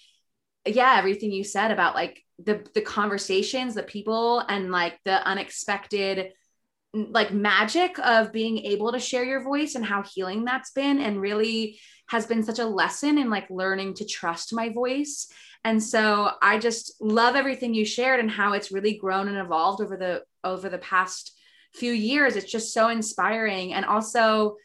yeah, 0.67 0.97
everything 0.97 1.31
you 1.31 1.43
said 1.43 1.71
about 1.71 1.95
like 1.95 2.21
the 2.39 2.65
the 2.73 2.81
conversations, 2.81 3.75
the 3.75 3.83
people, 3.83 4.39
and 4.47 4.71
like 4.71 4.99
the 5.05 5.25
unexpected 5.27 6.31
like 6.93 7.33
magic 7.33 7.99
of 7.99 8.31
being 8.31 8.59
able 8.59 8.91
to 8.91 8.99
share 8.99 9.23
your 9.23 9.43
voice 9.43 9.75
and 9.75 9.85
how 9.85 10.03
healing 10.03 10.45
that's 10.45 10.71
been 10.71 10.99
and 10.99 11.21
really 11.21 11.79
has 12.09 12.25
been 12.25 12.43
such 12.43 12.59
a 12.59 12.65
lesson 12.65 13.17
in 13.17 13.29
like 13.29 13.49
learning 13.49 13.93
to 13.93 14.05
trust 14.05 14.53
my 14.53 14.69
voice. 14.69 15.27
And 15.63 15.83
so 15.83 16.31
i 16.41 16.57
just 16.57 16.95
love 17.01 17.35
everything 17.35 17.73
you 17.73 17.85
shared 17.85 18.19
and 18.19 18.31
how 18.31 18.53
it's 18.53 18.71
really 18.71 18.97
grown 18.97 19.27
and 19.27 19.37
evolved 19.37 19.81
over 19.81 19.97
the 19.97 20.23
over 20.43 20.69
the 20.69 20.77
past 20.77 21.33
few 21.73 21.91
years. 21.91 22.35
It's 22.35 22.51
just 22.51 22.73
so 22.73 22.89
inspiring. 22.89 23.73
And 23.73 23.85
also 23.85 24.55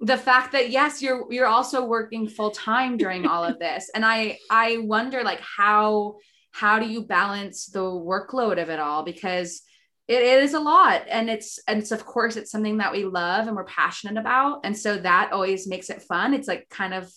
the 0.00 0.16
fact 0.16 0.52
that 0.52 0.70
yes 0.70 1.02
you're 1.02 1.30
you're 1.32 1.46
also 1.46 1.84
working 1.84 2.28
full 2.28 2.50
time 2.50 2.96
during 2.96 3.26
all 3.26 3.44
of 3.44 3.58
this. 3.58 3.90
And 3.94 4.04
i 4.04 4.38
i 4.50 4.78
wonder 4.78 5.24
like 5.24 5.40
how 5.40 6.16
how 6.54 6.78
do 6.78 6.86
you 6.86 7.04
balance 7.04 7.66
the 7.66 7.80
workload 7.80 8.60
of 8.60 8.70
it 8.70 8.78
all 8.78 9.02
because 9.02 9.62
it 10.06 10.22
is 10.22 10.54
a 10.54 10.60
lot 10.60 11.02
and 11.10 11.30
it's 11.30 11.58
and 11.66 11.78
it's 11.78 11.92
of 11.92 12.04
course 12.04 12.36
it's 12.36 12.50
something 12.50 12.78
that 12.78 12.92
we 12.92 13.04
love 13.04 13.46
and 13.46 13.56
we're 13.56 13.64
passionate 13.64 14.18
about 14.18 14.60
and 14.64 14.76
so 14.76 14.96
that 14.96 15.32
always 15.32 15.66
makes 15.66 15.90
it 15.90 16.02
fun 16.02 16.34
it's 16.34 16.48
like 16.48 16.68
kind 16.68 16.94
of 16.94 17.10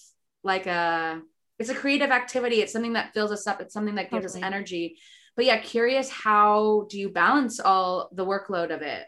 like 0.43 0.65
a 0.67 1.21
it's 1.59 1.69
a 1.69 1.75
creative 1.75 2.11
activity 2.11 2.61
it's 2.61 2.73
something 2.73 2.93
that 2.93 3.13
fills 3.13 3.31
us 3.31 3.47
up 3.47 3.61
it's 3.61 3.73
something 3.73 3.95
that 3.95 4.09
gives 4.09 4.25
totally. 4.25 4.41
us 4.41 4.45
energy 4.45 4.97
but 5.35 5.45
yeah 5.45 5.57
curious 5.57 6.09
how 6.09 6.87
do 6.89 6.99
you 6.99 7.09
balance 7.09 7.59
all 7.59 8.09
the 8.13 8.25
workload 8.25 8.73
of 8.73 8.81
it 8.81 9.05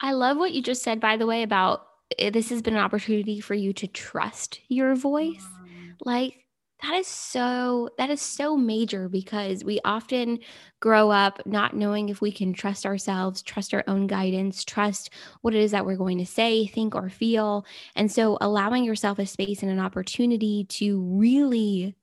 i 0.00 0.12
love 0.12 0.36
what 0.36 0.52
you 0.52 0.62
just 0.62 0.82
said 0.82 1.00
by 1.00 1.16
the 1.16 1.26
way 1.26 1.42
about 1.42 1.86
Eh, 2.18 2.30
this 2.30 2.50
has 2.50 2.62
been 2.62 2.74
an 2.74 2.82
opportunity 2.82 3.40
for 3.40 3.54
you 3.54 3.72
to 3.74 3.86
trust 3.86 4.60
your 4.68 4.94
voice. 4.94 5.44
Mm. 5.44 5.94
Like 6.04 6.45
that 6.82 6.94
is 6.94 7.06
so 7.06 7.88
that 7.96 8.10
is 8.10 8.20
so 8.20 8.56
major 8.56 9.08
because 9.08 9.64
we 9.64 9.80
often 9.84 10.38
grow 10.80 11.10
up 11.10 11.40
not 11.46 11.74
knowing 11.74 12.08
if 12.08 12.20
we 12.20 12.30
can 12.30 12.52
trust 12.52 12.84
ourselves 12.84 13.42
trust 13.42 13.72
our 13.72 13.84
own 13.86 14.06
guidance 14.06 14.64
trust 14.64 15.10
what 15.40 15.54
it 15.54 15.60
is 15.60 15.70
that 15.70 15.86
we're 15.86 15.96
going 15.96 16.18
to 16.18 16.26
say 16.26 16.66
think 16.66 16.94
or 16.94 17.08
feel 17.08 17.64
and 17.94 18.12
so 18.12 18.36
allowing 18.40 18.84
yourself 18.84 19.18
a 19.18 19.26
space 19.26 19.62
and 19.62 19.70
an 19.70 19.80
opportunity 19.80 20.64
to 20.64 21.00
really 21.00 21.94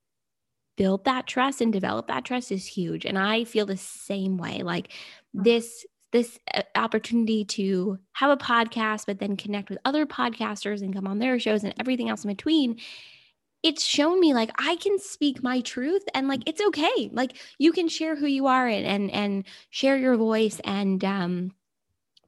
build 0.76 1.06
that 1.06 1.28
trust 1.28 1.62
and 1.62 1.72
develop 1.72 2.08
that 2.08 2.26
trust 2.26 2.52
is 2.52 2.66
huge 2.66 3.06
and 3.06 3.18
i 3.18 3.44
feel 3.44 3.66
the 3.66 3.78
same 3.78 4.38
way 4.38 4.64
like 4.64 4.92
this 5.34 5.86
this 6.14 6.40
uh, 6.54 6.62
opportunity 6.76 7.44
to 7.44 7.98
have 8.14 8.30
a 8.30 8.38
podcast, 8.38 9.08
but 9.08 9.20
then 9.20 9.36
connect 9.36 9.70
with 9.70 9.80
other 9.84 10.06
podcasters 10.06 10.82
and 10.82 10.94
come 10.94 11.08
on 11.08 11.18
their 11.18 11.40
shows 11.40 11.64
and 11.64 11.74
everything 11.80 12.08
else 12.08 12.24
in 12.24 12.30
between. 12.30 12.80
It's 13.64 13.84
shown 13.84 14.20
me 14.20 14.34
like 14.34 14.52
I 14.60 14.76
can 14.76 15.00
speak 15.00 15.42
my 15.42 15.62
truth 15.62 16.04
and 16.14 16.28
like 16.28 16.42
it's 16.46 16.62
okay. 16.62 17.10
Like 17.14 17.38
you 17.58 17.72
can 17.72 17.88
share 17.88 18.16
who 18.16 18.28
you 18.28 18.48
are 18.48 18.68
and 18.68 18.86
and, 18.86 19.12
and 19.12 19.46
share 19.70 19.98
your 19.98 20.18
voice 20.18 20.60
and 20.66 21.04
um 21.06 21.52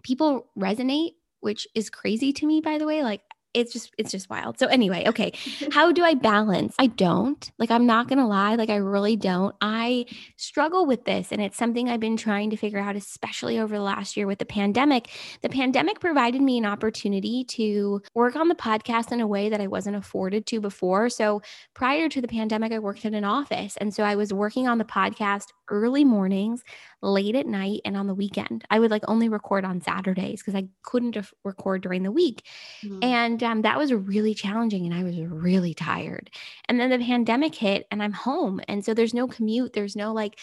people 0.03 0.47
resonate, 0.57 1.13
which 1.41 1.67
is 1.75 1.89
crazy 1.89 2.33
to 2.33 2.47
me 2.47 2.61
by 2.61 2.77
the 2.77 2.87
way. 2.87 3.03
Like 3.03 3.21
it's 3.55 3.71
just 3.73 3.91
it's 3.97 4.11
just 4.11 4.29
wild. 4.29 4.59
So 4.59 4.67
anyway, 4.67 5.05
okay. 5.07 5.31
How 5.71 5.91
do 5.91 6.03
I 6.03 6.13
balance? 6.13 6.75
I 6.77 6.87
don't. 6.87 7.51
Like 7.57 7.71
I'm 7.71 7.85
not 7.85 8.07
going 8.07 8.19
to 8.19 8.25
lie, 8.25 8.55
like 8.55 8.69
I 8.69 8.75
really 8.75 9.15
don't. 9.15 9.55
I 9.61 10.05
struggle 10.35 10.85
with 10.85 11.05
this 11.05 11.31
and 11.31 11.41
it's 11.41 11.57
something 11.57 11.89
I've 11.89 11.99
been 11.99 12.17
trying 12.17 12.49
to 12.49 12.57
figure 12.57 12.79
out 12.79 12.95
especially 12.95 13.57
over 13.57 13.75
the 13.75 13.81
last 13.83 14.17
year 14.17 14.27
with 14.27 14.39
the 14.39 14.45
pandemic. 14.45 15.09
The 15.41 15.49
pandemic 15.49 15.99
provided 15.99 16.41
me 16.41 16.57
an 16.57 16.65
opportunity 16.65 17.43
to 17.45 18.01
work 18.13 18.35
on 18.35 18.49
the 18.49 18.55
podcast 18.55 19.11
in 19.11 19.21
a 19.21 19.27
way 19.27 19.49
that 19.49 19.61
I 19.61 19.67
wasn't 19.67 19.95
afforded 19.95 20.45
to 20.47 20.59
before. 20.59 21.09
So 21.09 21.41
prior 21.73 22.09
to 22.09 22.21
the 22.21 22.27
pandemic 22.27 22.71
I 22.71 22.79
worked 22.79 23.05
in 23.05 23.13
an 23.13 23.23
office 23.23 23.77
and 23.77 23.93
so 23.93 24.03
I 24.03 24.15
was 24.15 24.33
working 24.33 24.67
on 24.67 24.77
the 24.77 24.85
podcast 24.85 25.47
early 25.69 26.03
mornings, 26.03 26.63
late 27.01 27.35
at 27.35 27.45
night, 27.45 27.81
and 27.85 27.95
on 27.95 28.07
the 28.07 28.15
weekend. 28.15 28.63
I 28.69 28.79
would 28.79 28.91
like 28.91 29.03
only 29.07 29.29
record 29.29 29.65
on 29.65 29.81
Saturdays 29.81 30.41
because 30.41 30.55
I 30.55 30.67
couldn't 30.83 31.17
record 31.43 31.81
during 31.81 32.03
the 32.03 32.11
week. 32.11 32.43
Mm-hmm. 32.83 33.03
And 33.03 33.43
um, 33.43 33.61
that 33.61 33.77
was 33.77 33.93
really 33.93 34.33
challenging 34.33 34.85
and 34.85 34.93
I 34.93 35.03
was 35.03 35.17
really 35.17 35.73
tired. 35.73 36.29
And 36.67 36.79
then 36.79 36.89
the 36.89 36.99
pandemic 36.99 37.55
hit 37.55 37.87
and 37.91 38.01
I'm 38.01 38.13
home. 38.13 38.61
And 38.67 38.83
so 38.83 38.93
there's 38.93 39.13
no 39.13 39.27
commute, 39.27 39.73
there's 39.73 39.95
no 39.95 40.13
like 40.13 40.39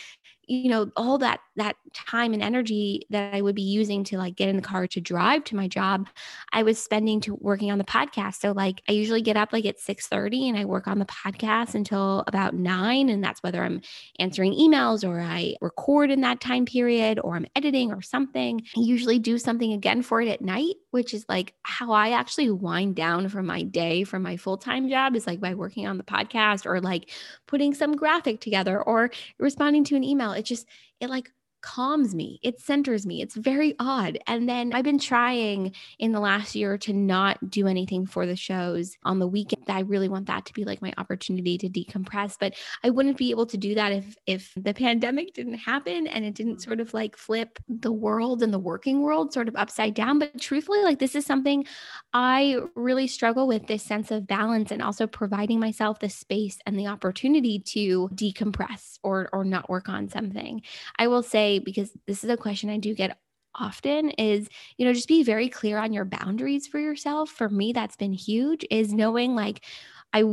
you 0.46 0.68
know 0.68 0.90
all 0.96 1.18
that 1.18 1.40
that 1.56 1.76
time 1.94 2.32
and 2.32 2.42
energy 2.42 3.06
that 3.10 3.34
i 3.34 3.40
would 3.40 3.54
be 3.54 3.62
using 3.62 4.02
to 4.02 4.18
like 4.18 4.34
get 4.34 4.48
in 4.48 4.56
the 4.56 4.62
car 4.62 4.86
to 4.86 5.00
drive 5.00 5.44
to 5.44 5.54
my 5.54 5.68
job 5.68 6.08
i 6.52 6.62
was 6.62 6.82
spending 6.82 7.20
to 7.20 7.34
working 7.40 7.70
on 7.70 7.78
the 7.78 7.84
podcast. 7.84 8.40
So 8.40 8.52
like 8.52 8.82
i 8.88 8.92
usually 8.92 9.22
get 9.22 9.36
up 9.36 9.52
like 9.52 9.66
at 9.66 9.78
6 9.78 10.06
30 10.08 10.48
and 10.48 10.58
i 10.58 10.64
work 10.64 10.86
on 10.86 10.98
the 10.98 11.04
podcast 11.04 11.74
until 11.74 12.24
about 12.26 12.54
9 12.54 13.08
and 13.08 13.22
that's 13.22 13.42
whether 13.42 13.62
i'm 13.62 13.80
answering 14.18 14.52
emails 14.54 15.08
or 15.08 15.20
i 15.20 15.54
record 15.60 16.10
in 16.10 16.22
that 16.22 16.40
time 16.40 16.64
period 16.64 17.20
or 17.22 17.36
i'm 17.36 17.46
editing 17.54 17.92
or 17.92 18.02
something. 18.02 18.62
I 18.76 18.80
usually 18.80 19.18
do 19.18 19.38
something 19.38 19.72
again 19.72 20.02
for 20.02 20.20
it 20.20 20.28
at 20.28 20.40
night 20.40 20.74
which 20.90 21.14
is 21.14 21.24
like 21.28 21.54
how 21.62 21.92
i 21.92 22.10
actually 22.10 22.50
wind 22.50 22.96
down 22.96 23.28
from 23.28 23.46
my 23.46 23.62
day 23.62 24.04
from 24.04 24.22
my 24.22 24.36
full-time 24.36 24.88
job 24.88 25.14
is 25.14 25.26
like 25.26 25.40
by 25.40 25.54
working 25.54 25.86
on 25.86 25.98
the 25.98 26.04
podcast 26.04 26.66
or 26.66 26.80
like 26.80 27.10
putting 27.46 27.74
some 27.74 27.94
graphic 27.94 28.40
together 28.40 28.82
or 28.82 29.10
responding 29.38 29.84
to 29.84 29.96
an 29.96 30.04
email 30.04 30.31
it 30.32 30.44
just 30.44 30.66
it 31.00 31.10
like 31.10 31.30
calms 31.62 32.14
me. 32.14 32.38
It 32.42 32.60
centers 32.60 33.06
me. 33.06 33.22
It's 33.22 33.34
very 33.34 33.74
odd. 33.78 34.18
And 34.26 34.48
then 34.48 34.72
I've 34.72 34.84
been 34.84 34.98
trying 34.98 35.74
in 35.98 36.12
the 36.12 36.20
last 36.20 36.54
year 36.54 36.76
to 36.78 36.92
not 36.92 37.50
do 37.50 37.66
anything 37.66 38.06
for 38.06 38.26
the 38.26 38.36
shows 38.36 38.96
on 39.04 39.18
the 39.18 39.26
weekend. 39.26 39.64
I 39.68 39.80
really 39.80 40.08
want 40.08 40.26
that 40.26 40.44
to 40.46 40.52
be 40.52 40.64
like 40.64 40.82
my 40.82 40.92
opportunity 40.98 41.56
to 41.58 41.68
decompress, 41.68 42.36
but 42.38 42.54
I 42.84 42.90
wouldn't 42.90 43.16
be 43.16 43.30
able 43.30 43.46
to 43.46 43.56
do 43.56 43.74
that 43.76 43.92
if 43.92 44.16
if 44.26 44.52
the 44.56 44.74
pandemic 44.82 45.34
didn't 45.34 45.54
happen 45.54 46.06
and 46.06 46.24
it 46.24 46.34
didn't 46.34 46.62
sort 46.62 46.80
of 46.80 46.92
like 46.92 47.16
flip 47.16 47.58
the 47.68 47.92
world 47.92 48.42
and 48.42 48.52
the 48.52 48.58
working 48.58 49.00
world 49.00 49.32
sort 49.32 49.48
of 49.48 49.56
upside 49.56 49.94
down. 49.94 50.18
But 50.18 50.40
truthfully, 50.40 50.82
like 50.82 50.98
this 50.98 51.14
is 51.14 51.24
something 51.24 51.64
I 52.12 52.58
really 52.74 53.06
struggle 53.06 53.46
with 53.46 53.66
this 53.68 53.82
sense 53.82 54.10
of 54.10 54.26
balance 54.26 54.70
and 54.70 54.82
also 54.82 55.06
providing 55.06 55.60
myself 55.60 56.00
the 56.00 56.10
space 56.10 56.58
and 56.66 56.78
the 56.78 56.88
opportunity 56.88 57.60
to 57.60 58.08
decompress 58.14 58.98
or 59.02 59.28
or 59.32 59.44
not 59.44 59.70
work 59.70 59.88
on 59.88 60.08
something. 60.08 60.62
I 60.98 61.06
will 61.06 61.22
say 61.22 61.51
because 61.58 61.90
this 62.06 62.24
is 62.24 62.30
a 62.30 62.36
question 62.36 62.70
I 62.70 62.78
do 62.78 62.94
get 62.94 63.18
often 63.54 64.10
is 64.12 64.48
you 64.78 64.86
know 64.86 64.94
just 64.94 65.08
be 65.08 65.22
very 65.22 65.48
clear 65.48 65.78
on 65.78 65.92
your 65.92 66.04
boundaries 66.04 66.66
for 66.66 66.78
yourself. 66.78 67.30
For 67.30 67.48
me 67.48 67.72
that's 67.72 67.96
been 67.96 68.12
huge 68.12 68.64
is 68.70 68.92
knowing 68.92 69.34
like 69.34 69.64
i 70.12 70.24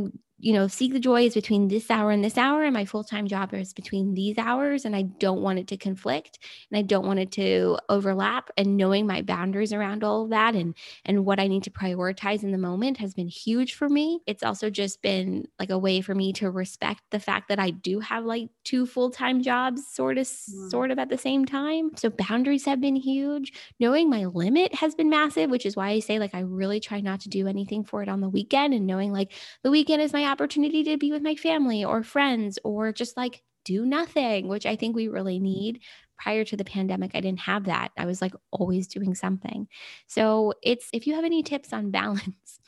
you 0.42 0.52
know, 0.54 0.66
seek 0.68 0.92
the 0.92 1.00
joy 1.00 1.26
is 1.26 1.34
between 1.34 1.68
this 1.68 1.90
hour 1.90 2.10
and 2.10 2.24
this 2.24 2.38
hour, 2.38 2.64
and 2.64 2.72
my 2.72 2.84
full 2.84 3.04
time 3.04 3.28
job 3.28 3.52
is 3.52 3.72
between 3.72 4.14
these 4.14 4.38
hours. 4.38 4.84
And 4.84 4.96
I 4.96 5.02
don't 5.02 5.42
want 5.42 5.58
it 5.58 5.66
to 5.68 5.76
conflict 5.76 6.38
and 6.70 6.78
I 6.78 6.82
don't 6.82 7.06
want 7.06 7.18
it 7.18 7.30
to 7.32 7.78
overlap. 7.88 8.50
And 8.56 8.76
knowing 8.76 9.06
my 9.06 9.22
boundaries 9.22 9.72
around 9.72 10.02
all 10.02 10.24
of 10.24 10.30
that 10.30 10.54
and 10.54 10.74
and 11.04 11.26
what 11.26 11.38
I 11.38 11.46
need 11.46 11.64
to 11.64 11.70
prioritize 11.70 12.42
in 12.42 12.52
the 12.52 12.58
moment 12.58 12.96
has 12.96 13.12
been 13.12 13.28
huge 13.28 13.74
for 13.74 13.88
me. 13.88 14.20
It's 14.26 14.42
also 14.42 14.70
just 14.70 15.02
been 15.02 15.46
like 15.58 15.70
a 15.70 15.78
way 15.78 16.00
for 16.00 16.14
me 16.14 16.32
to 16.34 16.50
respect 16.50 17.02
the 17.10 17.20
fact 17.20 17.48
that 17.48 17.58
I 17.58 17.70
do 17.70 18.00
have 18.00 18.24
like 18.24 18.48
two 18.64 18.86
full 18.86 19.10
time 19.10 19.42
jobs, 19.42 19.86
sort 19.86 20.16
of, 20.16 20.26
mm. 20.26 20.70
sort 20.70 20.90
of 20.90 20.98
at 20.98 21.10
the 21.10 21.18
same 21.18 21.44
time. 21.44 21.90
So 21.96 22.10
boundaries 22.10 22.64
have 22.64 22.80
been 22.80 22.96
huge. 22.96 23.52
Knowing 23.78 24.08
my 24.08 24.24
limit 24.24 24.74
has 24.74 24.94
been 24.94 25.10
massive, 25.10 25.50
which 25.50 25.66
is 25.66 25.76
why 25.76 25.90
I 25.90 26.00
say 26.00 26.18
like 26.18 26.34
I 26.34 26.40
really 26.40 26.80
try 26.80 27.00
not 27.00 27.20
to 27.20 27.28
do 27.28 27.46
anything 27.46 27.84
for 27.84 28.02
it 28.02 28.08
on 28.08 28.20
the 28.20 28.28
weekend 28.28 28.72
and 28.72 28.86
knowing 28.86 29.12
like 29.12 29.32
the 29.62 29.70
weekend 29.70 30.00
is 30.00 30.12
my 30.12 30.29
opportunity 30.30 30.84
to 30.84 30.96
be 30.96 31.12
with 31.12 31.22
my 31.22 31.34
family 31.34 31.84
or 31.84 32.02
friends 32.02 32.58
or 32.64 32.92
just 32.92 33.16
like 33.16 33.42
do 33.64 33.84
nothing, 33.84 34.48
which 34.48 34.66
I 34.66 34.76
think 34.76 34.96
we 34.96 35.08
really 35.08 35.38
need. 35.38 35.80
Prior 36.18 36.44
to 36.44 36.56
the 36.56 36.64
pandemic, 36.64 37.12
I 37.14 37.20
didn't 37.20 37.40
have 37.40 37.64
that. 37.64 37.92
I 37.96 38.04
was 38.04 38.20
like 38.20 38.34
always 38.50 38.86
doing 38.86 39.14
something. 39.14 39.68
So 40.06 40.52
it's 40.62 40.88
if 40.92 41.06
you 41.06 41.14
have 41.14 41.24
any 41.24 41.42
tips 41.42 41.72
on 41.72 41.90
balance, 42.00 42.60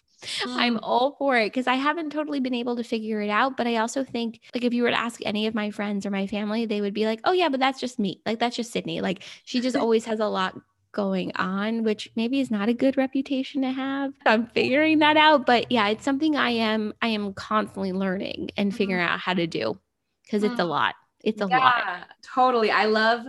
I'm 0.47 0.77
mm. 0.77 0.81
all 0.83 1.17
for 1.19 1.37
it 1.37 1.47
because 1.47 1.67
I 1.67 1.75
haven't 1.75 2.11
totally 2.11 2.41
been 2.41 2.55
able 2.55 2.77
to 2.77 2.85
figure 2.85 3.21
it 3.21 3.31
out. 3.31 3.57
But 3.57 3.67
I 3.67 3.77
also 3.77 4.05
think, 4.05 4.41
like, 4.55 4.65
if 4.65 4.73
you 4.73 4.83
were 4.83 4.91
to 4.91 4.99
ask 4.99 5.21
any 5.25 5.47
of 5.47 5.55
my 5.55 5.71
friends 5.71 6.07
or 6.07 6.11
my 6.11 6.27
family, 6.27 6.67
they 6.67 6.81
would 6.81 6.95
be 6.95 7.07
like, 7.07 7.21
oh, 7.25 7.33
yeah, 7.33 7.49
but 7.49 7.61
that's 7.61 7.81
just 7.81 7.99
me. 7.99 8.21
Like, 8.25 8.39
that's 8.39 8.57
just 8.57 8.73
Sydney. 8.73 9.01
Like, 9.01 9.23
she 9.45 9.61
just 9.61 9.77
always 9.83 10.05
has 10.07 10.21
a 10.21 10.29
lot 10.29 10.59
going 10.93 11.33
on, 11.37 11.83
which 11.83 12.11
maybe 12.17 12.41
is 12.41 12.51
not 12.51 12.69
a 12.69 12.75
good 12.75 12.97
reputation 12.97 13.63
to 13.63 13.71
have. 13.71 14.13
I'm 14.25 14.47
figuring 14.47 15.01
that 15.01 15.17
out, 15.17 15.47
but 15.47 15.71
yeah, 15.73 15.89
it's 15.89 16.05
something 16.05 16.37
I 16.37 16.51
am 16.51 16.93
I 17.03 17.09
am 17.09 17.35
constantly 17.35 17.93
learning 17.93 18.51
and 18.57 18.71
mm-hmm. 18.71 18.77
figuring 18.77 19.03
out 19.03 19.19
how 19.19 19.35
to 19.35 19.47
do 19.47 19.79
because 20.25 20.45
it's 20.45 20.61
a 20.61 20.65
lot. 20.65 20.95
It's 21.25 21.41
a 21.41 21.47
yeah, 21.49 21.59
lot. 21.59 22.09
Totally. 22.35 22.71
I 22.71 22.87
love 22.87 23.25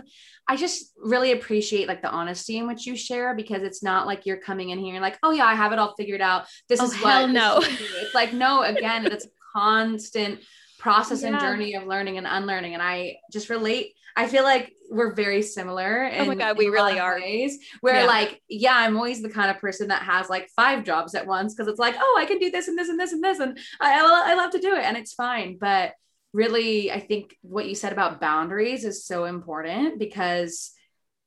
I 0.46 0.56
just 0.56 0.92
really 0.98 1.32
appreciate 1.32 1.88
like 1.88 2.02
the 2.02 2.10
honesty 2.10 2.58
in 2.58 2.66
which 2.66 2.86
you 2.86 2.96
share 2.96 3.34
because 3.34 3.62
it's 3.62 3.82
not 3.82 4.06
like 4.06 4.26
you're 4.26 4.40
coming 4.40 4.70
in 4.70 4.78
here 4.78 4.94
and 4.94 5.02
like, 5.02 5.18
oh 5.22 5.30
yeah, 5.30 5.46
I 5.46 5.54
have 5.54 5.72
it 5.72 5.78
all 5.78 5.94
figured 5.96 6.20
out. 6.20 6.46
This 6.68 6.80
oh, 6.80 6.86
is 6.86 6.94
what 6.96 7.30
no. 7.30 7.60
It's 7.62 8.14
like 8.14 8.32
no, 8.32 8.62
again, 8.62 9.06
it's 9.10 9.26
constant 9.54 10.40
process 10.84 11.22
yeah. 11.22 11.28
and 11.28 11.40
journey 11.40 11.74
of 11.74 11.86
learning 11.86 12.18
and 12.18 12.26
unlearning. 12.26 12.74
And 12.74 12.82
I 12.82 13.16
just 13.32 13.48
relate 13.50 13.94
I 14.16 14.28
feel 14.28 14.44
like 14.44 14.72
we're 14.90 15.12
very 15.12 15.42
similar. 15.42 16.04
In, 16.04 16.22
oh 16.22 16.24
my 16.26 16.34
god, 16.36 16.56
we 16.56 16.68
really 16.68 17.00
are. 17.00 17.16
Ways 17.16 17.58
where 17.80 18.02
yeah. 18.02 18.06
like, 18.06 18.40
yeah, 18.48 18.76
I'm 18.76 18.96
always 18.96 19.22
the 19.22 19.28
kind 19.28 19.50
of 19.50 19.58
person 19.58 19.88
that 19.88 20.02
has 20.02 20.30
like 20.30 20.48
five 20.54 20.84
jobs 20.84 21.14
at 21.14 21.26
once 21.26 21.54
because 21.54 21.68
it's 21.68 21.80
like, 21.80 21.96
oh, 21.98 22.16
I 22.18 22.26
can 22.26 22.38
do 22.38 22.50
this 22.50 22.68
and 22.68 22.78
this 22.78 22.88
and 22.88 22.98
this 22.98 23.12
and 23.12 23.22
this, 23.22 23.40
and 23.40 23.58
I, 23.80 24.00
I 24.00 24.34
love 24.34 24.52
to 24.52 24.60
do 24.60 24.74
it, 24.74 24.84
and 24.84 24.96
it's 24.96 25.14
fine. 25.14 25.58
But 25.60 25.94
really, 26.32 26.92
I 26.92 27.00
think 27.00 27.36
what 27.42 27.66
you 27.66 27.74
said 27.74 27.92
about 27.92 28.20
boundaries 28.20 28.84
is 28.84 29.04
so 29.04 29.24
important 29.24 29.98
because, 29.98 30.70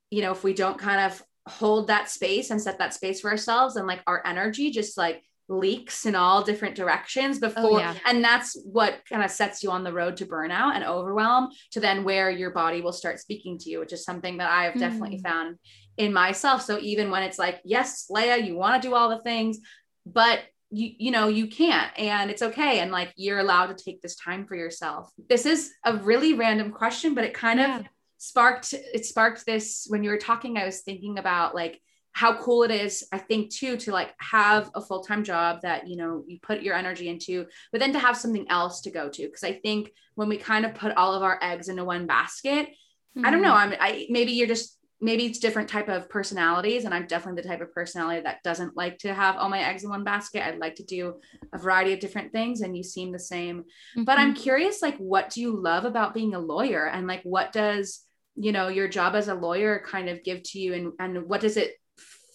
you 0.10 0.22
know, 0.22 0.32
if 0.32 0.44
we 0.44 0.54
don't 0.54 0.80
kind 0.80 1.12
of 1.12 1.22
hold 1.46 1.88
that 1.88 2.10
space 2.10 2.52
and 2.52 2.62
set 2.62 2.80
that 2.80 2.94
space 2.94 3.20
for 3.20 3.30
ourselves, 3.30 3.76
and 3.76 3.88
like 3.88 4.02
our 4.08 4.26
energy 4.26 4.72
just 4.72 4.98
like 4.98 5.24
leaks 5.50 6.06
in 6.06 6.16
all 6.16 6.44
different 6.44 6.76
directions 6.76 7.38
oh, 7.38 7.48
before 7.48 7.64
oh, 7.64 7.80
yeah. 7.80 7.96
and 8.06 8.24
that's 8.24 8.60
what 8.66 9.02
kind 9.10 9.24
of 9.24 9.32
sets 9.32 9.64
you 9.64 9.72
on 9.72 9.84
the 9.84 9.94
road 9.94 10.18
to 10.18 10.26
burnout 10.26 10.76
and 10.76 10.84
overwhelm 10.84 11.50
to 11.72 11.80
then 11.80 12.04
where 12.04 12.30
your 12.30 12.52
body 12.52 12.82
will 12.82 12.92
start 12.92 13.20
speaking 13.20 13.58
to 13.58 13.70
you 13.70 13.80
which 13.80 13.94
is 13.94 14.04
something 14.04 14.38
that 14.38 14.50
i've 14.52 14.74
mm. 14.74 14.80
definitely 14.80 15.20
found 15.20 15.58
in 15.96 16.12
myself 16.12 16.62
so 16.62 16.78
even 16.80 17.10
when 17.10 17.24
it's 17.24 17.40
like 17.40 17.62
yes 17.64 18.08
leya 18.12 18.46
you 18.46 18.56
want 18.56 18.82
to 18.82 18.88
do 18.88 18.94
all 18.94 19.10
the 19.10 19.20
things 19.20 19.60
but 20.06 20.42
you 20.70 20.92
you 20.98 21.12
know 21.12 21.30
you 21.30 21.48
can't 21.48 21.98
and 21.98 22.30
it's 22.30 22.42
okay 22.42 22.80
and 22.80 22.92
like 22.92 23.14
you're 23.16 23.40
allowed 23.40 23.68
to 23.68 23.84
take 23.84 24.02
this 24.02 24.16
time 24.16 24.46
for 24.46 24.56
yourself 24.56 25.10
this 25.30 25.46
is 25.46 25.72
a 25.86 25.96
really 25.96 26.34
random 26.34 26.72
question 26.72 27.14
but 27.14 27.24
it 27.24 27.34
kind 27.34 27.60
yeah. 27.60 27.80
of 27.80 27.86
sparked 28.18 28.74
it 28.74 29.06
sparked 29.06 29.46
this 29.46 29.86
when 29.90 30.04
you 30.04 30.10
were 30.10 30.18
talking 30.18 30.58
i 30.58 30.66
was 30.66 30.82
thinking 30.82 31.18
about 31.18 31.56
like 31.56 31.80
how 32.18 32.36
cool 32.42 32.64
it 32.64 32.72
is 32.72 33.08
i 33.14 33.18
think 33.20 33.52
too 33.52 33.78
to 33.78 33.92
like 33.92 34.16
have 34.18 34.72
a 34.74 34.82
full-time 34.82 35.24
job 35.24 35.62
that 35.62 35.88
you 35.88 35.96
know 35.96 36.24
you 36.26 36.40
put 36.42 36.64
your 36.64 36.74
energy 36.74 37.10
into 37.10 37.46
but 37.72 37.80
then 37.80 37.94
to 37.94 38.00
have 38.00 38.18
something 38.18 38.50
else 38.50 38.82
to 38.82 38.90
go 38.90 39.08
to 39.08 39.22
because 39.28 39.44
i 39.44 39.54
think 39.54 39.92
when 40.16 40.28
we 40.28 40.36
kind 40.36 40.66
of 40.66 40.74
put 40.74 40.98
all 40.98 41.14
of 41.14 41.22
our 41.22 41.38
eggs 41.44 41.70
into 41.70 41.86
one 41.86 42.08
basket 42.08 42.70
mm-hmm. 42.70 43.24
i 43.24 43.30
don't 43.30 43.44
know 43.44 43.54
mm-hmm. 43.54 43.74
i'm 43.74 43.80
i 43.80 44.08
maybe 44.10 44.32
you're 44.32 44.48
just 44.48 44.80
maybe 45.00 45.28
it's 45.28 45.38
different 45.38 45.70
type 45.70 45.90
of 45.90 46.10
personalities 46.10 46.86
and 46.86 46.94
i'm 46.94 47.06
definitely 47.06 47.40
the 47.40 47.48
type 47.48 47.62
of 47.62 47.72
personality 47.72 48.20
that 48.20 48.42
doesn't 48.42 48.76
like 48.76 48.98
to 48.98 49.14
have 49.14 49.38
all 49.38 49.48
my 49.48 49.62
eggs 49.62 49.84
in 49.84 49.90
one 49.92 50.04
basket 50.04 50.44
i'd 50.44 50.58
like 50.58 50.74
to 50.74 50.84
do 50.86 51.14
a 51.54 51.58
variety 51.60 51.94
of 51.94 52.00
different 52.00 52.32
things 52.32 52.62
and 52.62 52.76
you 52.76 52.82
seem 52.82 53.12
the 53.12 53.20
same 53.20 53.60
mm-hmm. 53.60 54.06
but 54.06 54.18
i'm 54.18 54.34
curious 54.34 54.82
like 54.82 54.98
what 54.98 55.30
do 55.30 55.40
you 55.40 55.56
love 55.56 55.86
about 55.86 56.16
being 56.16 56.34
a 56.34 56.40
lawyer 56.40 56.88
and 56.88 57.06
like 57.06 57.22
what 57.22 57.54
does 57.54 58.02
you 58.36 58.52
know 58.52 58.70
your 58.70 58.88
job 58.88 59.14
as 59.14 59.28
a 59.28 59.36
lawyer 59.36 59.84
kind 59.86 60.10
of 60.10 60.24
give 60.24 60.42
to 60.42 60.60
you 60.60 60.74
and 60.74 60.94
and 61.00 61.28
what 61.28 61.42
does 61.42 61.58
it 61.58 61.76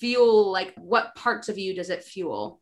fuel 0.03 0.51
like 0.51 0.75
what 0.75 1.15
parts 1.15 1.49
of 1.49 1.59
you 1.59 1.75
does 1.77 1.91
it 1.91 2.03
fuel 2.03 2.61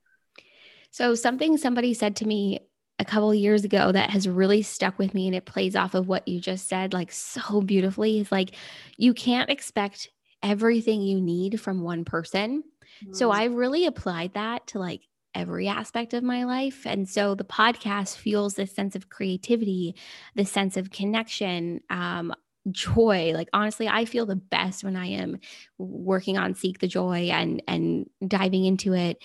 so 0.90 1.14
something 1.14 1.56
somebody 1.56 1.94
said 1.94 2.16
to 2.16 2.26
me 2.26 2.60
a 2.98 3.04
couple 3.04 3.34
years 3.34 3.64
ago 3.64 3.90
that 3.90 4.10
has 4.10 4.28
really 4.28 4.60
stuck 4.60 4.98
with 4.98 5.14
me 5.14 5.26
and 5.26 5.34
it 5.34 5.46
plays 5.46 5.74
off 5.74 5.94
of 5.94 6.06
what 6.06 6.28
you 6.28 6.38
just 6.38 6.68
said 6.68 6.92
like 6.92 7.10
so 7.10 7.62
beautifully 7.62 8.20
is 8.20 8.30
like 8.30 8.50
you 8.98 9.14
can't 9.14 9.48
expect 9.48 10.10
everything 10.42 11.00
you 11.00 11.18
need 11.18 11.58
from 11.58 11.80
one 11.80 12.04
person 12.04 12.62
mm-hmm. 13.02 13.14
so 13.14 13.30
i 13.30 13.44
really 13.44 13.86
applied 13.86 14.34
that 14.34 14.66
to 14.66 14.78
like 14.78 15.00
every 15.32 15.68
aspect 15.68 16.12
of 16.12 16.24
my 16.24 16.42
life. 16.42 16.84
And 16.84 17.08
so 17.08 17.36
the 17.36 17.44
podcast 17.44 18.16
fuels 18.16 18.54
this 18.54 18.74
sense 18.74 18.96
of 18.96 19.08
creativity, 19.08 19.94
this 20.34 20.50
sense 20.50 20.76
of 20.76 20.90
connection, 20.90 21.82
um, 21.88 22.34
joy 22.70 23.32
like 23.34 23.48
honestly 23.52 23.88
i 23.88 24.04
feel 24.04 24.26
the 24.26 24.36
best 24.36 24.84
when 24.84 24.94
i 24.94 25.06
am 25.06 25.38
working 25.78 26.36
on 26.36 26.54
seek 26.54 26.78
the 26.78 26.86
joy 26.86 27.28
and 27.32 27.62
and 27.66 28.08
diving 28.26 28.64
into 28.64 28.94
it. 28.94 29.22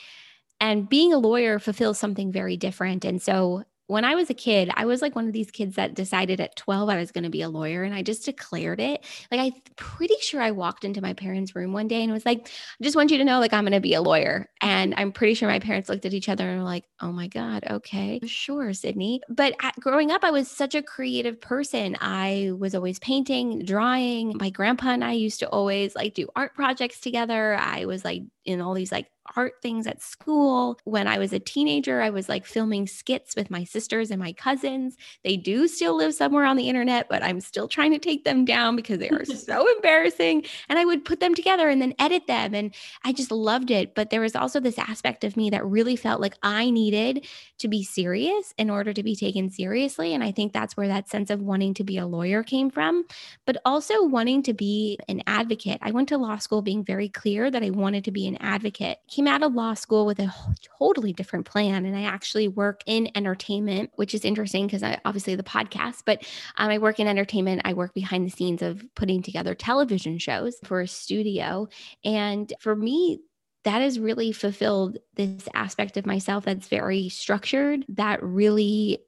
And 0.61 0.87
being 0.87 1.13
a 1.13 1.17
lawyer 1.17 1.59
fulfills 1.59 1.99
something 1.99 2.31
very 2.31 2.57
different. 2.57 3.03
And 3.03 3.21
so 3.21 3.63
when 3.87 4.03
I 4.03 4.15
was 4.15 4.29
a 4.29 4.33
kid, 4.33 4.71
I 4.73 4.85
was 4.85 5.01
like 5.01 5.15
one 5.15 5.27
of 5.27 5.33
these 5.33 5.51
kids 5.51 5.75
that 5.75 5.93
decided 5.93 6.41
at 6.41 6.55
12 6.55 6.89
I 6.89 6.97
was 6.97 7.11
going 7.11 7.23
to 7.23 7.29
be 7.29 7.41
a 7.41 7.49
lawyer 7.49 7.83
and 7.83 7.93
I 7.93 8.01
just 8.01 8.25
declared 8.25 8.79
it. 8.79 9.03
Like 9.31 9.39
I'm 9.39 9.53
pretty 9.75 10.15
sure 10.21 10.41
I 10.41 10.51
walked 10.51 10.83
into 10.83 11.01
my 11.01 11.13
parents' 11.13 11.55
room 11.55 11.71
one 11.71 11.87
day 11.87 12.03
and 12.03 12.11
was 12.11 12.25
like, 12.25 12.47
I 12.47 12.83
just 12.83 12.95
want 12.95 13.11
you 13.11 13.17
to 13.19 13.23
know 13.23 13.39
like 13.39 13.53
I'm 13.53 13.63
going 13.63 13.73
to 13.73 13.79
be 13.79 13.93
a 13.93 14.01
lawyer. 14.01 14.49
And 14.61 14.95
I'm 14.97 15.11
pretty 15.11 15.35
sure 15.35 15.47
my 15.47 15.59
parents 15.59 15.87
looked 15.89 16.05
at 16.05 16.13
each 16.13 16.29
other 16.29 16.49
and 16.49 16.59
were 16.59 16.65
like, 16.65 16.85
"Oh 16.99 17.11
my 17.11 17.27
god, 17.27 17.65
okay. 17.69 18.19
Sure, 18.25 18.73
Sydney." 18.73 19.21
But 19.29 19.55
at, 19.61 19.79
growing 19.79 20.11
up 20.11 20.23
I 20.23 20.31
was 20.31 20.49
such 20.49 20.73
a 20.75 20.81
creative 20.81 21.39
person. 21.39 21.95
I 22.01 22.51
was 22.57 22.73
always 22.73 22.99
painting, 22.99 23.63
drawing. 23.65 24.35
My 24.39 24.49
grandpa 24.49 24.89
and 24.89 25.03
I 25.03 25.13
used 25.13 25.39
to 25.41 25.49
always 25.49 25.95
like 25.95 26.13
do 26.15 26.27
art 26.35 26.55
projects 26.55 26.99
together. 26.99 27.55
I 27.55 27.85
was 27.85 28.03
like 28.03 28.23
in 28.45 28.61
all 28.61 28.73
these 28.73 28.91
like 28.91 29.07
art 29.35 29.53
things 29.61 29.87
at 29.87 30.01
school. 30.01 30.79
When 30.83 31.07
I 31.07 31.17
was 31.17 31.33
a 31.33 31.39
teenager, 31.39 32.01
I 32.01 32.09
was 32.09 32.29
like 32.29 32.45
filming 32.45 32.87
skits 32.87 33.35
with 33.35 33.49
my 33.49 33.63
sisters 33.63 34.11
and 34.11 34.19
my 34.19 34.33
cousins. 34.33 34.95
They 35.23 35.37
do 35.37 35.67
still 35.67 35.95
live 35.95 36.13
somewhere 36.13 36.45
on 36.45 36.57
the 36.57 36.69
internet, 36.69 37.07
but 37.09 37.23
I'm 37.23 37.41
still 37.41 37.67
trying 37.67 37.91
to 37.91 37.99
take 37.99 38.23
them 38.23 38.45
down 38.45 38.75
because 38.75 38.99
they 38.99 39.09
are 39.09 39.25
so 39.25 39.69
embarrassing. 39.75 40.45
And 40.69 40.79
I 40.79 40.85
would 40.85 41.05
put 41.05 41.19
them 41.19 41.33
together 41.33 41.69
and 41.69 41.81
then 41.81 41.95
edit 41.99 42.27
them. 42.27 42.53
And 42.53 42.73
I 43.03 43.13
just 43.13 43.31
loved 43.31 43.71
it. 43.71 43.95
But 43.95 44.09
there 44.09 44.21
was 44.21 44.35
also 44.35 44.59
this 44.59 44.79
aspect 44.79 45.23
of 45.23 45.37
me 45.37 45.49
that 45.49 45.65
really 45.65 45.95
felt 45.95 46.21
like 46.21 46.37
I 46.43 46.69
needed 46.69 47.25
to 47.59 47.67
be 47.67 47.83
serious 47.83 48.53
in 48.57 48.69
order 48.69 48.93
to 48.93 49.03
be 49.03 49.15
taken 49.15 49.49
seriously. 49.49 50.13
And 50.13 50.23
I 50.23 50.31
think 50.31 50.53
that's 50.53 50.77
where 50.77 50.87
that 50.87 51.09
sense 51.09 51.29
of 51.29 51.41
wanting 51.41 51.73
to 51.75 51.83
be 51.83 51.97
a 51.97 52.05
lawyer 52.05 52.43
came 52.43 52.69
from, 52.69 53.05
but 53.45 53.57
also 53.65 54.03
wanting 54.03 54.43
to 54.43 54.53
be 54.53 54.99
an 55.07 55.21
advocate. 55.27 55.79
I 55.81 55.91
went 55.91 56.09
to 56.09 56.17
law 56.17 56.37
school 56.37 56.61
being 56.61 56.83
very 56.83 57.09
clear 57.09 57.49
that 57.49 57.63
I 57.63 57.69
wanted 57.69 58.03
to 58.05 58.11
be 58.11 58.27
an 58.27 58.37
advocate 58.37 58.99
came 59.15 59.27
out 59.27 59.43
of 59.43 59.53
law 59.53 59.73
school 59.73 60.05
with 60.05 60.19
a 60.19 60.33
totally 60.77 61.13
different 61.13 61.45
plan. 61.45 61.85
And 61.85 61.95
I 61.95 62.03
actually 62.03 62.49
work 62.49 62.81
in 62.85 63.09
entertainment, 63.15 63.91
which 63.95 64.13
is 64.13 64.25
interesting 64.25 64.67
because 64.67 64.83
I 64.83 64.99
obviously 65.05 65.35
the 65.35 65.43
podcast, 65.43 66.01
but 66.05 66.23
um, 66.57 66.69
I 66.69 66.79
work 66.79 66.99
in 66.99 67.07
entertainment. 67.07 67.61
I 67.63 67.73
work 67.73 67.93
behind 67.93 68.25
the 68.25 68.31
scenes 68.31 68.61
of 68.61 68.83
putting 68.93 69.21
together 69.21 69.55
television 69.55 70.17
shows 70.17 70.57
for 70.65 70.81
a 70.81 70.87
studio. 70.87 71.69
And 72.03 72.51
for 72.59 72.75
me, 72.75 73.21
that 73.63 73.81
has 73.81 73.99
really 73.99 74.33
fulfilled 74.33 74.97
this 75.15 75.47
aspect 75.53 75.95
of 75.95 76.05
myself 76.05 76.43
that's 76.43 76.67
very 76.67 77.07
structured, 77.07 77.85
that 77.87 78.21
really 78.21 78.99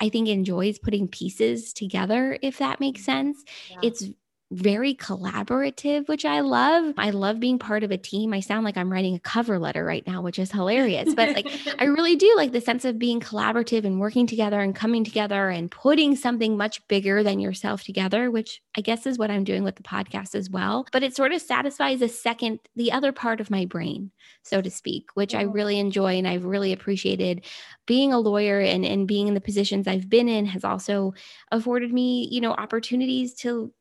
I 0.00 0.10
think 0.10 0.28
enjoys 0.28 0.78
putting 0.78 1.08
pieces 1.08 1.72
together, 1.72 2.38
if 2.40 2.58
that 2.58 2.80
makes 2.80 3.02
sense. 3.02 3.42
Yeah. 3.70 3.78
It's 3.82 4.04
very 4.50 4.94
collaborative, 4.94 6.08
which 6.08 6.24
I 6.24 6.40
love. 6.40 6.94
I 6.96 7.10
love 7.10 7.38
being 7.38 7.58
part 7.58 7.84
of 7.84 7.92
a 7.92 7.96
team. 7.96 8.32
I 8.32 8.40
sound 8.40 8.64
like 8.64 8.76
I'm 8.76 8.92
writing 8.92 9.14
a 9.14 9.20
cover 9.20 9.60
letter 9.60 9.84
right 9.84 10.04
now, 10.06 10.22
which 10.22 10.40
is 10.40 10.50
hilarious. 10.50 11.14
But 11.14 11.36
like 11.36 11.48
I 11.78 11.84
really 11.84 12.16
do 12.16 12.32
like 12.36 12.50
the 12.50 12.60
sense 12.60 12.84
of 12.84 12.98
being 12.98 13.20
collaborative 13.20 13.84
and 13.84 14.00
working 14.00 14.26
together 14.26 14.60
and 14.60 14.74
coming 14.74 15.04
together 15.04 15.50
and 15.50 15.70
putting 15.70 16.16
something 16.16 16.56
much 16.56 16.86
bigger 16.88 17.22
than 17.22 17.38
yourself 17.38 17.84
together, 17.84 18.30
which 18.30 18.60
I 18.76 18.80
guess 18.80 19.06
is 19.06 19.18
what 19.18 19.30
I'm 19.30 19.44
doing 19.44 19.62
with 19.62 19.76
the 19.76 19.84
podcast 19.84 20.34
as 20.34 20.50
well. 20.50 20.84
But 20.90 21.04
it 21.04 21.14
sort 21.14 21.32
of 21.32 21.40
satisfies 21.40 22.02
a 22.02 22.08
second, 22.08 22.58
the 22.74 22.90
other 22.90 23.12
part 23.12 23.40
of 23.40 23.50
my 23.50 23.66
brain, 23.66 24.10
so 24.42 24.60
to 24.60 24.70
speak, 24.70 25.10
which 25.14 25.34
I 25.34 25.44
mm-hmm. 25.44 25.52
really 25.52 25.78
enjoy 25.78 26.18
and 26.18 26.26
I've 26.26 26.44
really 26.44 26.72
appreciated 26.72 27.44
being 27.86 28.12
a 28.12 28.18
lawyer 28.18 28.60
and, 28.60 28.84
and 28.84 29.06
being 29.06 29.28
in 29.28 29.34
the 29.34 29.40
positions 29.40 29.86
I've 29.86 30.08
been 30.08 30.28
in 30.28 30.46
has 30.46 30.64
also 30.64 31.14
afforded 31.52 31.92
me, 31.92 32.28
you 32.30 32.40
know, 32.40 32.52
opportunities 32.52 33.34
to 33.34 33.72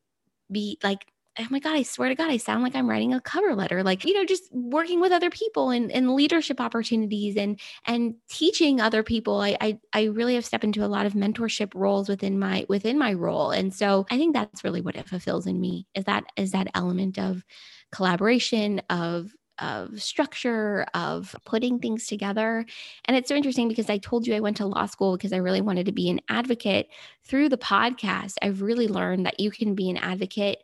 be 0.52 0.78
like 0.84 1.06
oh 1.40 1.48
my 1.50 1.60
god 1.60 1.76
i 1.76 1.84
swear 1.84 2.10
to 2.10 2.16
god 2.16 2.30
i 2.30 2.38
sound 2.38 2.64
like 2.64 2.76
i'm 2.76 2.90
writing 2.90 3.14
a 3.14 3.22
cover 3.22 3.56
letter 3.56 3.82
like 3.84 4.04
you 4.04 4.14
know 4.14 4.26
just 4.26 4.44
working 4.52 5.00
with 5.00 5.12
other 5.12 5.30
people 5.30 5.70
and, 5.70 5.92
and 5.92 6.14
leadership 6.14 6.60
opportunities 6.60 7.38
and 7.38 7.60
and 7.86 8.16
teaching 8.30 8.82
other 8.82 9.04
people. 9.04 9.40
I, 9.40 9.58
I 9.62 9.80
i 9.94 10.04
really 10.06 10.36
have 10.36 10.46
stepped 10.46 10.64
into 10.64 10.84
a 10.84 10.88
lot 10.88 11.06
of 11.06 11.14
mentorship 11.14 11.72
roles 11.76 12.10
within 12.10 12.40
my 12.40 12.66
within 12.68 12.98
my 12.98 13.14
role. 13.14 13.52
And 13.52 13.74
so 13.74 14.06
i 14.12 14.18
think 14.18 14.34
that's 14.34 14.64
really 14.64 14.82
what 14.82 14.96
it 14.96 15.08
fulfills 15.08 15.48
in 15.48 15.60
me 15.60 15.88
is 15.96 16.06
that 16.06 16.26
is 16.36 16.52
that 16.52 16.68
element 16.76 17.18
of 17.18 17.44
collaboration 17.92 18.82
of 18.90 19.32
of 19.60 20.02
structure, 20.02 20.86
of 20.94 21.36
putting 21.46 21.80
things 21.80 22.08
together. 22.08 22.66
And 23.06 23.18
it's 23.18 23.30
so 23.30 23.36
interesting 23.36 23.68
because 23.68 23.90
I 23.90 23.98
told 23.98 24.28
you 24.28 24.36
I 24.36 24.40
went 24.40 24.58
to 24.58 24.66
law 24.66 24.86
school 24.86 25.18
because 25.18 25.34
I 25.34 25.38
really 25.38 25.62
wanted 25.62 25.86
to 25.88 25.92
be 25.92 26.10
an 26.10 26.22
advocate. 26.30 26.90
Through 27.24 27.50
the 27.50 27.58
podcast, 27.58 28.36
I've 28.42 28.62
really 28.62 28.88
learned 28.88 29.26
that 29.26 29.40
you 29.40 29.52
can 29.52 29.76
be 29.76 29.90
an 29.90 29.98
advocate 29.98 30.60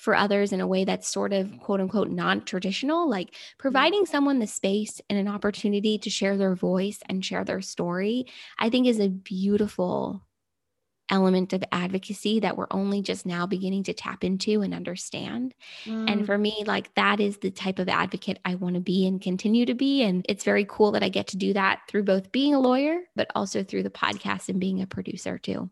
for 0.00 0.14
others 0.14 0.50
in 0.52 0.62
a 0.62 0.66
way 0.66 0.84
that's 0.84 1.06
sort 1.06 1.32
of 1.32 1.52
quote 1.60 1.78
unquote 1.78 2.08
non 2.10 2.42
traditional, 2.44 3.08
like 3.08 3.28
mm-hmm. 3.28 3.58
providing 3.58 4.06
someone 4.06 4.38
the 4.38 4.46
space 4.46 5.00
and 5.10 5.18
an 5.18 5.28
opportunity 5.28 5.98
to 5.98 6.08
share 6.08 6.38
their 6.38 6.54
voice 6.54 7.00
and 7.08 7.24
share 7.24 7.44
their 7.44 7.60
story, 7.60 8.26
I 8.58 8.70
think 8.70 8.86
is 8.86 8.98
a 8.98 9.08
beautiful 9.08 10.22
element 11.10 11.52
of 11.52 11.62
advocacy 11.72 12.40
that 12.40 12.56
we're 12.56 12.66
only 12.70 13.02
just 13.02 13.26
now 13.26 13.46
beginning 13.46 13.82
to 13.84 13.92
tap 13.92 14.24
into 14.24 14.62
and 14.62 14.72
understand. 14.72 15.54
Mm. 15.84 16.10
And 16.10 16.26
for 16.26 16.38
me, 16.38 16.64
like 16.66 16.94
that 16.94 17.20
is 17.20 17.38
the 17.38 17.50
type 17.50 17.78
of 17.78 17.88
advocate 17.88 18.38
I 18.44 18.54
want 18.54 18.74
to 18.74 18.80
be 18.80 19.06
and 19.06 19.20
continue 19.20 19.66
to 19.66 19.74
be. 19.74 20.02
And 20.02 20.24
it's 20.28 20.44
very 20.44 20.64
cool 20.68 20.92
that 20.92 21.02
I 21.02 21.08
get 21.08 21.28
to 21.28 21.36
do 21.36 21.52
that 21.52 21.80
through 21.88 22.04
both 22.04 22.32
being 22.32 22.54
a 22.54 22.60
lawyer, 22.60 23.00
but 23.16 23.30
also 23.34 23.62
through 23.62 23.82
the 23.82 23.90
podcast 23.90 24.48
and 24.48 24.60
being 24.60 24.82
a 24.82 24.86
producer 24.86 25.38
too. 25.38 25.70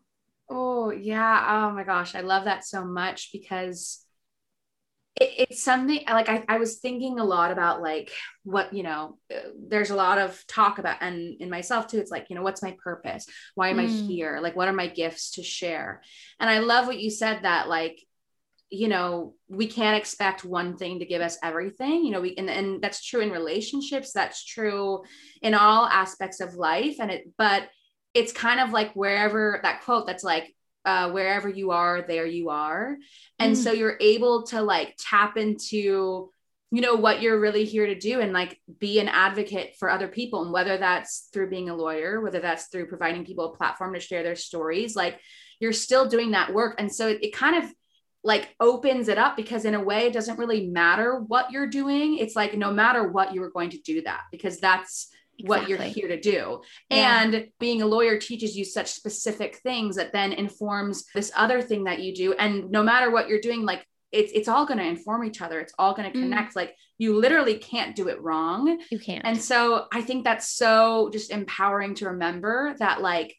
Oh, 0.49 0.91
yeah. 0.91 1.67
Oh 1.67 1.71
my 1.73 1.83
gosh. 1.83 2.15
I 2.15 2.21
love 2.21 2.45
that 2.45 2.65
so 2.65 2.83
much 2.83 3.31
because 3.31 4.03
it, 5.15 5.49
it's 5.49 5.63
something 5.63 6.03
like 6.07 6.29
I, 6.29 6.43
I 6.47 6.57
was 6.57 6.79
thinking 6.79 7.19
a 7.19 7.23
lot 7.23 7.51
about 7.51 7.81
like 7.81 8.11
what 8.43 8.73
you 8.73 8.83
know 8.83 9.17
uh, 9.33 9.49
there's 9.67 9.89
a 9.89 9.95
lot 9.95 10.17
of 10.17 10.41
talk 10.47 10.79
about 10.79 10.97
and 11.01 11.39
in 11.41 11.49
myself 11.49 11.87
too 11.87 11.99
it's 11.99 12.11
like 12.11 12.27
you 12.29 12.35
know 12.35 12.43
what's 12.43 12.63
my 12.63 12.75
purpose? 12.83 13.25
Why 13.55 13.69
am 13.69 13.77
mm. 13.77 13.83
i 13.83 13.87
here? 13.87 14.39
Like 14.41 14.55
what 14.55 14.67
are 14.67 14.73
my 14.73 14.87
gifts 14.87 15.31
to 15.31 15.43
share? 15.43 16.01
And 16.39 16.49
i 16.49 16.59
love 16.59 16.87
what 16.87 16.99
you 16.99 17.09
said 17.09 17.43
that 17.43 17.69
like 17.69 17.99
you 18.69 18.87
know 18.87 19.33
we 19.47 19.65
can't 19.67 19.97
expect 19.97 20.45
one 20.45 20.77
thing 20.77 20.99
to 20.99 21.05
give 21.05 21.21
us 21.21 21.37
everything 21.43 22.05
you 22.05 22.11
know 22.11 22.21
we 22.21 22.35
and, 22.37 22.49
and 22.49 22.81
that's 22.81 23.03
true 23.03 23.19
in 23.19 23.31
relationships 23.31 24.11
that's 24.13 24.45
true 24.45 25.03
in 25.41 25.55
all 25.55 25.85
aspects 25.85 26.39
of 26.39 26.53
life 26.53 26.97
and 26.99 27.09
it 27.09 27.23
but 27.37 27.67
it's 28.13 28.31
kind 28.31 28.59
of 28.59 28.71
like 28.71 28.93
wherever 28.93 29.59
that 29.63 29.81
quote 29.81 30.05
that's 30.05 30.23
like 30.23 30.53
uh, 30.85 31.11
wherever 31.11 31.49
you 31.49 31.71
are, 31.71 32.01
there 32.01 32.25
you 32.25 32.49
are. 32.49 32.97
And 33.37 33.55
mm. 33.55 33.57
so 33.57 33.71
you're 33.71 33.97
able 33.99 34.43
to 34.47 34.61
like 34.61 34.95
tap 34.97 35.37
into, 35.37 36.29
you 36.71 36.81
know, 36.81 36.95
what 36.95 37.21
you're 37.21 37.39
really 37.39 37.65
here 37.65 37.85
to 37.85 37.95
do 37.95 38.19
and 38.21 38.33
like 38.33 38.59
be 38.79 38.99
an 38.99 39.07
advocate 39.07 39.75
for 39.77 39.89
other 39.89 40.07
people. 40.07 40.43
And 40.43 40.53
whether 40.53 40.77
that's 40.77 41.29
through 41.33 41.49
being 41.49 41.69
a 41.69 41.75
lawyer, 41.75 42.21
whether 42.21 42.39
that's 42.39 42.67
through 42.67 42.87
providing 42.87 43.25
people 43.25 43.53
a 43.53 43.57
platform 43.57 43.93
to 43.93 43.99
share 43.99 44.23
their 44.23 44.35
stories, 44.35 44.95
like 44.95 45.19
you're 45.59 45.73
still 45.73 46.07
doing 46.07 46.31
that 46.31 46.53
work. 46.53 46.75
And 46.79 46.93
so 46.93 47.07
it, 47.07 47.23
it 47.23 47.33
kind 47.33 47.63
of 47.63 47.71
like 48.23 48.53
opens 48.59 49.07
it 49.07 49.17
up 49.17 49.37
because 49.37 49.63
in 49.65 49.75
a 49.75 49.83
way 49.83 50.07
it 50.07 50.13
doesn't 50.13 50.37
really 50.37 50.67
matter 50.67 51.19
what 51.19 51.51
you're 51.51 51.67
doing. 51.67 52.17
It's 52.17 52.35
like 52.35 52.57
no 52.57 52.71
matter 52.71 53.07
what 53.07 53.33
you 53.33 53.41
are 53.43 53.51
going 53.51 53.69
to 53.71 53.81
do 53.81 54.01
that 54.01 54.21
because 54.31 54.59
that's 54.59 55.09
what 55.43 55.69
you're 55.69 55.77
here 55.77 56.07
to 56.07 56.19
do. 56.19 56.61
Yeah. 56.89 57.23
And 57.23 57.47
being 57.59 57.81
a 57.81 57.85
lawyer 57.85 58.17
teaches 58.17 58.55
you 58.55 58.65
such 58.65 58.91
specific 58.91 59.57
things 59.57 59.95
that 59.95 60.13
then 60.13 60.33
informs 60.33 61.05
this 61.13 61.31
other 61.35 61.61
thing 61.61 61.85
that 61.85 61.99
you 61.99 62.13
do. 62.13 62.33
And 62.33 62.69
no 62.71 62.83
matter 62.83 63.11
what 63.11 63.27
you're 63.29 63.41
doing, 63.41 63.65
like 63.65 63.85
it's 64.11 64.31
it's 64.33 64.47
all 64.47 64.65
going 64.65 64.79
to 64.79 64.85
inform 64.85 65.23
each 65.23 65.41
other. 65.41 65.59
It's 65.59 65.73
all 65.77 65.93
going 65.93 66.11
to 66.11 66.17
mm. 66.17 66.21
connect. 66.23 66.53
Mm. 66.53 66.55
Like 66.55 66.75
you 66.97 67.17
literally 67.17 67.57
can't 67.57 67.95
do 67.95 68.07
it 68.07 68.21
wrong. 68.21 68.79
You 68.89 68.99
can't. 68.99 69.25
And 69.25 69.41
so 69.41 69.85
I 69.91 70.01
think 70.01 70.23
that's 70.23 70.49
so 70.49 71.09
just 71.13 71.31
empowering 71.31 71.95
to 71.95 72.07
remember 72.07 72.75
that 72.79 73.01
like 73.01 73.35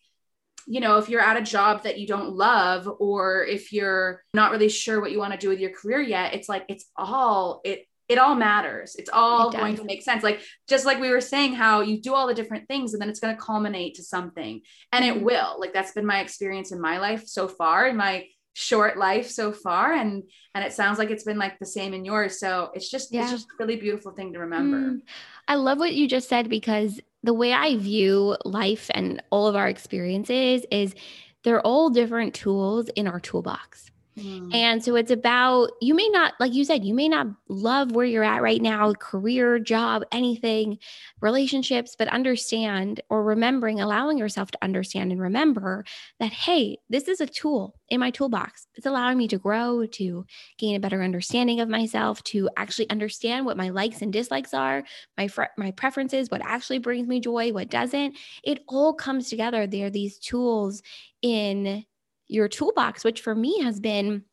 you 0.66 0.78
know, 0.78 0.98
if 0.98 1.08
you're 1.08 1.20
at 1.20 1.36
a 1.36 1.42
job 1.42 1.82
that 1.82 1.98
you 1.98 2.06
don't 2.06 2.34
love, 2.34 2.88
or 3.00 3.44
if 3.44 3.72
you're 3.72 4.22
not 4.34 4.52
really 4.52 4.68
sure 4.68 5.00
what 5.00 5.10
you 5.10 5.18
want 5.18 5.32
to 5.32 5.38
do 5.38 5.48
with 5.48 5.58
your 5.58 5.70
career 5.70 6.00
yet, 6.00 6.34
it's 6.34 6.48
like 6.48 6.64
it's 6.68 6.84
all 6.96 7.60
it 7.64 7.86
it 8.10 8.18
all 8.18 8.34
matters. 8.34 8.96
It's 8.96 9.08
all 9.12 9.50
it 9.50 9.56
going 9.56 9.76
to 9.76 9.84
make 9.84 10.02
sense. 10.02 10.24
Like 10.24 10.40
just 10.68 10.84
like 10.84 10.98
we 10.98 11.10
were 11.10 11.20
saying, 11.20 11.54
how 11.54 11.80
you 11.80 12.00
do 12.00 12.12
all 12.12 12.26
the 12.26 12.34
different 12.34 12.66
things 12.66 12.92
and 12.92 13.00
then 13.00 13.08
it's 13.08 13.20
going 13.20 13.34
to 13.34 13.40
culminate 13.40 13.94
to 13.94 14.02
something, 14.02 14.62
and 14.92 15.04
it 15.04 15.14
mm-hmm. 15.14 15.24
will. 15.24 15.60
Like 15.60 15.72
that's 15.72 15.92
been 15.92 16.04
my 16.04 16.18
experience 16.18 16.72
in 16.72 16.80
my 16.80 16.98
life 16.98 17.28
so 17.28 17.46
far, 17.46 17.86
in 17.86 17.96
my 17.96 18.26
short 18.54 18.98
life 18.98 19.30
so 19.30 19.52
far, 19.52 19.92
and 19.92 20.24
and 20.56 20.64
it 20.64 20.72
sounds 20.72 20.98
like 20.98 21.10
it's 21.10 21.22
been 21.22 21.38
like 21.38 21.56
the 21.60 21.66
same 21.66 21.94
in 21.94 22.04
yours. 22.04 22.40
So 22.40 22.72
it's 22.74 22.90
just 22.90 23.12
yeah. 23.12 23.22
it's 23.22 23.30
just 23.30 23.46
a 23.46 23.54
really 23.60 23.76
beautiful 23.76 24.10
thing 24.10 24.32
to 24.32 24.40
remember. 24.40 24.78
Mm. 24.78 25.02
I 25.46 25.54
love 25.54 25.78
what 25.78 25.94
you 25.94 26.08
just 26.08 26.28
said 26.28 26.48
because 26.48 27.00
the 27.22 27.32
way 27.34 27.52
I 27.52 27.76
view 27.76 28.36
life 28.44 28.90
and 28.92 29.22
all 29.30 29.46
of 29.46 29.54
our 29.54 29.68
experiences 29.68 30.66
is 30.72 30.96
they're 31.44 31.60
all 31.60 31.90
different 31.90 32.34
tools 32.34 32.88
in 32.96 33.06
our 33.06 33.20
toolbox. 33.20 33.89
Mm. 34.18 34.54
And 34.54 34.84
so 34.84 34.96
it's 34.96 35.10
about, 35.10 35.70
you 35.80 35.94
may 35.94 36.08
not, 36.08 36.34
like 36.40 36.52
you 36.52 36.64
said, 36.64 36.84
you 36.84 36.94
may 36.94 37.08
not 37.08 37.28
love 37.48 37.92
where 37.92 38.06
you're 38.06 38.24
at 38.24 38.42
right 38.42 38.60
now, 38.60 38.92
career, 38.94 39.58
job, 39.58 40.02
anything, 40.10 40.78
relationships, 41.20 41.94
but 41.96 42.08
understand 42.08 43.00
or 43.08 43.22
remembering, 43.22 43.80
allowing 43.80 44.18
yourself 44.18 44.50
to 44.50 44.58
understand 44.62 45.12
and 45.12 45.20
remember 45.20 45.84
that, 46.18 46.32
hey, 46.32 46.78
this 46.88 47.08
is 47.08 47.20
a 47.20 47.26
tool 47.26 47.78
in 47.88 48.00
my 48.00 48.10
toolbox. 48.10 48.66
It's 48.74 48.86
allowing 48.86 49.16
me 49.16 49.28
to 49.28 49.38
grow, 49.38 49.86
to 49.86 50.26
gain 50.58 50.76
a 50.76 50.80
better 50.80 51.02
understanding 51.02 51.60
of 51.60 51.68
myself, 51.68 52.22
to 52.24 52.50
actually 52.56 52.90
understand 52.90 53.46
what 53.46 53.56
my 53.56 53.70
likes 53.70 54.02
and 54.02 54.12
dislikes 54.12 54.52
are, 54.52 54.82
my, 55.16 55.28
fr- 55.28 55.44
my 55.56 55.70
preferences, 55.70 56.30
what 56.30 56.42
actually 56.44 56.78
brings 56.78 57.06
me 57.06 57.20
joy, 57.20 57.52
what 57.52 57.70
doesn't. 57.70 58.16
It 58.42 58.64
all 58.68 58.92
comes 58.92 59.30
together. 59.30 59.66
There 59.66 59.86
are 59.86 59.90
these 59.90 60.18
tools 60.18 60.82
in 61.22 61.84
your 62.30 62.48
toolbox, 62.48 63.04
which 63.04 63.20
for 63.20 63.34
me 63.34 63.60
has 63.60 63.80
been 63.80 64.24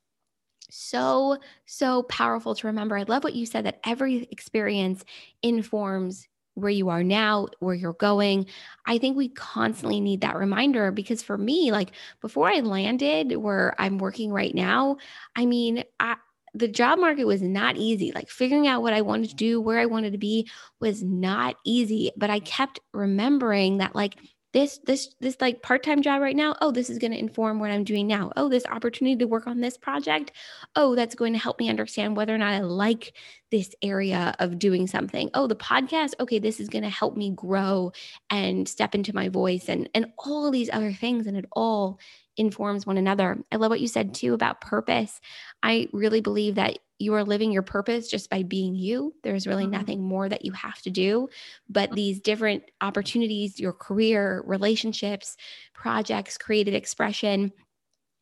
so, 0.70 1.38
so 1.66 2.04
powerful 2.04 2.56
to 2.56 2.68
remember. 2.68 2.98
I 2.98 3.04
love 3.04 3.24
what 3.24 3.36
you 3.36 3.46
said 3.46 3.66
that 3.66 3.80
every 3.86 4.28
experience 4.32 5.04
informs 5.42 6.28
where 6.56 6.72
you 6.72 6.90
are 6.90 7.04
now, 7.04 7.48
where 7.60 7.76
you're 7.76 7.94
going. 7.94 8.48
I 8.86 8.98
think 8.98 9.16
we 9.16 9.30
constantly 9.30 10.02
need 10.02 10.22
that 10.22 10.36
reminder 10.36 10.92
because 10.92 11.22
for 11.22 11.38
me, 11.38 11.72
like 11.72 11.92
before 12.20 12.50
I 12.50 12.62
landed 12.62 13.38
where 13.38 13.80
I'm 13.80 14.00
working 14.00 14.32
right 14.32 14.54
now, 14.54 14.98
I 15.36 15.46
mean, 15.46 15.84
I, 16.00 16.16
the 16.56 16.68
job 16.68 16.98
market 16.98 17.26
was 17.26 17.44
not 17.44 17.78
easy. 17.78 18.12
Like 18.12 18.30
figuring 18.30 18.68
out 18.68 18.82
what 18.82 18.94
I 18.94 19.02
wanted 19.02 19.30
to 19.30 19.36
do, 19.36 19.62
where 19.62 19.78
I 19.80 19.86
wanted 19.86 20.14
to 20.14 20.18
be 20.18 20.50
was 20.80 21.04
not 21.04 21.56
easy. 21.64 22.12
But 22.18 22.32
I 22.32 22.40
kept 22.40 22.80
remembering 22.92 23.78
that, 23.78 23.96
like, 23.96 24.16
this 24.58 24.80
this 24.86 25.14
this 25.20 25.38
like 25.40 25.62
part-time 25.62 26.02
job 26.02 26.20
right 26.20 26.36
now 26.36 26.56
oh 26.62 26.72
this 26.72 26.90
is 26.90 26.98
going 26.98 27.12
to 27.12 27.20
inform 27.20 27.60
what 27.60 27.70
i'm 27.70 27.84
doing 27.84 28.08
now. 28.08 28.32
Oh 28.36 28.50
this 28.50 28.66
opportunity 28.66 29.16
to 29.18 29.26
work 29.26 29.46
on 29.46 29.62
this 29.62 29.78
project 29.78 30.32
oh 30.76 30.96
that's 30.96 31.14
going 31.14 31.34
to 31.34 31.40
help 31.40 31.60
me 31.60 31.70
understand 31.70 32.18
whether 32.18 32.34
or 32.34 32.40
not 32.40 32.56
i 32.56 32.60
like 32.62 33.14
this 33.52 33.76
area 33.84 34.36
of 34.40 34.58
doing 34.58 34.88
something. 34.88 35.30
Oh 35.36 35.46
the 35.46 35.56
podcast 35.56 36.14
okay 36.20 36.40
this 36.40 36.60
is 36.60 36.70
going 36.70 36.84
to 36.84 36.90
help 36.90 37.16
me 37.16 37.32
grow 37.36 37.92
and 38.32 38.68
step 38.68 38.96
into 38.96 39.14
my 39.14 39.30
voice 39.30 39.70
and 39.70 39.90
and 39.94 40.08
all 40.18 40.50
these 40.50 40.72
other 40.74 40.92
things 40.92 41.28
and 41.28 41.38
it 41.38 41.46
all 41.52 42.00
informs 42.38 42.86
one 42.86 42.98
another. 42.98 43.38
I 43.52 43.58
love 43.58 43.70
what 43.70 43.82
you 43.82 43.88
said 43.88 44.14
too 44.14 44.34
about 44.34 44.62
purpose. 44.62 45.20
I 45.64 45.90
really 45.92 46.22
believe 46.22 46.56
that 46.56 46.80
you 47.00 47.14
are 47.14 47.24
living 47.24 47.52
your 47.52 47.64
purpose 47.64 48.08
just 48.08 48.30
by 48.30 48.44
being 48.44 48.76
you. 48.76 49.14
There's 49.24 49.48
really 49.48 49.64
mm-hmm. 49.64 49.74
nothing 49.74 50.04
more 50.04 50.30
that 50.30 50.46
you 50.46 50.52
have 50.54 50.82
to 50.84 50.90
do. 50.90 51.30
But 51.70 51.92
these 51.92 52.20
different 52.20 52.64
opportunities, 52.82 53.60
your 53.60 53.74
career, 53.74 54.44
relationships, 54.46 55.38
projects, 55.74 56.38
creative 56.38 56.74
expression, 56.74 57.52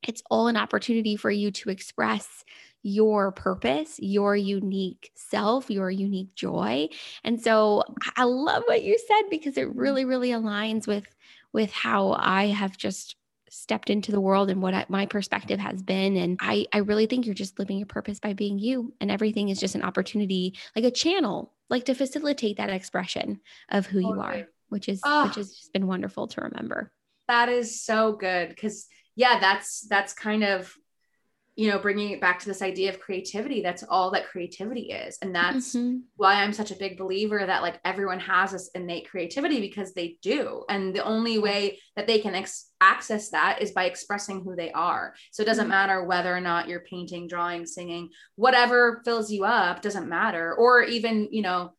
it's 0.03 0.23
all 0.29 0.47
an 0.47 0.57
opportunity 0.57 1.15
for 1.15 1.31
you 1.31 1.51
to 1.51 1.69
express 1.69 2.43
your 2.83 3.31
purpose, 3.31 3.99
your 3.99 4.35
unique 4.35 5.11
self, 5.15 5.71
your 5.71 5.89
unique 5.89 6.35
joy. 6.35 6.87
And 7.23 7.41
so 7.41 7.83
I 8.15 8.25
love 8.25 8.63
what 8.67 8.83
you 8.83 8.97
said 9.07 9.29
because 9.29 9.57
it 9.57 9.69
mm-hmm. 9.69 9.79
really, 9.79 10.05
really 10.05 10.29
aligns 10.29 10.87
with 10.87 11.05
with 11.51 11.71
how 11.71 12.11
I 12.19 12.47
have 12.47 12.77
just 12.77 13.15
stepped 13.55 13.89
into 13.89 14.11
the 14.11 14.21
world 14.21 14.49
and 14.49 14.61
what 14.61 14.73
I, 14.73 14.85
my 14.89 15.05
perspective 15.05 15.59
has 15.59 15.81
been. 15.81 16.17
And 16.17 16.37
I, 16.41 16.65
I 16.73 16.79
really 16.79 17.05
think 17.05 17.25
you're 17.25 17.35
just 17.35 17.57
living 17.57 17.77
your 17.77 17.87
purpose 17.87 18.19
by 18.19 18.33
being 18.33 18.59
you. 18.59 18.93
And 18.99 19.09
everything 19.09 19.49
is 19.49 19.59
just 19.59 19.75
an 19.75 19.83
opportunity, 19.83 20.57
like 20.75 20.85
a 20.85 20.91
channel, 20.91 21.53
like 21.69 21.85
to 21.85 21.95
facilitate 21.95 22.57
that 22.57 22.69
expression 22.69 23.39
of 23.69 23.85
who 23.85 23.99
you 23.99 24.19
are, 24.19 24.47
which 24.69 24.89
is 24.89 25.01
oh, 25.03 25.27
which 25.27 25.35
has 25.35 25.51
just 25.51 25.73
been 25.73 25.87
wonderful 25.87 26.27
to 26.27 26.41
remember. 26.41 26.91
That 27.27 27.49
is 27.49 27.81
so 27.83 28.13
good 28.13 28.49
because 28.49 28.87
yeah, 29.15 29.39
that's 29.39 29.87
that's 29.89 30.13
kind 30.13 30.43
of 30.43 30.75
you 31.55 31.69
know 31.69 31.79
bringing 31.79 32.11
it 32.11 32.19
back 32.19 32.39
to 32.39 32.47
this 32.47 32.61
idea 32.61 32.89
of 32.89 32.99
creativity 32.99 33.61
that's 33.61 33.83
all 33.83 34.11
that 34.11 34.27
creativity 34.27 34.91
is. 34.91 35.17
And 35.21 35.33
that's 35.33 35.75
mm-hmm. 35.75 35.99
why 36.17 36.35
i'm 36.35 36.53
such 36.53 36.71
a 36.71 36.75
big 36.75 36.97
believer 36.97 37.45
that 37.45 37.61
like 37.61 37.79
everyone 37.85 38.19
has 38.19 38.51
this 38.51 38.69
innate 38.75 39.09
creativity 39.09 39.61
because 39.61 39.93
they 39.93 40.17
do. 40.21 40.63
And 40.69 40.93
the 40.93 41.03
only 41.03 41.39
way 41.39 41.79
that 41.95 42.07
they 42.07 42.19
can 42.19 42.35
ex- 42.35 42.71
access 42.81 43.29
that 43.29 43.61
is 43.61 43.71
by 43.71 43.85
expressing 43.85 44.41
who 44.41 44.55
they 44.55 44.71
are. 44.71 45.15
So 45.31 45.43
it 45.43 45.45
doesn't 45.45 45.63
mm-hmm. 45.63 45.69
matter 45.69 46.03
whether 46.03 46.35
or 46.35 46.41
not 46.41 46.67
you're 46.67 46.81
painting 46.81 47.27
drawing 47.27 47.65
singing 47.65 48.09
whatever 48.35 49.01
fills 49.05 49.31
you 49.31 49.45
up 49.45 49.81
doesn't 49.81 50.09
matter. 50.09 50.53
Or 50.53 50.83
even 50.83 51.29
you 51.31 51.41
know 51.41 51.71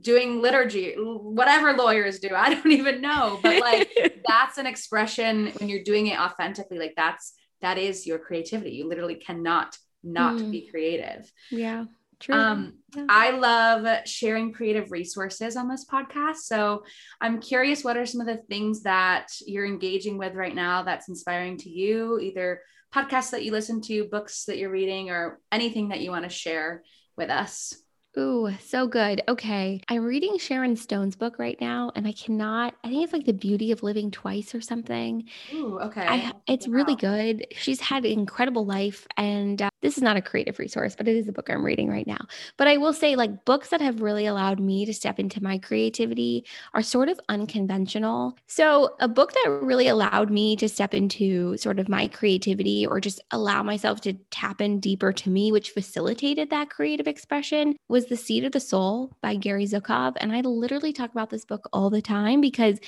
doing 0.00 0.40
liturgy 0.40 0.94
whatever 0.96 1.74
lawyers 1.74 2.18
do 2.18 2.30
i 2.34 2.54
don't 2.54 2.72
even 2.72 3.02
know. 3.02 3.38
But 3.42 3.60
like 3.60 4.22
that's 4.28 4.56
an 4.56 4.66
expression 4.66 5.48
when 5.58 5.68
you're 5.68 5.84
doing 5.84 6.06
it 6.06 6.18
authentically 6.18 6.78
like 6.78 6.94
that's 6.96 7.34
that 7.62 7.78
is 7.78 8.06
your 8.06 8.18
creativity. 8.18 8.70
You 8.72 8.88
literally 8.88 9.16
cannot 9.16 9.76
not 10.02 10.36
mm. 10.36 10.50
be 10.50 10.68
creative. 10.68 11.30
Yeah. 11.50 11.84
True. 12.18 12.34
Um, 12.34 12.78
yeah. 12.96 13.06
I 13.10 13.30
love 13.32 14.06
sharing 14.06 14.52
creative 14.52 14.90
resources 14.90 15.54
on 15.56 15.68
this 15.68 15.84
podcast. 15.84 16.36
So 16.44 16.84
I'm 17.20 17.40
curious, 17.40 17.84
what 17.84 17.98
are 17.98 18.06
some 18.06 18.22
of 18.22 18.26
the 18.26 18.42
things 18.48 18.82
that 18.84 19.28
you're 19.46 19.66
engaging 19.66 20.16
with 20.16 20.34
right 20.34 20.54
now 20.54 20.82
that's 20.82 21.08
inspiring 21.08 21.58
to 21.58 21.68
you, 21.68 22.18
either 22.18 22.62
podcasts 22.94 23.32
that 23.32 23.44
you 23.44 23.52
listen 23.52 23.82
to, 23.82 24.04
books 24.04 24.44
that 24.46 24.56
you're 24.56 24.70
reading, 24.70 25.10
or 25.10 25.40
anything 25.52 25.88
that 25.88 26.00
you 26.00 26.10
want 26.10 26.24
to 26.24 26.30
share 26.30 26.84
with 27.18 27.28
us? 27.28 27.74
Ooh, 28.18 28.50
so 28.64 28.86
good. 28.86 29.20
Okay. 29.28 29.82
I'm 29.88 30.02
reading 30.02 30.38
Sharon 30.38 30.74
Stone's 30.74 31.14
book 31.14 31.38
right 31.38 31.60
now, 31.60 31.92
and 31.94 32.06
I 32.06 32.12
cannot, 32.12 32.74
I 32.82 32.88
think 32.88 33.04
it's 33.04 33.12
like 33.12 33.26
The 33.26 33.34
Beauty 33.34 33.72
of 33.72 33.82
Living 33.82 34.10
Twice 34.10 34.54
or 34.54 34.62
something. 34.62 35.24
Ooh, 35.52 35.78
okay. 35.80 36.06
I, 36.06 36.32
it's 36.46 36.66
wow. 36.66 36.74
really 36.74 36.96
good. 36.96 37.46
She's 37.52 37.80
had 37.80 38.06
an 38.06 38.12
incredible 38.12 38.64
life. 38.64 39.06
And 39.18 39.60
uh, 39.60 39.68
this 39.82 39.96
is 39.96 40.02
not 40.02 40.16
a 40.16 40.22
creative 40.22 40.58
resource, 40.58 40.96
but 40.96 41.06
it 41.06 41.16
is 41.16 41.28
a 41.28 41.32
book 41.32 41.50
I'm 41.50 41.64
reading 41.64 41.88
right 41.88 42.06
now. 42.06 42.26
But 42.56 42.66
I 42.66 42.76
will 42.76 42.92
say, 42.92 43.14
like, 43.14 43.44
books 43.44 43.68
that 43.70 43.80
have 43.80 44.00
really 44.00 44.26
allowed 44.26 44.58
me 44.58 44.86
to 44.86 44.94
step 44.94 45.18
into 45.18 45.42
my 45.42 45.58
creativity 45.58 46.44
are 46.74 46.82
sort 46.82 47.08
of 47.08 47.20
unconventional. 47.28 48.36
So, 48.46 48.96
a 49.00 49.08
book 49.08 49.32
that 49.32 49.58
really 49.62 49.88
allowed 49.88 50.30
me 50.30 50.56
to 50.56 50.68
step 50.68 50.94
into 50.94 51.56
sort 51.56 51.78
of 51.78 51.88
my 51.88 52.08
creativity 52.08 52.86
or 52.86 53.00
just 53.00 53.20
allow 53.30 53.62
myself 53.62 54.00
to 54.02 54.14
tap 54.30 54.60
in 54.60 54.80
deeper 54.80 55.12
to 55.12 55.30
me, 55.30 55.52
which 55.52 55.70
facilitated 55.70 56.50
that 56.50 56.70
creative 56.70 57.06
expression, 57.06 57.76
was 57.88 58.06
The 58.06 58.16
Seat 58.16 58.44
of 58.44 58.52
the 58.52 58.60
Soul 58.60 59.12
by 59.20 59.36
Gary 59.36 59.66
Zukav. 59.66 60.14
And 60.16 60.32
I 60.32 60.40
literally 60.40 60.92
talk 60.92 61.10
about 61.10 61.30
this 61.30 61.44
book 61.44 61.68
all 61.72 61.90
the 61.90 62.02
time 62.02 62.40
because 62.40 62.78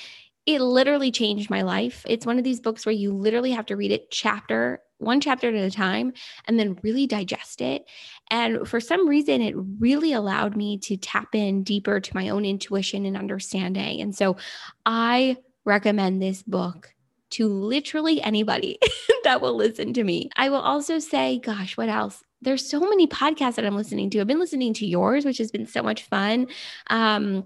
it 0.45 0.61
literally 0.61 1.11
changed 1.11 1.49
my 1.49 1.61
life. 1.61 2.03
It's 2.07 2.25
one 2.25 2.39
of 2.39 2.43
these 2.43 2.59
books 2.59 2.85
where 2.85 2.95
you 2.95 3.13
literally 3.13 3.51
have 3.51 3.67
to 3.67 3.75
read 3.75 3.91
it 3.91 4.09
chapter, 4.09 4.81
one 4.99 5.19
chapter 5.19 5.49
at 5.49 5.55
a 5.55 5.71
time, 5.71 6.13
and 6.47 6.59
then 6.59 6.77
really 6.83 7.07
digest 7.07 7.61
it. 7.61 7.85
And 8.29 8.67
for 8.67 8.79
some 8.79 9.07
reason, 9.07 9.41
it 9.41 9.55
really 9.79 10.13
allowed 10.13 10.55
me 10.55 10.77
to 10.79 10.97
tap 10.97 11.33
in 11.33 11.63
deeper 11.63 11.99
to 11.99 12.15
my 12.15 12.29
own 12.29 12.45
intuition 12.45 13.05
and 13.05 13.17
understanding. 13.17 14.01
And 14.01 14.15
so 14.15 14.37
I 14.85 15.37
recommend 15.65 16.21
this 16.21 16.43
book 16.43 16.93
to 17.31 17.47
literally 17.47 18.21
anybody 18.21 18.79
that 19.23 19.41
will 19.41 19.55
listen 19.55 19.93
to 19.93 20.03
me. 20.03 20.29
I 20.35 20.49
will 20.49 20.61
also 20.61 20.99
say, 20.99 21.39
gosh, 21.39 21.77
what 21.77 21.89
else? 21.89 22.23
there's 22.41 22.67
so 22.67 22.79
many 22.79 23.07
podcasts 23.07 23.55
that 23.55 23.65
I'm 23.65 23.75
listening 23.75 24.09
to. 24.11 24.21
I've 24.21 24.27
been 24.27 24.39
listening 24.39 24.73
to 24.75 24.85
yours, 24.85 25.25
which 25.25 25.37
has 25.39 25.51
been 25.51 25.65
so 25.65 25.83
much 25.83 26.03
fun. 26.03 26.47
Um, 26.87 27.45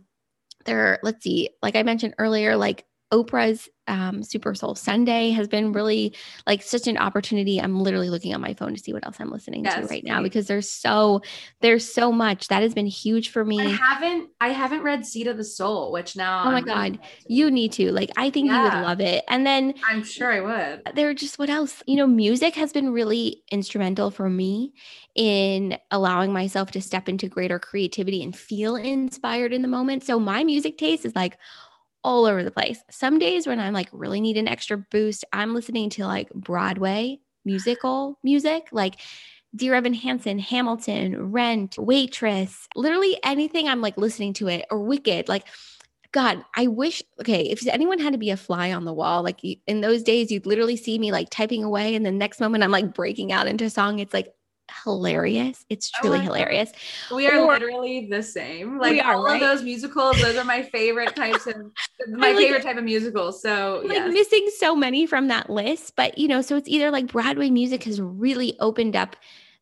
there, 0.66 1.00
let's 1.04 1.24
see, 1.24 1.50
like 1.62 1.76
I 1.76 1.84
mentioned 1.84 2.16
earlier, 2.18 2.56
like 2.56 2.86
Oprah's 3.14 3.70
um, 3.88 4.24
Super 4.24 4.56
Soul 4.56 4.76
Sunday 4.76 5.32
has 5.32 5.48
been 5.48 5.72
really 5.72 6.16
like 6.48 6.64
such 6.64 6.88
an 6.88 6.98
opportunity. 6.98 7.60
I'm 7.60 7.80
literally 7.80 8.10
looking 8.10 8.34
on 8.34 8.42
my 8.42 8.54
phone 8.54 8.74
to 8.74 8.82
see 8.82 8.94
what 8.94 9.06
else 9.06 9.18
I'm 9.20 9.30
listening 9.30 9.66
yes, 9.66 9.76
to 9.76 9.86
right 9.88 10.04
now 10.04 10.24
because 10.24 10.48
there's 10.48 10.70
so 10.70 11.22
there's 11.62 11.92
so 11.92 12.12
much 12.12 12.48
that 12.48 12.64
has 12.64 12.74
been 12.74 12.88
huge 12.88 13.30
for 13.30 13.46
me. 13.46 13.60
I 13.60 13.70
haven't 13.70 14.30
I 14.42 14.50
haven't 14.50 14.82
read 14.82 15.06
Seat 15.06 15.28
of 15.28 15.38
the 15.38 15.44
Soul, 15.44 15.92
which 15.92 16.16
now 16.16 16.44
oh 16.44 16.52
my 16.52 16.58
I'm 16.58 16.64
god, 16.64 17.00
you 17.28 17.52
need 17.52 17.74
to 17.74 17.92
like 17.92 18.10
I 18.18 18.30
think 18.30 18.48
yeah. 18.48 18.58
you 18.58 18.64
would 18.64 18.88
love 18.88 19.02
it. 19.02 19.24
And 19.28 19.46
then 19.46 19.74
I'm 19.88 20.04
sure 20.04 20.32
I 20.32 20.40
would. 20.40 20.96
There 20.96 21.10
are 21.10 21.14
just 21.14 21.38
what 21.38 21.50
else? 21.50 21.84
You 21.86 21.98
know, 21.98 22.08
music 22.08 22.56
has 22.56 22.72
been 22.72 22.92
really 22.92 23.44
instrumental 23.52 24.12
for 24.12 24.30
me 24.30 24.74
in 25.16 25.78
allowing 25.92 26.34
myself 26.34 26.72
to 26.72 26.82
step 26.82 27.08
into 27.08 27.28
greater 27.28 27.60
creativity 27.60 28.24
and 28.24 28.36
feel 28.36 28.76
inspired 28.76 29.54
in 29.54 29.62
the 29.62 29.68
moment. 29.68 30.04
So 30.04 30.20
my 30.20 30.44
music 30.44 30.78
taste 30.78 31.06
is 31.06 31.16
like 31.16 31.38
all 32.04 32.26
over 32.26 32.44
the 32.44 32.52
place. 32.52 32.84
Some 32.90 33.20
days 33.20 33.48
when 33.48 33.60
I'm 33.60 33.74
like 33.74 33.90
really 33.92 34.22
need 34.22 34.38
an 34.38 34.48
extra 34.48 34.78
boost, 34.78 35.26
I'm 35.32 35.54
listening 35.54 35.90
to 35.92 36.06
like 36.06 36.30
Broadway 36.34 37.20
musical 37.46 38.18
music, 38.24 38.68
like 38.72 38.96
Dear 39.56 39.76
Evan 39.76 39.94
Hansen, 39.94 40.40
Hamilton, 40.40 41.32
Rent, 41.32 41.78
Waitress, 41.78 42.68
literally 42.76 43.20
anything 43.24 43.68
I'm 43.68 43.82
like 43.82 43.98
listening 43.98 44.34
to 44.34 44.48
it 44.48 44.66
or 44.72 44.80
Wicked. 44.80 45.30
Like, 45.30 45.48
God, 46.12 46.44
I 46.56 46.68
wish, 46.68 47.04
okay, 47.20 47.44
if 47.44 47.66
anyone 47.68 48.00
had 48.00 48.14
to 48.14 48.20
be 48.20 48.30
a 48.30 48.38
fly 48.38 48.72
on 48.72 48.86
the 48.86 48.94
wall, 48.94 49.24
like 49.24 49.42
in 49.66 49.82
those 49.82 50.04
days, 50.04 50.32
you'd 50.32 50.46
literally 50.46 50.76
see 50.76 50.98
me 51.00 51.12
like 51.12 51.30
typing 51.30 51.64
away, 51.64 51.96
and 51.96 52.06
the 52.06 52.12
next 52.12 52.40
moment 52.40 52.64
I'm 52.64 52.72
like 52.72 52.94
breaking 52.94 53.32
out 53.32 53.48
into 53.48 53.70
song. 53.70 54.00
It's 54.00 54.14
like, 54.14 54.34
hilarious. 54.84 55.66
It's 55.70 55.92
oh 55.98 56.02
truly 56.02 56.20
oh 56.20 56.22
hilarious. 56.22 56.72
God. 57.10 57.16
We 57.16 57.28
are 57.28 57.40
or, 57.40 57.54
literally 57.54 58.08
the 58.08 58.24
same. 58.24 58.80
Like 58.80 59.04
all 59.04 59.24
right? 59.24 59.36
of 59.36 59.40
those 59.40 59.64
musicals, 59.64 60.22
those 60.22 60.36
are 60.36 60.44
my 60.44 60.64
favorite 60.64 61.16
types 61.16 61.48
of 61.48 61.56
my 62.08 62.28
like, 62.28 62.38
favorite 62.38 62.64
type 62.64 62.78
of 62.78 62.84
musicals. 62.84 63.42
So 63.42 63.82
like 63.84 63.98
yes. 63.98 64.14
missing 64.14 64.48
so 64.58 64.76
many 64.76 65.06
from 65.06 65.28
that 65.28 65.50
list, 65.50 65.96
but 65.96 66.18
you 66.18 66.28
know, 66.28 66.42
so 66.42 66.56
it's 66.56 66.70
either 66.70 66.92
like 66.92 67.08
Broadway 67.08 67.50
music 67.50 67.84
has 67.84 68.02
really 68.02 68.58
opened 68.60 68.96
up 68.96 69.16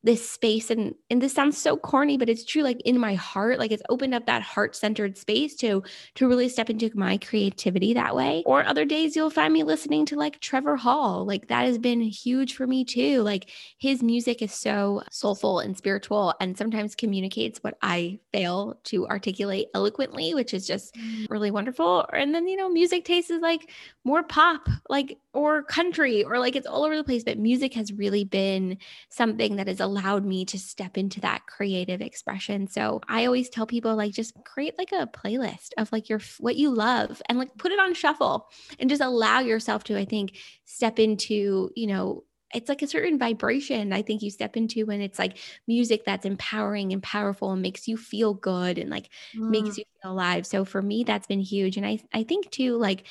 this 0.04 0.28
space 0.30 0.72
and 0.72 0.96
and 1.10 1.22
this 1.22 1.34
sounds 1.34 1.58
so 1.58 1.78
corny 1.78 2.18
but 2.18 2.30
it's 2.30 2.44
true 2.44 2.64
like 2.64 2.82
in 2.82 2.98
my 2.98 3.14
heart 3.14 3.60
like 3.60 3.72
it's 3.72 3.84
opened 3.90 4.14
up 4.14 4.26
that 4.26 4.42
heart-centered 4.42 5.18
space 5.18 5.56
to 5.56 5.84
to 6.16 6.28
really 6.28 6.50
step 6.50 6.70
into 6.70 6.90
my 6.96 7.18
creativity 7.18 7.94
that 7.94 8.16
way. 8.16 8.44
Or 8.46 8.66
other 8.66 8.86
days 8.86 9.16
you'll 9.16 9.30
find 9.30 9.54
me 9.54 9.64
listening 9.64 10.06
to 10.08 10.16
like 10.16 10.40
Trevor 10.40 10.76
Hall. 10.76 11.26
Like 11.26 11.48
that 11.48 11.66
has 11.66 11.78
been 11.78 12.02
huge 12.02 12.56
for 12.56 12.68
me 12.68 12.84
too. 12.84 13.22
Like 13.22 13.50
his 13.78 14.04
music 14.04 14.42
is 14.42 14.54
so 14.54 15.04
soulful 15.12 15.60
and 15.60 15.78
spiritual 15.78 16.34
and 16.40 16.58
sometimes 16.58 16.96
communicates 16.96 17.60
what 17.60 17.78
I 17.82 18.20
fail 18.34 18.80
to 18.86 19.08
articulate 19.08 19.68
eloquently 19.74 20.34
which 20.34 20.54
is 20.54 20.68
just 20.68 20.96
mm. 20.96 21.30
really 21.30 21.52
wonderful. 21.52 22.06
And 22.14 22.34
then 22.34 22.48
you 22.48 22.58
know 22.58 22.70
music 22.70 23.06
taste 23.06 23.32
is 23.32 23.42
like 23.42 23.72
more 24.04 24.24
pop 24.24 24.68
like 24.90 25.18
or 25.34 25.64
country 25.64 26.24
or 26.24 26.40
like 26.40 26.56
it's 26.56 26.68
all 26.68 26.84
over 26.84 26.98
the 26.98 27.04
place 27.04 27.24
but 27.24 27.38
music 27.38 27.74
has 27.74 27.94
really 27.94 28.24
been 28.24 28.78
something 29.10 29.56
that 29.56 29.68
has 29.68 29.80
allowed 29.92 30.26
me 30.26 30.46
to 30.46 30.58
step 30.58 30.98
into 30.98 31.20
that 31.20 31.46
creative 31.46 32.02
expression 32.02 32.68
so 32.68 33.02
i 33.08 33.26
always 33.26 33.50
tell 33.50 33.66
people 33.66 33.96
like 33.96 34.14
just 34.14 34.34
create 34.46 34.78
like 34.78 34.92
a 34.92 35.08
playlist 35.08 35.70
of 35.78 35.92
like 35.92 36.08
your 36.08 36.20
what 36.40 36.56
you 36.56 36.74
love 36.74 37.22
and 37.28 37.38
like 37.38 37.56
put 37.58 37.72
it 37.72 37.80
on 37.80 37.94
shuffle 37.94 38.48
and 38.80 38.90
just 38.90 39.02
allow 39.02 39.40
yourself 39.40 39.84
to 39.84 39.98
i 39.98 40.06
think 40.06 40.38
step 40.66 41.00
into 41.00 41.70
you 41.76 41.88
know 41.88 42.24
it's 42.54 42.68
like 42.68 42.82
a 42.82 42.88
certain 42.88 43.18
vibration 43.18 43.94
I 43.94 44.02
think 44.02 44.22
you 44.22 44.30
step 44.30 44.58
into 44.58 44.86
when 44.86 45.00
it's 45.00 45.18
like 45.18 45.38
music 45.70 46.04
that's 46.04 46.26
empowering 46.26 46.92
and 46.92 47.02
powerful 47.02 47.52
and 47.54 47.62
makes 47.62 47.88
you 47.88 47.96
feel 47.96 48.34
good 48.34 48.78
and 48.78 48.90
like 48.90 49.10
mm. 49.34 49.50
makes 49.50 49.78
you 49.78 49.86
feel 50.02 50.12
alive. 50.12 50.46
So 50.46 50.66
for 50.66 50.82
me, 50.82 51.06
that's 51.06 51.28
been 51.28 51.40
huge. 51.40 51.78
And 51.78 51.86
I 51.86 52.00
I 52.14 52.24
think 52.24 52.52
too, 52.52 52.78
like 52.78 53.08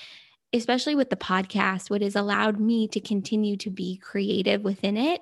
especially 0.52 0.94
with 0.94 1.10
the 1.10 1.16
podcast, 1.16 1.90
what 1.90 2.02
has 2.02 2.16
allowed 2.16 2.58
me 2.58 2.88
to 2.88 3.00
continue 3.00 3.56
to 3.58 3.70
be 3.70 3.96
creative 3.96 4.62
within 4.62 4.96
it 4.96 5.20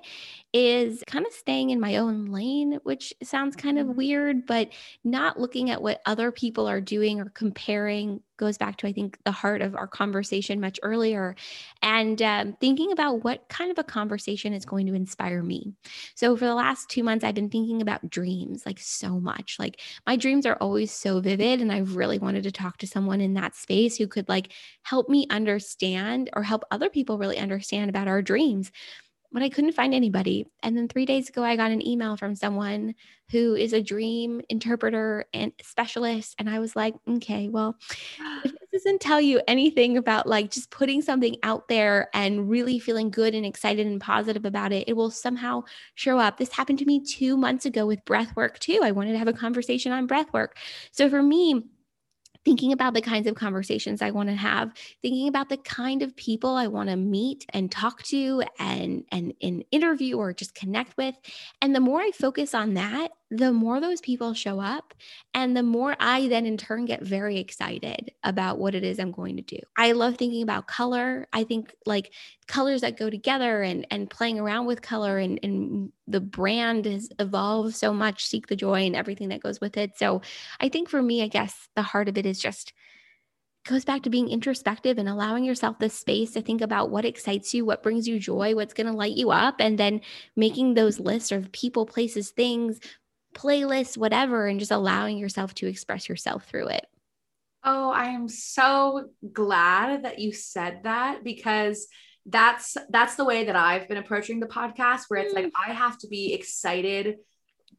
is 0.53 1.03
kind 1.05 1.25
of 1.25 1.33
staying 1.33 1.69
in 1.69 1.79
my 1.79 1.97
own 1.97 2.25
lane, 2.25 2.79
which 2.83 3.13
sounds 3.21 3.55
kind 3.55 3.77
of 3.77 3.87
mm-hmm. 3.87 3.97
weird, 3.97 4.45
but 4.47 4.69
not 5.03 5.39
looking 5.39 5.69
at 5.69 5.81
what 5.81 6.01
other 6.05 6.31
people 6.31 6.67
are 6.67 6.81
doing 6.81 7.19
or 7.19 7.29
comparing 7.29 8.21
goes 8.39 8.57
back 8.57 8.77
to, 8.77 8.87
I 8.87 8.93
think, 8.93 9.19
the 9.25 9.31
heart 9.31 9.61
of 9.61 9.75
our 9.75 9.87
conversation 9.87 10.59
much 10.59 10.79
earlier 10.81 11.35
and 11.83 12.21
um, 12.23 12.57
thinking 12.59 12.91
about 12.91 13.23
what 13.23 13.47
kind 13.49 13.71
of 13.71 13.77
a 13.77 13.83
conversation 13.83 14.53
is 14.53 14.65
going 14.65 14.87
to 14.87 14.95
inspire 14.95 15.43
me. 15.43 15.73
So, 16.15 16.35
for 16.35 16.45
the 16.45 16.55
last 16.55 16.89
two 16.89 17.03
months, 17.03 17.23
I've 17.23 17.35
been 17.35 17.49
thinking 17.49 17.81
about 17.81 18.09
dreams 18.09 18.65
like 18.65 18.79
so 18.79 19.19
much. 19.19 19.57
Like, 19.59 19.79
my 20.07 20.15
dreams 20.15 20.45
are 20.47 20.57
always 20.59 20.91
so 20.91 21.19
vivid, 21.21 21.61
and 21.61 21.71
I've 21.71 21.95
really 21.95 22.19
wanted 22.19 22.43
to 22.43 22.51
talk 22.51 22.77
to 22.77 22.87
someone 22.87 23.21
in 23.21 23.35
that 23.35 23.55
space 23.55 23.97
who 23.97 24.07
could 24.07 24.27
like 24.29 24.51
help 24.83 25.09
me 25.09 25.27
understand 25.29 26.29
or 26.33 26.43
help 26.43 26.63
other 26.71 26.89
people 26.89 27.17
really 27.19 27.37
understand 27.37 27.89
about 27.89 28.07
our 28.07 28.21
dreams 28.21 28.71
but 29.31 29.43
I 29.43 29.49
couldn't 29.49 29.73
find 29.73 29.93
anybody. 29.93 30.47
And 30.63 30.75
then 30.75 30.87
three 30.87 31.05
days 31.05 31.29
ago, 31.29 31.43
I 31.43 31.55
got 31.55 31.71
an 31.71 31.85
email 31.85 32.17
from 32.17 32.35
someone 32.35 32.95
who 33.31 33.55
is 33.55 33.73
a 33.73 33.81
dream 33.81 34.41
interpreter 34.49 35.25
and 35.33 35.51
specialist. 35.61 36.35
And 36.39 36.49
I 36.49 36.59
was 36.59 36.75
like, 36.75 36.95
okay, 37.07 37.47
well, 37.47 37.75
if 38.43 38.51
this 38.51 38.83
doesn't 38.83 39.01
tell 39.01 39.21
you 39.21 39.39
anything 39.47 39.97
about 39.97 40.25
like 40.25 40.49
just 40.49 40.71
putting 40.71 41.01
something 41.01 41.35
out 41.43 41.67
there 41.67 42.09
and 42.13 42.49
really 42.49 42.79
feeling 42.79 43.11
good 43.11 43.35
and 43.35 43.45
excited 43.45 43.85
and 43.85 44.01
positive 44.01 44.45
about 44.45 44.71
it, 44.71 44.87
it 44.87 44.93
will 44.93 45.11
somehow 45.11 45.63
show 45.93 46.17
up. 46.17 46.37
This 46.37 46.51
happened 46.51 46.79
to 46.79 46.85
me 46.85 47.03
two 47.03 47.37
months 47.37 47.65
ago 47.65 47.85
with 47.85 48.03
breath 48.05 48.35
work 48.35 48.57
too. 48.57 48.79
I 48.83 48.91
wanted 48.91 49.11
to 49.11 49.19
have 49.19 49.27
a 49.27 49.33
conversation 49.33 49.91
on 49.91 50.07
breath 50.07 50.33
work. 50.33 50.57
So 50.91 51.07
for 51.07 51.21
me, 51.21 51.65
thinking 52.49 52.71
about 52.71 52.95
the 52.95 53.01
kinds 53.01 53.27
of 53.27 53.35
conversations 53.35 54.01
I 54.01 54.09
want 54.09 54.27
to 54.27 54.35
have, 54.35 54.73
thinking 55.03 55.27
about 55.27 55.49
the 55.49 55.57
kind 55.57 56.01
of 56.01 56.15
people 56.15 56.55
I 56.55 56.65
want 56.65 56.89
to 56.89 56.95
meet 56.95 57.45
and 57.49 57.71
talk 57.71 58.01
to 58.05 58.41
and, 58.57 59.03
and, 59.11 59.35
and 59.39 59.63
interview 59.69 60.17
or 60.17 60.33
just 60.33 60.55
connect 60.55 60.97
with. 60.97 61.13
And 61.61 61.75
the 61.75 61.79
more 61.79 62.01
I 62.01 62.09
focus 62.09 62.55
on 62.55 62.73
that, 62.73 63.11
the 63.31 63.51
more 63.51 63.79
those 63.79 64.01
people 64.01 64.33
show 64.33 64.59
up 64.59 64.93
and 65.35 65.55
the 65.55 65.61
more 65.61 65.95
I 65.99 66.27
then 66.29 66.47
in 66.47 66.57
turn 66.57 66.85
get 66.85 67.03
very 67.03 67.37
excited 67.37 68.11
about 68.23 68.57
what 68.57 68.73
it 68.73 68.83
is 68.83 68.99
I'm 68.99 69.11
going 69.11 69.35
to 69.35 69.43
do. 69.43 69.59
I 69.77 69.91
love 69.91 70.17
thinking 70.17 70.41
about 70.41 70.67
color. 70.67 71.27
I 71.31 71.43
think 71.43 71.73
like 71.85 72.11
colors 72.47 72.81
that 72.81 72.97
go 72.97 73.09
together 73.09 73.61
and 73.61 73.85
and 73.91 74.09
playing 74.09 74.39
around 74.39 74.65
with 74.65 74.81
color 74.81 75.19
and 75.19 75.39
and 75.43 75.91
the 76.07 76.19
brand 76.19 76.85
has 76.85 77.09
evolved 77.19 77.75
so 77.75 77.93
much, 77.93 78.25
seek 78.25 78.47
the 78.47 78.55
joy 78.55 78.85
and 78.85 78.95
everything 78.95 79.29
that 79.29 79.43
goes 79.43 79.61
with 79.61 79.77
it. 79.77 79.97
So 79.97 80.23
I 80.59 80.69
think 80.69 80.89
for 80.89 81.01
me, 81.01 81.21
I 81.21 81.27
guess 81.27 81.69
the 81.75 81.83
heart 81.83 82.09
of 82.09 82.17
it 82.17 82.25
is 82.25 82.39
just 82.39 82.73
goes 83.65 83.85
back 83.85 84.01
to 84.01 84.09
being 84.09 84.29
introspective 84.29 84.97
and 84.97 85.07
allowing 85.07 85.43
yourself 85.43 85.77
the 85.77 85.89
space 85.89 86.31
to 86.31 86.41
think 86.41 86.61
about 86.61 86.89
what 86.89 87.05
excites 87.05 87.53
you, 87.53 87.63
what 87.63 87.83
brings 87.83 88.07
you 88.07 88.17
joy, 88.17 88.55
what's 88.55 88.73
going 88.73 88.87
to 88.87 88.93
light 88.93 89.15
you 89.15 89.29
up, 89.29 89.57
and 89.59 89.77
then 89.77 90.01
making 90.35 90.73
those 90.73 90.99
lists 90.99 91.31
of 91.31 91.51
people, 91.51 91.85
places, 91.85 92.31
things, 92.31 92.79
playlist, 93.33 93.97
whatever, 93.97 94.47
and 94.47 94.59
just 94.59 94.71
allowing 94.71 95.17
yourself 95.17 95.53
to 95.55 95.67
express 95.67 96.09
yourself 96.09 96.45
through 96.45 96.67
it. 96.67 96.85
Oh, 97.63 97.89
I 97.89 98.05
am 98.05 98.27
so 98.27 99.09
glad 99.33 100.03
that 100.03 100.19
you 100.19 100.31
said 100.31 100.81
that 100.83 101.23
because 101.23 101.87
that's 102.25 102.77
that's 102.89 103.15
the 103.15 103.25
way 103.25 103.45
that 103.45 103.55
I've 103.55 103.87
been 103.87 103.97
approaching 103.97 104.39
the 104.39 104.47
podcast 104.47 105.03
where 105.07 105.19
it's 105.19 105.33
mm. 105.33 105.43
like 105.43 105.51
I 105.55 105.73
have 105.73 105.97
to 105.99 106.07
be 106.07 106.33
excited 106.33 107.17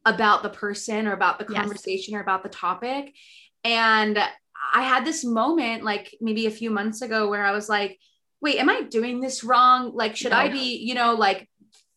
about 0.05 0.43
the 0.43 0.49
person 0.49 1.07
or 1.07 1.13
about 1.13 1.39
the 1.39 1.45
conversation 1.45 2.13
yes. 2.13 2.19
or 2.19 2.21
about 2.21 2.43
the 2.43 2.49
topic. 2.49 3.13
And 3.63 4.17
I 4.73 4.81
had 4.83 5.05
this 5.05 5.23
moment 5.23 5.83
like 5.83 6.15
maybe 6.21 6.45
a 6.45 6.51
few 6.51 6.69
months 6.69 7.01
ago 7.01 7.29
where 7.29 7.45
I 7.45 7.51
was 7.51 7.69
like, 7.69 7.99
wait, 8.41 8.57
am 8.57 8.69
I 8.69 8.81
doing 8.81 9.21
this 9.21 9.43
wrong? 9.43 9.91
Like, 9.93 10.15
should 10.15 10.31
no. 10.31 10.37
I 10.37 10.49
be, 10.49 10.77
you 10.77 10.95
know, 10.95 11.13
like 11.13 11.47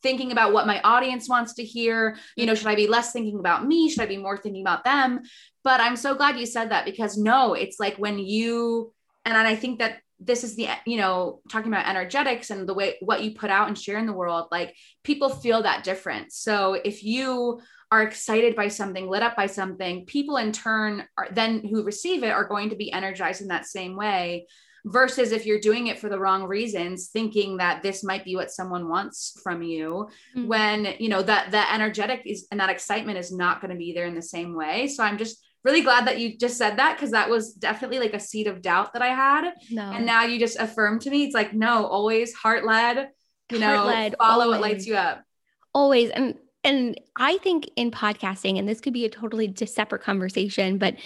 thinking 0.05 0.31
about 0.31 0.53
what 0.53 0.69
my 0.69 0.81
audience 0.83 1.29
wants 1.29 1.55
to 1.55 1.65
hear. 1.65 2.17
You 2.37 2.47
know 2.47 2.55
should 2.55 2.69
i 2.69 2.77
be 2.77 2.87
less 2.87 3.11
thinking 3.11 3.41
about 3.41 3.67
me? 3.67 3.91
Should 3.91 4.03
i 4.03 4.07
be 4.07 4.19
more 4.19 4.37
thinking 4.37 4.63
about 4.63 4.85
them? 4.85 5.23
But 5.65 5.81
i'm 5.81 5.97
so 5.97 6.15
glad 6.15 6.39
you 6.39 6.47
said 6.47 6.71
that 6.71 6.85
because 6.85 7.19
no 7.19 7.55
it's 7.55 7.81
like 7.81 7.97
when 7.97 8.19
you 8.19 8.93
and 9.25 9.37
i 9.37 9.57
think 9.57 9.81
that 9.81 9.95
this 10.21 10.45
is 10.45 10.57
the 10.57 10.69
you 10.87 10.97
know 10.97 11.41
talking 11.51 11.73
about 11.73 11.89
energetics 11.89 12.51
and 12.51 12.69
the 12.69 12.75
way 12.75 12.97
what 13.01 13.23
you 13.23 13.33
put 13.33 13.51
out 13.51 13.69
and 13.69 13.79
share 13.79 13.99
in 13.99 14.07
the 14.07 14.13
world 14.13 14.47
like 14.53 14.75
people 15.03 15.29
feel 15.29 15.63
that 15.63 15.85
difference. 15.85 16.37
So 16.37 16.75
if 16.75 17.03
you 17.03 17.61
are 17.91 18.03
excited 18.03 18.57
by 18.57 18.69
something 18.69 19.09
lit 19.09 19.23
up 19.23 19.37
by 19.37 19.47
something 19.47 20.07
people 20.07 20.37
in 20.37 20.53
turn 20.53 21.07
are 21.17 21.29
then 21.31 21.67
who 21.67 21.85
receive 21.85 22.23
it 22.23 22.31
are 22.31 22.49
going 22.49 22.71
to 22.71 22.77
be 22.77 22.93
energized 22.93 23.43
in 23.43 23.49
that 23.49 23.67
same 23.67 23.97
way 23.97 24.47
versus 24.85 25.33
if 25.33 25.47
you're 25.47 25.61
doing 25.61 25.87
it 25.87 25.99
for 25.99 26.09
the 26.09 26.19
wrong 26.19 26.45
reasons 26.45 27.09
thinking 27.09 27.57
that 27.57 27.83
this 27.83 28.05
might 28.05 28.25
be 28.25 28.37
what 28.37 28.51
someone 28.51 28.89
wants 28.89 29.39
from 29.43 29.63
you 29.63 30.09
mm-hmm. 30.37 30.47
when 30.47 30.95
you 30.99 31.09
know 31.09 31.23
that 31.23 31.51
that 31.53 31.73
energetic 31.75 32.23
is 32.27 32.47
and 32.51 32.61
that 32.61 32.69
excitement 32.69 33.19
is 33.19 33.33
not 33.33 33.61
going 33.61 33.71
to 33.71 33.77
be 33.77 33.95
there 33.95 34.07
in 34.07 34.15
the 34.15 34.23
same 34.23 34.55
way 34.55 34.87
so 34.87 35.03
i'm 35.03 35.17
just 35.17 35.43
really 35.65 35.81
glad 35.81 36.07
that 36.07 36.19
you 36.19 36.37
just 36.37 36.59
said 36.59 36.77
that 36.77 36.97
because 36.97 37.13
that 37.13 37.31
was 37.31 37.55
definitely 37.55 37.99
like 37.99 38.13
a 38.13 38.21
seed 38.21 38.47
of 38.47 38.61
doubt 38.61 38.93
that 38.93 39.01
i 39.01 39.09
had 39.09 39.55
no. 39.71 39.91
and 39.91 40.05
now 40.05 40.25
you 40.25 40.39
just 40.39 40.59
affirmed 40.59 41.01
to 41.01 41.11
me 41.11 41.25
it's 41.25 41.35
like 41.35 41.55
no 41.55 41.87
always 41.87 42.35
heart 42.35 42.67
led 42.67 43.09
you 43.51 43.59
know 43.59 43.79
heart-led, 43.79 44.17
follow 44.19 44.45
always. 44.45 44.49
what 44.51 44.61
lights 44.61 44.87
you 44.87 44.97
up 44.97 45.23
always 45.73 46.11
and 46.11 46.35
and 46.65 46.99
I 47.17 47.39
think 47.39 47.71
in 47.77 47.91
podcasting, 47.91 48.59
and 48.59 48.69
this 48.69 48.81
could 48.81 48.95
be 48.95 49.05
a 49.05 49.11
totally 49.11 49.55
separate 49.67 50.03
conversation, 50.03 50.79
but 50.79 50.97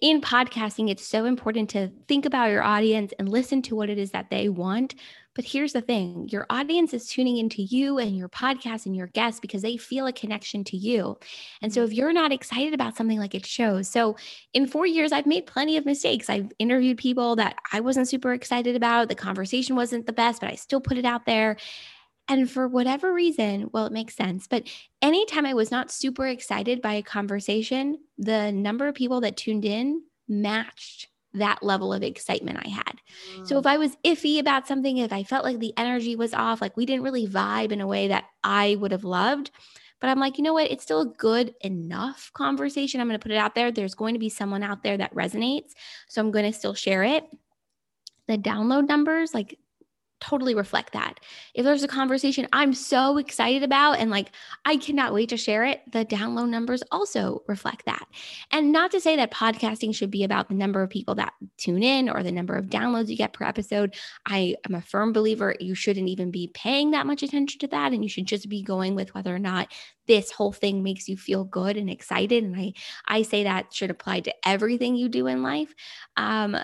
in 0.00 0.20
podcasting, 0.20 0.90
it's 0.90 1.06
so 1.06 1.24
important 1.24 1.70
to 1.70 1.88
think 2.08 2.26
about 2.26 2.50
your 2.50 2.62
audience 2.62 3.12
and 3.18 3.28
listen 3.28 3.62
to 3.62 3.76
what 3.76 3.88
it 3.88 3.96
is 3.96 4.10
that 4.10 4.28
they 4.28 4.48
want. 4.48 4.96
But 5.34 5.44
here's 5.44 5.72
the 5.72 5.80
thing 5.80 6.28
your 6.30 6.46
audience 6.50 6.92
is 6.94 7.08
tuning 7.08 7.38
into 7.38 7.62
you 7.62 7.98
and 7.98 8.16
your 8.16 8.28
podcast 8.28 8.86
and 8.86 8.94
your 8.94 9.08
guests 9.08 9.40
because 9.40 9.62
they 9.62 9.76
feel 9.76 10.06
a 10.06 10.12
connection 10.12 10.62
to 10.64 10.76
you. 10.76 11.18
And 11.62 11.72
so 11.72 11.82
if 11.84 11.92
you're 11.92 12.12
not 12.12 12.32
excited 12.32 12.74
about 12.74 12.96
something 12.96 13.18
like 13.18 13.34
it 13.34 13.46
shows. 13.46 13.88
So 13.88 14.16
in 14.52 14.66
four 14.66 14.86
years, 14.86 15.10
I've 15.12 15.26
made 15.26 15.46
plenty 15.46 15.76
of 15.76 15.86
mistakes. 15.86 16.28
I've 16.28 16.52
interviewed 16.58 16.98
people 16.98 17.36
that 17.36 17.56
I 17.72 17.80
wasn't 17.80 18.08
super 18.08 18.32
excited 18.32 18.76
about. 18.76 19.08
The 19.08 19.14
conversation 19.14 19.74
wasn't 19.74 20.06
the 20.06 20.12
best, 20.12 20.40
but 20.40 20.50
I 20.50 20.54
still 20.54 20.80
put 20.80 20.98
it 20.98 21.04
out 21.04 21.26
there. 21.26 21.56
And 22.28 22.50
for 22.50 22.66
whatever 22.66 23.12
reason, 23.12 23.68
well, 23.72 23.86
it 23.86 23.92
makes 23.92 24.16
sense. 24.16 24.46
But 24.46 24.66
anytime 25.02 25.44
I 25.44 25.54
was 25.54 25.70
not 25.70 25.90
super 25.90 26.26
excited 26.26 26.80
by 26.80 26.94
a 26.94 27.02
conversation, 27.02 27.98
the 28.16 28.50
number 28.50 28.88
of 28.88 28.94
people 28.94 29.20
that 29.20 29.36
tuned 29.36 29.64
in 29.64 30.02
matched 30.26 31.08
that 31.34 31.62
level 31.62 31.92
of 31.92 32.02
excitement 32.02 32.60
I 32.64 32.68
had. 32.68 33.00
Mm. 33.36 33.46
So 33.46 33.58
if 33.58 33.66
I 33.66 33.76
was 33.76 33.96
iffy 34.04 34.38
about 34.38 34.66
something, 34.66 34.98
if 34.98 35.12
I 35.12 35.24
felt 35.24 35.44
like 35.44 35.58
the 35.58 35.74
energy 35.76 36.16
was 36.16 36.32
off, 36.32 36.60
like 36.60 36.76
we 36.76 36.86
didn't 36.86 37.02
really 37.02 37.26
vibe 37.26 37.72
in 37.72 37.80
a 37.80 37.86
way 37.86 38.08
that 38.08 38.24
I 38.42 38.76
would 38.80 38.92
have 38.92 39.04
loved, 39.04 39.50
but 40.00 40.08
I'm 40.10 40.20
like, 40.20 40.38
you 40.38 40.44
know 40.44 40.52
what? 40.52 40.70
It's 40.70 40.82
still 40.82 41.00
a 41.00 41.06
good 41.06 41.54
enough 41.60 42.30
conversation. 42.34 43.00
I'm 43.00 43.08
going 43.08 43.18
to 43.18 43.22
put 43.22 43.32
it 43.32 43.38
out 43.38 43.54
there. 43.54 43.72
There's 43.72 43.94
going 43.94 44.14
to 44.14 44.20
be 44.20 44.28
someone 44.28 44.62
out 44.62 44.82
there 44.82 44.96
that 44.96 45.14
resonates. 45.14 45.72
So 46.08 46.20
I'm 46.20 46.30
going 46.30 46.44
to 46.44 46.56
still 46.56 46.74
share 46.74 47.02
it. 47.02 47.24
The 48.28 48.38
download 48.38 48.88
numbers, 48.88 49.34
like 49.34 49.58
totally 50.20 50.54
reflect 50.54 50.92
that. 50.92 51.20
If 51.54 51.64
there's 51.64 51.82
a 51.82 51.88
conversation 51.88 52.48
I'm 52.52 52.72
so 52.72 53.18
excited 53.18 53.62
about 53.62 53.98
and 53.98 54.10
like 54.10 54.30
I 54.64 54.76
cannot 54.76 55.12
wait 55.12 55.28
to 55.30 55.36
share 55.36 55.64
it, 55.64 55.82
the 55.92 56.04
download 56.04 56.48
numbers 56.48 56.82
also 56.90 57.42
reflect 57.46 57.84
that. 57.86 58.06
And 58.50 58.72
not 58.72 58.90
to 58.92 59.00
say 59.00 59.16
that 59.16 59.32
podcasting 59.32 59.94
should 59.94 60.10
be 60.10 60.24
about 60.24 60.48
the 60.48 60.54
number 60.54 60.82
of 60.82 60.90
people 60.90 61.14
that 61.16 61.34
tune 61.58 61.82
in 61.82 62.08
or 62.08 62.22
the 62.22 62.32
number 62.32 62.54
of 62.54 62.66
downloads 62.66 63.08
you 63.08 63.16
get 63.16 63.32
per 63.32 63.44
episode. 63.44 63.94
I 64.26 64.56
am 64.68 64.74
a 64.74 64.80
firm 64.80 65.12
believer 65.12 65.54
you 65.60 65.74
shouldn't 65.74 66.08
even 66.08 66.30
be 66.30 66.50
paying 66.54 66.92
that 66.92 67.06
much 67.06 67.22
attention 67.22 67.58
to 67.60 67.66
that 67.68 67.92
and 67.92 68.02
you 68.02 68.08
should 68.08 68.26
just 68.26 68.48
be 68.48 68.62
going 68.62 68.94
with 68.94 69.14
whether 69.14 69.34
or 69.34 69.38
not 69.38 69.72
this 70.06 70.30
whole 70.30 70.52
thing 70.52 70.82
makes 70.82 71.08
you 71.08 71.16
feel 71.16 71.44
good 71.44 71.76
and 71.76 71.90
excited 71.90 72.44
and 72.44 72.56
I 72.56 72.72
I 73.06 73.22
say 73.22 73.44
that 73.44 73.72
should 73.72 73.90
apply 73.90 74.20
to 74.20 74.34
everything 74.46 74.96
you 74.96 75.08
do 75.08 75.26
in 75.26 75.42
life. 75.42 75.74
Um 76.16 76.56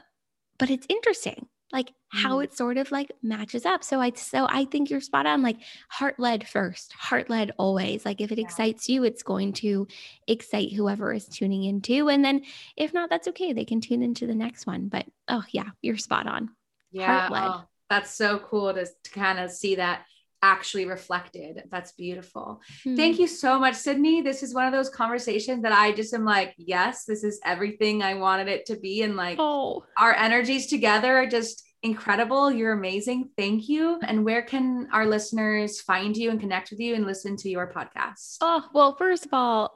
but 0.59 0.71
it's 0.71 0.87
interesting 0.91 1.47
like 1.73 1.93
how 2.09 2.39
mm. 2.39 2.45
it 2.45 2.57
sort 2.57 2.77
of 2.77 2.91
like 2.91 3.13
matches 3.23 3.65
up. 3.65 3.85
So 3.85 4.01
I 4.01 4.13
so 4.15 4.47
I 4.49 4.65
think 4.65 4.91
you're 4.91 5.01
spot 5.01 5.27
on 5.27 5.43
like 5.43 5.59
heart 5.89 6.19
led 6.19 6.47
first, 6.47 6.93
heart 6.93 7.31
led 7.31 7.53
always. 7.59 8.05
Like 8.05 8.21
if 8.21 8.33
it 8.33 8.39
yeah. 8.39 8.45
excites 8.45 8.89
you, 8.89 9.05
it's 9.05 9.23
going 9.23 9.53
to 9.55 9.87
excite 10.27 10.73
whoever 10.73 11.13
is 11.13 11.27
tuning 11.27 11.65
in 11.65 11.81
too. 11.81 12.09
And 12.09 12.25
then 12.25 12.43
if 12.77 12.93
not, 12.93 13.11
that's 13.11 13.29
okay. 13.29 13.53
They 13.53 13.65
can 13.65 13.81
tune 13.81 14.03
into 14.03 14.27
the 14.27 14.35
next 14.35 14.67
one. 14.67 14.89
But 14.89 15.07
oh 15.29 15.45
yeah, 15.51 15.71
you're 15.83 15.99
spot 15.99 16.27
on. 16.27 16.51
Yeah. 16.91 17.29
Oh, 17.31 17.65
that's 17.89 18.13
so 18.13 18.39
cool 18.39 18.75
to, 18.75 18.87
to 18.87 19.11
kind 19.11 19.39
of 19.39 19.51
see 19.51 19.77
that 19.77 20.05
actually 20.43 20.87
reflected. 20.87 21.63
That's 21.71 21.93
beautiful. 21.93 22.61
Hmm. 22.85 22.97
Thank 22.97 23.19
you 23.19 23.27
so 23.27 23.59
much, 23.59 23.75
Sydney. 23.75 24.23
This 24.23 24.43
is 24.43 24.55
one 24.55 24.67
of 24.67 24.73
those 24.73 24.89
conversations 24.89 25.63
that 25.63 25.73
I 25.73 25.93
just 25.93 26.15
am 26.15 26.25
like, 26.25 26.55
yes, 26.57 27.05
this 27.05 27.25
is 27.25 27.41
everything 27.45 28.03
I 28.03 28.15
wanted 28.15 28.49
it 28.49 28.67
to 28.67 28.77
be. 28.77 29.03
And 29.03 29.17
like 29.17 29.37
oh. 29.39 29.85
our 29.99 30.15
energies 30.15 30.67
together 30.67 31.17
are 31.17 31.27
just 31.27 31.65
incredible. 31.83 32.51
You're 32.51 32.73
amazing. 32.73 33.31
Thank 33.37 33.69
you. 33.69 33.99
And 34.03 34.25
where 34.25 34.43
can 34.43 34.89
our 34.93 35.07
listeners 35.07 35.81
find 35.81 36.17
you 36.17 36.31
and 36.31 36.41
connect 36.41 36.71
with 36.71 36.81
you 36.81 36.95
and 36.95 37.07
listen 37.07 37.37
to 37.37 37.49
your 37.49 37.73
podcast? 37.73 38.39
Oh, 38.41 38.65
well, 38.73 38.97
first 38.97 39.27
of 39.27 39.33
all, 39.33 39.73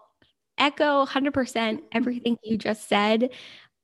echo 0.59 1.05
100% 1.05 1.81
everything 1.93 2.37
you 2.43 2.57
just 2.57 2.89
said. 2.89 3.31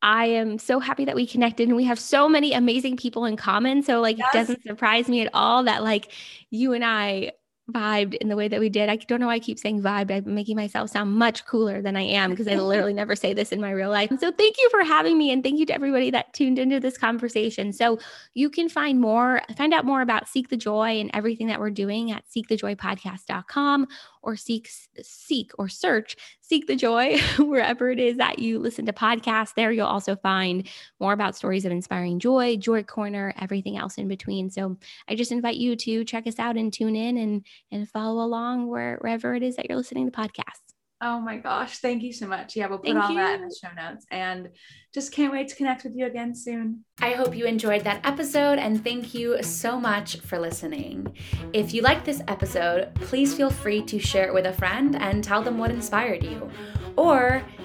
I 0.02 0.26
am 0.26 0.58
so 0.58 0.80
happy 0.80 1.04
that 1.04 1.14
we 1.14 1.26
connected 1.26 1.68
and 1.68 1.76
we 1.76 1.84
have 1.84 1.98
so 1.98 2.28
many 2.28 2.52
amazing 2.52 2.96
people 2.96 3.24
in 3.24 3.36
common. 3.36 3.82
So 3.82 4.00
like 4.00 4.18
yes. 4.18 4.28
it 4.32 4.36
doesn't 4.36 4.62
surprise 4.62 5.08
me 5.08 5.20
at 5.20 5.30
all 5.34 5.64
that 5.64 5.82
like 5.82 6.12
you 6.50 6.72
and 6.72 6.84
I 6.84 7.32
vibed 7.72 8.14
in 8.14 8.28
the 8.28 8.36
way 8.36 8.48
that 8.48 8.60
we 8.60 8.68
did. 8.68 8.88
I 8.88 8.96
don't 8.96 9.20
know 9.20 9.26
why 9.26 9.34
I 9.34 9.38
keep 9.38 9.58
saying 9.58 9.82
vibe. 9.82 10.10
I'm 10.10 10.34
making 10.34 10.56
myself 10.56 10.90
sound 10.90 11.12
much 11.12 11.44
cooler 11.46 11.80
than 11.82 11.96
I 11.96 12.02
am 12.02 12.30
because 12.30 12.48
I 12.48 12.56
literally 12.56 12.92
never 12.92 13.16
say 13.16 13.32
this 13.32 13.52
in 13.52 13.60
my 13.60 13.70
real 13.70 13.90
life. 13.90 14.10
So 14.18 14.32
thank 14.32 14.56
you 14.58 14.68
for 14.70 14.82
having 14.82 15.16
me 15.16 15.30
and 15.30 15.42
thank 15.42 15.58
you 15.58 15.66
to 15.66 15.74
everybody 15.74 16.10
that 16.10 16.32
tuned 16.32 16.58
into 16.58 16.80
this 16.80 16.98
conversation. 16.98 17.72
So 17.72 17.98
you 18.34 18.50
can 18.50 18.68
find 18.68 19.00
more, 19.00 19.42
find 19.56 19.72
out 19.72 19.84
more 19.84 20.02
about 20.02 20.28
Seek 20.28 20.48
the 20.48 20.56
Joy 20.56 21.00
and 21.00 21.10
everything 21.14 21.46
that 21.48 21.60
we're 21.60 21.70
doing 21.70 22.10
at 22.10 22.24
seekthejoypodcast.com 22.26 23.86
or 24.22 24.36
seek 24.36 24.68
seek 25.02 25.50
or 25.58 25.68
search 25.68 26.16
seek 26.40 26.66
the 26.66 26.76
joy 26.76 27.18
wherever 27.38 27.90
it 27.90 27.98
is 27.98 28.16
that 28.16 28.38
you 28.38 28.58
listen 28.58 28.86
to 28.86 28.92
podcasts. 28.92 29.54
There 29.54 29.72
you'll 29.72 29.86
also 29.86 30.16
find 30.16 30.68
more 30.98 31.12
about 31.12 31.36
stories 31.36 31.64
of 31.64 31.72
inspiring 31.72 32.18
joy 32.18 32.56
joy 32.56 32.82
corner 32.82 33.32
everything 33.38 33.76
else 33.76 33.98
in 33.98 34.08
between. 34.08 34.50
So 34.50 34.76
i 35.08 35.14
just 35.14 35.32
invite 35.32 35.56
you 35.56 35.76
to 35.76 36.04
check 36.04 36.26
us 36.26 36.38
out 36.38 36.56
and 36.56 36.72
tune 36.72 36.96
in 36.96 37.16
and 37.16 37.44
and 37.70 37.88
follow 37.88 38.24
along 38.24 38.68
wherever 38.68 39.34
it 39.34 39.42
is 39.42 39.56
that 39.56 39.68
you're 39.68 39.78
listening 39.78 40.10
to 40.10 40.16
podcasts 40.16 40.69
Oh 41.02 41.18
my 41.18 41.38
gosh. 41.38 41.78
Thank 41.78 42.02
you 42.02 42.12
so 42.12 42.26
much. 42.26 42.56
Yeah, 42.56 42.66
we'll 42.66 42.78
put 42.78 42.88
Thank 42.88 43.04
all 43.04 43.10
you. 43.10 43.16
that 43.16 43.40
in 43.40 43.48
the 43.48 43.56
show 43.58 43.72
notes 43.74 44.04
and 44.10 44.50
just 44.92 45.12
can't 45.12 45.32
wait 45.32 45.48
to 45.48 45.56
connect 45.56 45.84
with 45.84 45.94
you 45.96 46.04
again 46.04 46.34
soon. 46.34 46.84
I 47.00 47.12
hope 47.12 47.34
you 47.34 47.46
enjoyed 47.46 47.84
that 47.84 48.04
episode 48.04 48.58
and 48.58 48.84
thank 48.84 49.14
you 49.14 49.42
so 49.42 49.80
much 49.80 50.16
for 50.16 50.38
listening. 50.38 51.16
If 51.54 51.72
you 51.72 51.80
liked 51.80 52.04
this 52.04 52.20
episode, 52.28 52.94
please 52.96 53.34
feel 53.34 53.50
free 53.50 53.82
to 53.84 53.98
share 53.98 54.26
it 54.26 54.34
with 54.34 54.44
a 54.44 54.52
friend 54.52 54.94
and 54.94 55.24
tell 55.24 55.42
them 55.42 55.56
what 55.56 55.70
inspired 55.70 56.22
you. 56.22 56.50
Or 56.96 57.42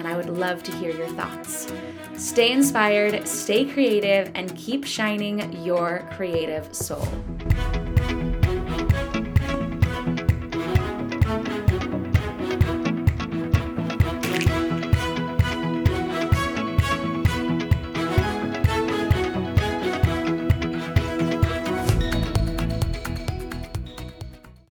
And 0.00 0.08
I 0.08 0.16
would 0.16 0.30
love 0.30 0.62
to 0.62 0.72
hear 0.76 0.96
your 0.96 1.08
thoughts. 1.08 1.70
Stay 2.16 2.52
inspired, 2.52 3.28
stay 3.28 3.66
creative, 3.66 4.32
and 4.34 4.56
keep 4.56 4.86
shining 4.86 5.62
your 5.62 6.08
creative 6.16 6.74
soul. 6.74 7.06